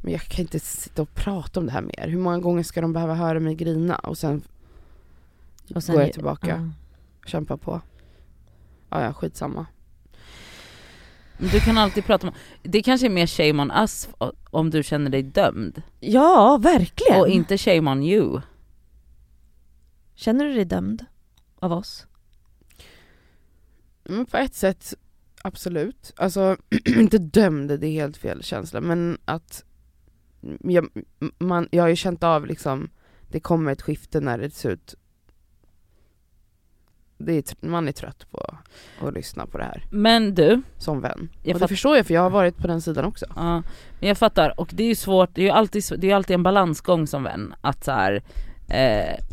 men 0.01 0.12
jag 0.14 0.22
kan 0.22 0.41
inte 0.41 0.60
sitta 0.60 1.01
och 1.01 1.14
prata 1.14 1.60
om 1.60 1.66
det 1.66 1.72
här 1.72 1.82
mer. 1.82 2.08
Hur 2.08 2.18
många 2.20 2.39
gånger 2.39 2.64
ska 2.64 2.82
de 2.82 2.93
behöva 2.93 3.14
höra 3.16 3.39
mig 3.39 3.55
grina? 3.55 3.95
Och 3.95 4.18
sen, 4.18 4.41
Och 5.76 5.84
sen 5.84 5.95
går 5.95 6.03
jag 6.03 6.14
tillbaka, 6.14 6.47
Ja. 6.47 7.28
kämpa 7.30 7.58
på. 7.58 7.82
Ja, 8.89 9.03
ja, 9.03 9.14
skitsamma. 9.14 9.66
Du 11.38 11.60
kan 11.60 11.78
alltid 11.78 12.05
prata 12.05 12.28
om, 12.28 12.34
det 12.64 12.82
kanske 12.82 13.08
är 13.08 13.10
mer 13.10 13.28
shame 13.28 13.62
on 13.62 13.72
us 13.72 14.10
om 14.51 14.70
du 14.70 14.84
känner 14.84 15.10
dig 15.10 15.24
dömd. 15.24 15.82
Ja, 15.99 16.58
verkligen. 16.62 17.22
Och 17.22 17.28
inte 17.28 17.58
shame 17.58 17.91
on 17.91 18.03
you. 18.03 18.41
Känner 20.18 20.45
du 20.45 20.53
dig 20.53 20.65
dömd 20.65 21.05
av 21.59 21.72
oss? 21.72 22.07
Men 24.03 24.26
på 24.26 24.38
ett 24.38 24.55
sätt, 24.55 24.93
absolut. 25.41 26.13
Alltså, 26.15 26.57
inte 26.86 27.18
dömd, 27.18 27.80
det 27.80 27.88
är 27.88 27.91
helt 27.91 28.18
fel 28.18 28.43
känsla, 28.43 28.82
men 28.82 29.18
att 29.26 29.63
jag, 30.59 30.89
man, 31.38 31.68
jag 31.72 31.84
har 31.84 31.89
ju 31.89 31.95
känt 31.95 32.24
av 32.24 32.45
liksom, 32.45 32.89
det 33.28 33.39
kommer 33.39 33.72
ett 33.72 33.82
skifte 33.82 34.20
när 34.20 34.38
det 34.38 34.49
ser 34.49 34.70
ut 34.70 34.95
det 37.18 37.34
är, 37.34 37.68
man 37.68 37.88
är 37.88 37.91
trött 37.91 38.32
på 38.32 38.57
att 39.01 39.13
lyssna 39.13 39.45
på 39.45 39.57
det 39.57 39.63
här 39.63 39.86
Men 39.91 40.36
du, 40.36 40.61
som 40.78 41.01
vän. 41.01 41.30
Jag 41.43 41.55
och 41.55 41.59
det 41.59 41.68
förstår 41.68 41.97
jag 41.97 42.05
för 42.05 42.13
jag 42.13 42.22
har 42.22 42.30
varit 42.30 42.57
på 42.57 42.68
den 42.68 42.82
sidan 42.82 43.05
också. 43.05 43.26
ja, 43.36 43.63
men 43.99 44.07
jag 44.07 44.18
fattar 44.18 44.59
och 44.59 44.70
det 44.74 44.84
är 44.84 44.88
ju 44.88 44.95
svårt, 44.95 45.30
det 45.36 45.41
är 45.41 45.45
ju 45.45 45.51
alltid, 45.51 45.84
det 45.97 46.11
är 46.11 46.15
alltid 46.15 46.34
en 46.34 46.43
balansgång 46.43 47.07
som 47.07 47.24
vän 47.24 47.55
att 47.61 47.84
så 47.84 47.91
här, 47.91 48.24
eh, 48.70 49.24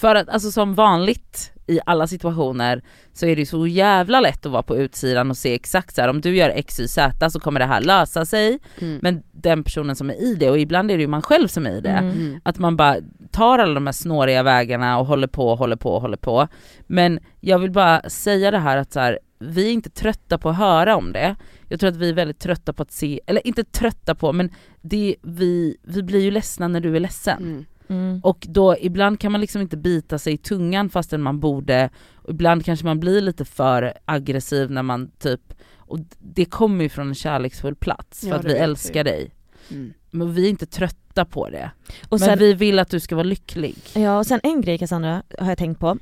för 0.00 0.14
att 0.14 0.28
alltså 0.28 0.50
som 0.50 0.74
vanligt 0.74 1.52
i 1.66 1.80
alla 1.86 2.06
situationer 2.06 2.82
så 3.12 3.26
är 3.26 3.36
det 3.36 3.46
så 3.46 3.66
jävla 3.66 4.20
lätt 4.20 4.46
att 4.46 4.52
vara 4.52 4.62
på 4.62 4.76
utsidan 4.76 5.30
och 5.30 5.36
se 5.36 5.54
exakt 5.54 5.94
så 5.94 6.00
här, 6.00 6.08
om 6.08 6.20
du 6.20 6.36
gör 6.36 6.50
x, 6.50 6.80
y, 6.80 6.88
z 6.88 7.30
så 7.30 7.40
kommer 7.40 7.60
det 7.60 7.66
här 7.66 7.80
lösa 7.80 8.24
sig 8.26 8.58
Mm. 8.80 8.98
men 9.02 9.22
den 9.32 9.64
personen 9.64 9.96
som 9.96 10.10
är 10.10 10.14
i 10.22 10.34
det 10.34 10.50
och 10.50 10.58
ibland 10.58 10.90
är 10.90 10.96
det 10.96 11.00
ju 11.00 11.08
man 11.08 11.22
själv 11.22 11.48
som 11.48 11.66
är 11.66 11.70
i 11.70 11.80
det 11.80 11.88
Mm. 11.88 12.10
Mm. 12.10 12.40
att 12.42 12.58
man 12.58 12.76
bara 12.76 12.96
tar 13.30 13.58
alla 13.58 13.74
de 13.74 13.86
här 13.86 13.92
snåriga 13.92 14.42
vägarna 14.42 14.98
och 14.98 15.06
håller 15.06 15.26
på, 15.26 15.54
håller 15.54 15.76
på, 15.76 15.98
håller 15.98 16.16
på. 16.16 16.48
Men 16.86 17.20
jag 17.40 17.58
vill 17.58 17.70
bara 17.70 18.10
säga 18.10 18.50
det 18.50 18.58
här 18.58 18.76
att 18.76 18.92
så 18.92 19.00
här, 19.00 19.18
vi 19.38 19.68
är 19.68 19.72
inte 19.72 19.90
trötta 19.90 20.38
på 20.38 20.48
att 20.48 20.56
höra 20.56 20.96
om 20.96 21.12
det. 21.12 21.36
Jag 21.68 21.80
tror 21.80 21.90
att 21.90 21.96
vi 21.96 22.08
är 22.08 22.14
väldigt 22.14 22.38
trötta 22.40 22.72
på 22.72 22.82
att 22.82 22.92
se, 22.92 23.20
eller 23.26 23.46
inte 23.46 23.64
trötta 23.64 24.14
på, 24.14 24.32
men 24.32 24.50
det, 24.80 25.16
vi, 25.22 25.76
vi 25.82 26.02
blir 26.02 26.20
ju 26.20 26.30
ledsna 26.30 26.68
när 26.68 26.80
du 26.80 26.96
är 26.96 27.00
ledsen. 27.00 27.42
Mm. 27.42 27.64
Mm. 27.88 28.20
Och 28.22 28.46
då 28.48 28.76
ibland 28.80 29.20
kan 29.20 29.32
man 29.32 29.40
liksom 29.40 29.62
inte 29.62 29.76
bita 29.76 30.18
sig 30.18 30.32
i 30.32 30.36
tungan 30.38 30.90
fastän 30.90 31.22
man 31.22 31.40
borde, 31.40 31.90
ibland 32.28 32.64
kanske 32.64 32.86
man 32.86 33.00
blir 33.00 33.20
lite 33.20 33.44
för 33.44 33.92
aggressiv 34.04 34.70
när 34.70 34.82
man 34.82 35.10
typ, 35.18 35.40
och 35.76 35.98
det 36.18 36.44
kommer 36.44 36.82
ju 36.84 36.88
från 36.88 37.08
en 37.08 37.14
kärleksfull 37.14 37.74
plats 37.74 38.20
för 38.20 38.28
Ja, 38.28 38.34
att 38.34 38.44
vi 38.44 38.52
älskar 38.52 39.04
dig. 39.04 39.30
Mm. 39.70 39.92
Men 40.10 40.34
vi 40.34 40.44
är 40.46 40.50
inte 40.50 40.66
trötta 40.66 41.24
på 41.24 41.48
det. 41.48 41.70
Och 42.08 42.20
Men 42.20 42.28
sen, 42.28 42.38
vi 42.38 42.54
vill 42.54 42.78
att 42.78 42.90
du 42.90 43.00
ska 43.00 43.14
vara 43.16 43.24
lycklig. 43.24 43.76
ja, 43.94 44.18
och 44.18 44.26
sen 44.26 44.40
en 44.42 44.60
grej 44.60 44.78
Cassandra 44.78 45.22
har 45.38 45.48
jag 45.48 45.58
tänkt 45.58 45.80
på. 45.80 45.98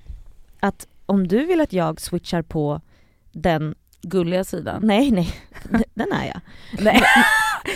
Att 0.60 0.86
om 1.06 1.28
du 1.28 1.46
vill 1.46 1.60
att 1.60 1.72
jag 1.72 2.00
switchar 2.00 2.42
på 2.42 2.80
den, 3.32 3.74
Gulliga 4.02 4.44
sidan. 4.44 4.80
nej 4.86 5.10
nej, 5.10 5.34
den 5.94 6.12
är 6.12 6.26
jag. 6.26 6.40
Nej. 6.84 7.02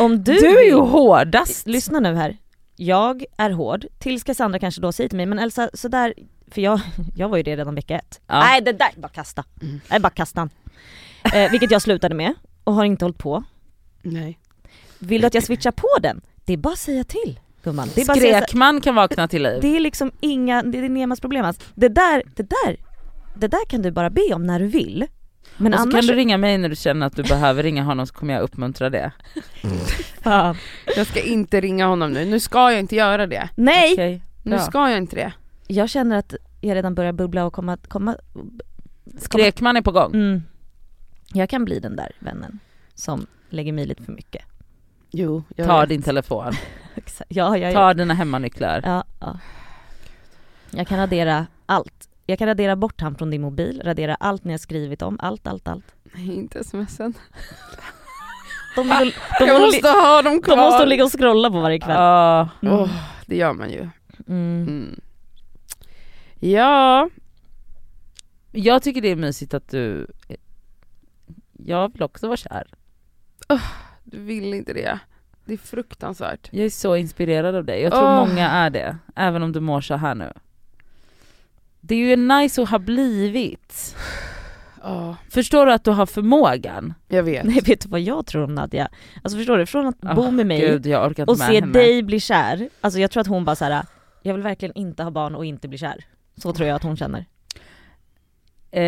Om 0.01 0.25
du, 0.25 0.35
Du, 0.35 0.59
är 0.59 0.65
ju 0.65 0.75
hårdast. 0.75 1.67
Lyssna 1.67 2.01
nu 2.01 2.15
här. 2.15 2.37
Jag 2.83 3.25
är 3.37 3.51
hård, 3.51 3.87
tills 3.99 4.25
Cassandra 4.25 4.59
kanske 4.59 4.81
då 4.81 4.93
säger 4.93 5.09
till 5.09 5.17
mig, 5.17 5.27
men 5.27 5.39
Elsa 5.39 5.71
sådär, 5.75 6.15
för 6.51 6.61
jag, 6.61 6.81
jag 7.17 7.29
var 7.29 7.37
ju 7.37 7.43
det 7.43 7.57
redan 7.57 7.75
vecka 7.75 7.95
ett. 7.95 8.21
Ja. 8.27 8.41
Nej 8.41 8.61
det 8.61 8.73
där, 8.73 8.89
bara 8.97 9.09
kasta. 9.09 9.45
Mm. 9.63 9.81
Nej 9.91 10.01
bara 10.01 10.11
kasta 10.11 10.49
eh, 11.35 11.51
Vilket 11.51 11.71
jag 11.71 11.83
slutade 11.83 12.15
med 12.15 12.35
och 12.65 12.75
har 12.75 12.85
inte 12.85 13.05
hållit 13.05 13.19
på. 13.19 13.45
Nej. 14.03 14.39
Vill 14.99 15.21
du 15.21 15.27
att 15.27 15.35
jag 15.35 15.45
switchar 15.45 15.71
på 15.71 15.89
den? 16.01 16.21
Det 16.45 16.53
är 16.53 16.57
bara 16.57 16.73
att 16.73 16.79
säga 16.79 17.05
till 17.05 17.41
gumman. 17.63 17.89
Det 17.95 18.01
är 18.01 18.11
att 18.11 18.19
säga, 18.19 18.37
Skräkman 18.37 18.81
kan 18.81 18.95
vakna 18.95 19.29
till 19.29 19.43
liv. 19.43 19.59
det 19.63 19.77
är 19.77 19.81
liksom 19.81 20.13
inga, 20.21 20.63
det 20.63 20.79
är 20.79 20.89
Nemas 20.89 21.21
problem 21.21 21.45
alls. 21.45 21.59
Det 21.75 21.89
där, 21.89 22.23
det 22.37 22.43
där, 22.43 22.77
det 23.35 23.49
där 23.49 23.65
kan 23.69 23.83
du 23.83 23.91
bara 23.91 24.11
be 24.11 24.35
om 24.35 24.47
när 24.47 24.61
du 24.61 24.67
vill. 24.67 25.07
Men 25.61 25.73
och 25.73 25.79
så 25.79 25.83
annars... 25.83 25.95
kan 25.95 26.07
du 26.07 26.15
ringa 26.15 26.39
mig 26.39 26.59
när 26.59 26.69
du 26.69 26.77
känner 26.77 27.07
att 27.07 27.17
du 27.17 27.23
behöver 27.23 27.63
ringa 27.63 27.83
honom 27.83 28.07
så 28.07 28.15
kommer 28.15 28.35
jag 28.35 28.43
uppmuntra 28.43 28.91
det. 28.91 29.13
Fan. 30.23 30.57
Jag 30.97 31.07
ska 31.07 31.21
inte 31.21 31.61
ringa 31.61 31.87
honom 31.87 32.13
nu, 32.13 32.25
nu 32.25 32.41
ska 32.41 32.71
jag 32.73 32.81
inte 32.81 32.97
göra 32.97 33.27
det. 33.27 33.49
Nej! 33.55 33.93
Okej, 33.93 34.23
Nu 34.43 34.59
ska 34.59 34.89
jag 34.91 34.99
inte 34.99 35.17
det. 35.17 35.33
Jag 35.67 35.91
känner 35.91 36.17
att 36.17 36.35
jag 36.61 36.75
redan 36.75 36.95
börjar 36.95 37.13
bubbla 37.13 37.45
och 37.45 37.53
komma, 37.53 37.77
komma 37.89 38.17
Skräkman 39.19 39.77
är 39.77 39.83
på 39.83 39.93
gång. 39.93 40.15
Mm. 40.15 40.43
Jag 41.33 41.51
kan 41.51 41.65
bli 41.65 41.79
den 41.81 41.97
där 41.97 42.13
vännen 42.19 42.59
som 42.95 43.27
lägger 43.51 43.73
mig 43.73 43.87
lite 43.87 44.03
för 44.03 44.13
mycket. 44.13 44.43
Jo, 45.11 45.43
jag 45.57 45.67
Ta 45.67 45.81
vet. 45.81 45.89
din 45.89 46.03
telefon. 46.03 46.53
Ja, 47.29 47.57
ja, 47.57 47.69
ja. 47.69 47.73
ta 47.73 47.95
dina 47.95 48.15
hemmanycklar. 48.15 48.81
ja, 48.85 49.05
ja. 49.21 49.39
Jag 50.71 50.87
kan 50.89 50.99
radera 50.99 51.47
allt. 51.67 52.09
Jag 52.31 52.39
kan 52.39 52.49
radera 52.49 52.77
bort 52.77 53.01
han 53.01 53.15
från 53.15 53.31
din 53.31 53.43
mobil, 53.43 53.83
radera 53.85 54.15
allt 54.15 54.45
ni 54.45 54.53
har 54.53 54.59
skrivit 54.59 55.03
om, 55.03 55.17
allt, 55.21 55.47
allt, 55.47 55.69
allt. 55.69 55.95
Nej, 56.03 56.35
inte 56.35 56.65
smsen. 56.65 57.15
De, 58.77 58.89
de, 58.89 59.05
de, 59.39 59.47
jag 59.47 59.61
de, 59.61 59.67
måste 59.67 59.89
ha 59.89 60.23
dem 60.23 60.43
kvar. 60.43 60.57
de 60.57 60.63
måste 60.63 60.87
ligga 60.87 61.05
och 61.05 61.13
scrolla 61.13 61.51
på 61.51 61.61
varje 61.61 61.79
kväll. 61.79 61.97
Ja, 61.97 62.49
Mm. 62.63 62.75
Åh, 62.75 62.89
det 63.27 63.37
gör 63.37 63.53
man 63.53 63.71
ju. 63.71 63.89
Mm. 64.29 64.63
Mm. 64.69 65.01
Ja, 66.41 67.09
jag 68.53 68.83
tycker 68.83 69.01
det 69.03 69.09
är 69.09 69.17
mysigt 69.17 69.55
att 69.55 69.69
du... 69.69 70.07
Jag 71.53 71.93
vill 71.93 72.03
också 72.03 72.27
vara 72.27 72.37
kär. 72.37 72.67
du 74.05 74.19
vill 74.19 74.55
inte 74.55 74.73
det. 74.73 74.99
Det 75.45 75.53
är 75.53 75.59
fruktansvärt. 75.59 76.49
Jag 76.53 76.65
är 76.65 76.71
så 76.71 76.97
inspirerad 76.97 77.55
av 77.55 77.65
dig. 77.65 77.83
Jag 77.83 77.93
tror 77.93 78.05
Åh. 78.05 78.27
många 78.27 78.51
är 78.51 78.71
det, 78.71 78.99
även 79.17 79.43
om 79.43 79.53
du 79.53 79.61
mår 79.61 79.81
så 79.81 79.95
här 79.95 80.15
nu. 80.15 80.33
Det 81.81 81.95
är 81.95 81.99
ju 81.99 82.17
nice 82.17 82.63
att 82.63 82.69
ha 82.71 82.79
blivit. 82.79 83.97
Ja, 84.83 85.17
Förstår 85.31 85.67
du 85.67 85.73
att 85.73 85.85
du 85.85 85.91
har 85.91 86.07
förmågan? 86.07 86.95
jag 87.09 87.23
vet. 87.23 87.45
Nej 87.45 87.61
vet 87.67 87.81
du 87.81 87.89
vad 87.89 88.01
jag 88.01 88.27
tror 88.27 88.45
om 88.45 88.55
Nadja? 88.55 88.89
Alltså 89.23 89.39
förstår 89.39 89.59
du, 89.59 89.67
från 89.67 89.87
att 89.87 90.01
bo 90.01 90.23
Åh, 90.23 90.31
med 90.31 90.47
mig 90.47 90.61
Gud, 90.61 90.95
och 91.27 91.39
se 91.39 91.61
henne. 91.61 91.73
dig 91.73 92.03
bli 92.03 92.21
kär, 92.21 92.69
alltså 92.81 93.01
jag 93.01 93.11
tror 93.11 93.21
att 93.21 93.27
hon 93.27 93.45
bara 93.45 93.57
såhär, 93.57 93.83
jag 94.23 94.35
vill 94.35 94.43
verkligen 94.43 94.79
inte 94.79 95.03
ha 95.03 95.11
barn 95.11 95.35
och 95.35 95.45
inte 95.45 95.69
bli 95.69 95.79
kär. 95.79 96.05
Så 96.37 96.53
tror 96.53 96.69
jag 96.69 96.77
att 96.77 96.83
hon 96.83 96.97
känner. 96.97 97.25
Eh, 98.71 98.83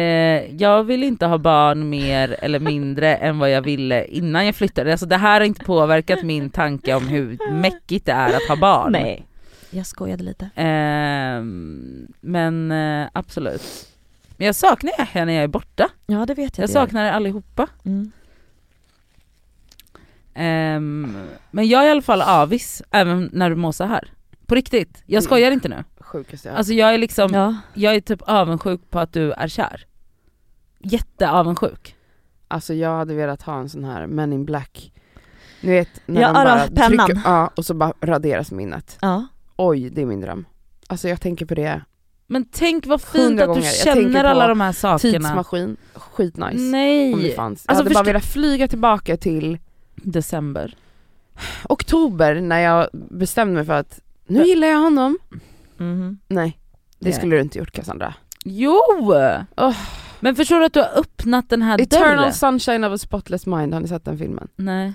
jag 0.57 0.85
vill 0.85 1.03
inte 1.03 1.27
ha 1.27 1.39
barn 1.39 1.89
mer 1.89 2.37
eller 2.39 2.61
mindre 2.61 3.17
än 3.17 3.39
vad 3.39 3.51
jag 3.51 3.63
ville 3.63 4.05
innan 4.05 4.47
jag 4.47 4.55
flyttade. 4.55 4.93
Alltså 4.93 5.07
det 5.07 5.17
här 5.17 5.41
har 5.41 5.47
inte 5.47 5.65
påverkat 5.65 6.23
min 6.23 6.51
tanke 6.51 6.95
om 6.95 7.09
hur 7.09 7.39
mäckigt 7.53 8.07
det 8.07 8.13
är 8.13 8.29
att 8.37 8.49
ha 8.49 8.57
barn. 8.57 8.93
Nej. 8.93 9.27
Jag 9.75 9.87
skojade 9.87 10.25
lite. 10.25 10.51
Ehm, 10.55 12.07
men 12.21 12.71
eh, 12.73 13.09
absolut. 13.13 13.89
Men 14.37 14.47
jag 14.47 14.55
saknar 14.55 14.93
er 15.15 15.25
när 15.27 15.33
jag 15.33 15.45
är 15.45 15.49
borta. 15.49 15.89
Ja 16.07 16.27
det 16.27 16.35
vet 16.35 16.59
jag. 16.59 16.63
Jag 16.63 16.71
saknar 16.71 17.05
er 17.05 17.11
allihopa. 17.13 17.69
Mm. 17.85 18.13
Ehm, 20.35 21.17
men 21.51 21.69
jag 21.69 21.83
är 21.85 21.89
i 21.89 21.91
alla 21.91 22.03
fall 22.03 22.23
avis 22.23 22.83
även 22.91 23.31
när 23.33 23.51
du 23.51 23.57
mår 23.57 23.73
så 23.73 23.85
här. 23.85 24.09
På 24.47 24.55
riktigt, 24.55 25.03
jag 25.07 25.23
skojar 25.23 25.51
inte 25.51 25.69
nu. 25.69 25.85
Sjukaste 26.01 26.49
jag 26.49 26.57
Alltså 26.57 26.73
jag 26.73 26.95
är 26.95 26.99
liksom, 26.99 27.31
Ja. 27.35 27.57
jag 27.75 27.95
är 27.95 28.01
typ 28.01 28.23
avundsjuk 28.23 28.91
på 28.91 28.99
att 28.99 29.13
du 29.13 29.33
är 29.33 29.49
kär. 29.49 29.87
Jätteavundsjuk. 30.79 31.97
Alltså 32.49 32.75
jag 32.75 32.97
hade 32.97 33.15
velat 33.15 33.43
ha 33.43 33.59
en 33.61 33.69
sån 33.69 33.85
här 33.85 34.07
Men 34.07 34.33
in 34.33 34.45
Black. 34.45 34.93
Ni 35.61 35.71
vet 35.71 35.89
när 36.07 36.21
Ja, 36.21 36.29
de 36.29 36.33
bara 36.35 36.67
pennan. 36.89 37.07
trycker, 37.07 37.23
ja, 37.25 37.51
och 37.57 37.65
så 37.65 37.75
bara 37.75 37.93
raderas 38.01 38.51
minnet. 38.51 38.99
ja. 39.01 39.27
Oj, 39.69 39.91
det 39.91 40.03
är 40.03 40.07
min 40.07 40.21
dröm. 40.21 40.47
Alltså 40.87 41.09
jag 41.09 41.21
tänker 41.21 41.47
på 41.47 41.55
det. 41.55 41.83
Men 42.27 42.45
tänk 42.45 42.87
vad 42.87 43.01
fint 43.03 43.41
att 43.41 43.47
du 43.47 43.47
gånger. 43.47 43.85
Känner 43.85 44.25
alla 44.25 44.49
de 44.49 44.61
här 44.61 44.73
sakerna. 44.73 45.13
Tidsmaskin, 45.13 45.77
skitnice. 45.95 46.51
Om 46.51 46.57
det 46.57 46.71
Nej! 46.71 47.35
fanns. 47.35 47.65
Jag 47.69 47.73
Alltså, 47.73 47.85
hade 47.85 47.95
bara 47.95 48.01
förstå- 48.01 48.07
velat 48.07 48.25
flyga 48.25 48.69
tillbaka 48.69 49.17
till 49.17 49.59
December. 49.95 50.75
oktober 51.69 52.41
när 52.41 52.59
jag 52.61 52.89
bestämde 52.93 53.55
mig 53.55 53.65
för 53.65 53.73
att 53.73 54.01
nu 54.27 54.45
gillar 54.45 54.69
jag 54.69 54.79
honom. 54.79 55.19
Mhm. 55.77 56.19
Nej, 56.29 56.59
det 56.99 57.09
Nej. 57.09 57.13
skulle 57.13 57.37
du 57.37 57.43
inte 57.43 57.59
gjort 57.59 57.71
Cassandra. 57.73 58.15
Jo! 58.45 58.81
Åh. 59.57 59.77
Men 60.21 60.37
förstår 60.37 60.59
du 60.59 60.65
att 60.65 60.73
du 60.73 60.81
har 60.81 60.99
öppnat 60.99 61.49
den 61.49 61.63
här 61.63 61.81
Eternal 61.81 62.17
dörren? 62.17 62.33
Sunshine 62.33 62.85
of 62.85 62.93
a 62.93 62.99
Spotless 62.99 63.47
Mind, 63.47 63.75
har 63.75 63.81
ni 63.81 63.89
sett 63.89 64.05
den 64.05 64.19
filmen? 64.19 64.49
Nej. 64.57 64.93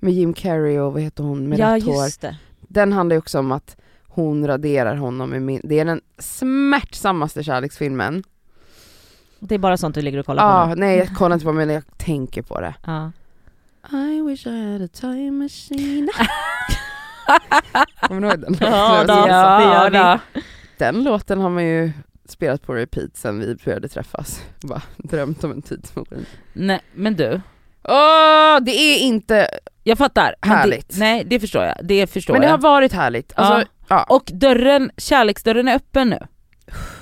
Med 0.00 0.12
Jim 0.12 0.34
Carrey 0.34 0.78
och 0.78 0.92
vad 0.92 1.02
heter 1.02 1.22
hon 1.24 1.48
med 1.48 1.58
Ja 1.58 1.76
rött 1.76 1.84
hår. 1.84 2.04
just 2.04 2.20
det. 2.20 2.36
Den 2.60 2.92
handlar 2.92 3.14
ju 3.14 3.18
också 3.18 3.38
om 3.38 3.52
att 3.52 3.76
hon 4.16 4.46
raderar 4.46 4.96
honom 4.96 5.34
i 5.34 5.40
min... 5.40 5.60
Det 5.64 5.80
är 5.80 5.84
den 5.84 6.00
smärtsammaste 6.18 7.42
kärleksfilmen. 7.44 8.22
Det 9.38 9.54
är 9.54 9.58
bara 9.58 9.76
sånt 9.76 9.94
du 9.94 10.02
ligger 10.02 10.18
och 10.18 10.26
kollar 10.26 10.42
Ja, 10.60 10.66
på 10.68 10.74
nu. 10.74 10.80
nej 10.80 10.98
jag 10.98 11.14
kollar 11.16 11.34
inte 11.34 11.46
på 11.46 11.52
men 11.52 11.68
jag 11.70 11.82
tänker 11.98 12.42
på 12.42 12.60
det. 12.60 12.74
Ja. 12.86 13.12
I 13.92 14.20
wish 14.22 14.46
I 14.46 14.72
had 14.72 14.82
a 14.82 14.88
time 14.92 15.30
machine. 15.30 16.08
Kommer 18.00 18.20
du 18.20 18.26
ihåg 18.28 18.40
den? 18.40 18.56
Ja, 18.60 19.04
då. 19.06 19.12
Ja, 19.28 19.90
det 19.90 19.98
då. 19.98 20.40
Den 20.78 21.02
låten 21.04 21.40
har 21.40 21.50
man 21.50 21.64
ju 21.66 21.92
spelat 22.28 22.62
på 22.62 22.74
repeat 22.74 23.16
sen 23.16 23.40
vi 23.40 23.56
började 23.64 23.88
träffas. 23.88 24.42
Bara 24.62 24.82
drömt 24.96 25.44
om 25.44 25.50
en 25.50 25.62
tidsmaskin. 25.62 26.26
Nej, 26.52 26.80
men 26.94 27.16
du. 27.16 27.40
Åh, 27.88 28.60
det 28.62 28.70
är 28.72 28.98
inte... 28.98 29.48
Jag 29.84 29.98
fattar. 29.98 30.34
Härligt. 30.42 30.88
Det, 30.88 30.98
nej, 30.98 31.24
det 31.26 31.40
förstår 31.40 31.64
jag. 31.64 31.76
Det 31.82 32.06
förstår 32.06 32.34
Men 32.34 32.40
det 32.40 32.46
jag. 32.46 32.52
har 32.52 32.58
varit 32.58 32.92
härligt. 32.92 33.32
Alltså, 33.36 33.54
Ja. 33.88 33.96
ja. 34.08 34.16
Och 34.16 34.30
dörren, 34.34 34.90
kärleksdörren 34.96 35.68
är 35.68 35.74
öppen 35.76 36.08
nu. 36.10 36.18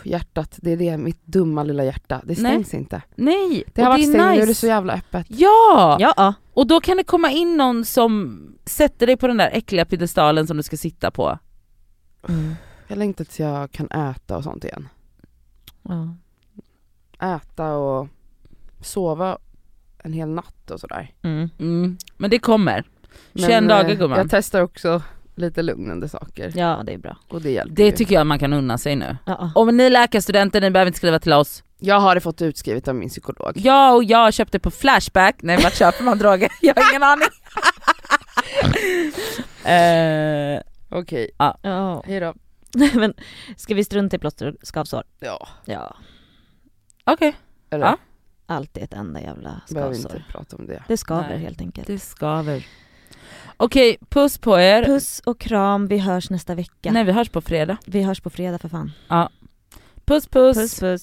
hjärtat, 0.04 0.58
det 0.62 0.70
är 0.72 0.76
det, 0.76 0.96
mitt 0.96 1.26
dumma 1.26 1.62
lilla 1.62 1.84
hjärta. 1.84 2.20
Det 2.24 2.26
Nej. 2.26 2.36
stängs 2.36 2.74
inte. 2.74 3.02
Nej, 3.14 3.64
Det 3.74 3.82
har 3.82 3.88
och 3.88 3.92
varit 3.92 4.06
är 4.06 4.10
stängt, 4.12 4.24
nu 4.24 4.30
är 4.32 4.34
nice. 4.36 4.46
det 4.46 4.54
så 4.54 4.66
jävla 4.66 4.92
öppet. 4.92 5.26
Ja! 5.28 5.96
Ja, 6.00 6.14
ja. 6.16 6.34
Och 6.54 6.66
då 6.66 6.80
kan 6.80 6.96
det 6.96 7.04
komma 7.04 7.30
in 7.30 7.56
någon 7.56 7.84
som 7.84 8.40
sätter 8.66 9.06
dig 9.06 9.16
på 9.16 9.26
den 9.26 9.36
där 9.36 9.50
äckliga 9.52 9.84
piedestalen 9.84 10.46
som 10.46 10.56
du 10.56 10.62
ska 10.62 10.76
sitta 10.76 11.10
på. 11.10 11.38
Mm. 12.28 12.54
Jag 12.88 12.98
längtar 12.98 13.24
tills 13.24 13.40
jag 13.40 13.72
kan 13.72 13.90
äta 13.90 14.36
och 14.36 14.44
sånt 14.44 14.64
igen. 14.64 14.88
ja. 15.82 16.14
Äta 17.36 17.72
och 17.74 18.08
sova 18.80 19.38
en 20.04 20.12
hel 20.12 20.28
natt 20.28 20.70
och 20.70 20.80
sådär. 20.80 21.12
Mm. 21.22 21.50
Mm. 21.58 21.96
Men 22.16 22.30
det 22.30 22.38
kommer. 22.38 22.84
Men, 23.32 23.44
21 23.44 23.68
dagar 23.68 23.90
eh, 23.90 23.96
gumman. 23.96 24.18
Jag 24.18 24.30
testar 24.30 24.60
också 24.60 25.02
lite 25.36 25.62
lugnande 25.62 26.08
saker 26.08 26.52
Ja 26.54 26.82
det 26.86 26.92
är 26.94 26.98
bra. 26.98 27.16
och 27.28 27.42
det 27.42 27.50
hjälper 27.50 27.74
Det 27.76 27.84
ju. 27.86 27.92
tycker 27.92 28.14
jag 28.14 28.26
man 28.26 28.38
kan 28.38 28.52
unna 28.52 28.78
sig 28.78 28.96
nu. 28.96 29.16
Ja, 29.26 29.36
ja. 29.40 29.50
Om 29.54 29.76
ni 29.76 29.84
är 29.84 29.90
läkarstudenter, 29.90 30.60
ni 30.60 30.70
behöver 30.70 30.86
inte 30.86 30.98
skriva 30.98 31.18
till 31.18 31.32
oss. 31.32 31.64
Jag 31.78 32.00
har 32.00 32.14
det 32.14 32.20
fått 32.20 32.42
utskrivet 32.42 32.88
av 32.88 32.94
min 32.94 33.08
psykolog. 33.08 33.52
Jag 33.54 33.96
och 33.96 34.04
jag 34.04 34.34
köpte 34.34 34.58
på 34.58 34.70
Flashback, 34.70 35.36
nej 35.42 35.62
vart 35.62 35.74
köper 35.74 36.04
man 36.04 36.18
droger? 36.18 36.48
Jag 36.60 36.74
har 36.74 36.90
ingen 36.92 37.02
aning. 37.02 37.28
eh, 39.64 40.60
Okej, 40.98 41.30
ja. 41.38 42.02
hejdå. 42.06 42.34
Men 42.94 43.14
ska 43.56 43.74
vi 43.74 43.84
strunta 43.84 44.16
i 44.16 44.18
plåster 44.18 44.48
och 44.48 44.54
skavsår? 44.66 45.02
Ja, 45.20 45.48
Ja. 45.64 45.96
Okej, 47.04 47.34
eller? 47.70 47.86
Ja. 47.86 47.96
Allt 48.46 48.76
är 48.76 48.82
ett 48.84 48.92
enda 48.94 49.20
jävla 49.20 49.60
Behöver 49.70 49.94
skavsår. 49.94 50.16
inte 50.16 50.32
prata 50.32 50.56
om 50.56 50.66
det. 50.66 50.82
Det 50.88 50.96
skaver 50.96 51.28
Nej. 51.28 51.38
helt 51.38 51.60
enkelt. 51.60 51.86
det 51.86 51.98
skaver. 51.98 52.66
Okej, 53.56 53.96
puss 54.08 54.38
på 54.38 54.58
er. 54.60 54.84
Puss 54.84 55.20
och 55.26 55.40
kram, 55.40 55.86
vi 55.86 55.98
hörs 55.98 56.30
nästa 56.30 56.54
vecka. 56.54 56.92
Nej 56.92 57.04
vi 57.04 57.12
hörs 57.12 57.28
på 57.28 57.40
fredag. 57.40 57.76
Vi 57.86 58.02
hörs 58.02 58.20
på 58.20 58.30
fredag 58.30 58.58
för 58.58 58.68
fan. 58.68 58.92
Puss 60.04 60.26
puss. 60.28 60.56
Puss 60.58 60.80
puss. 60.80 61.02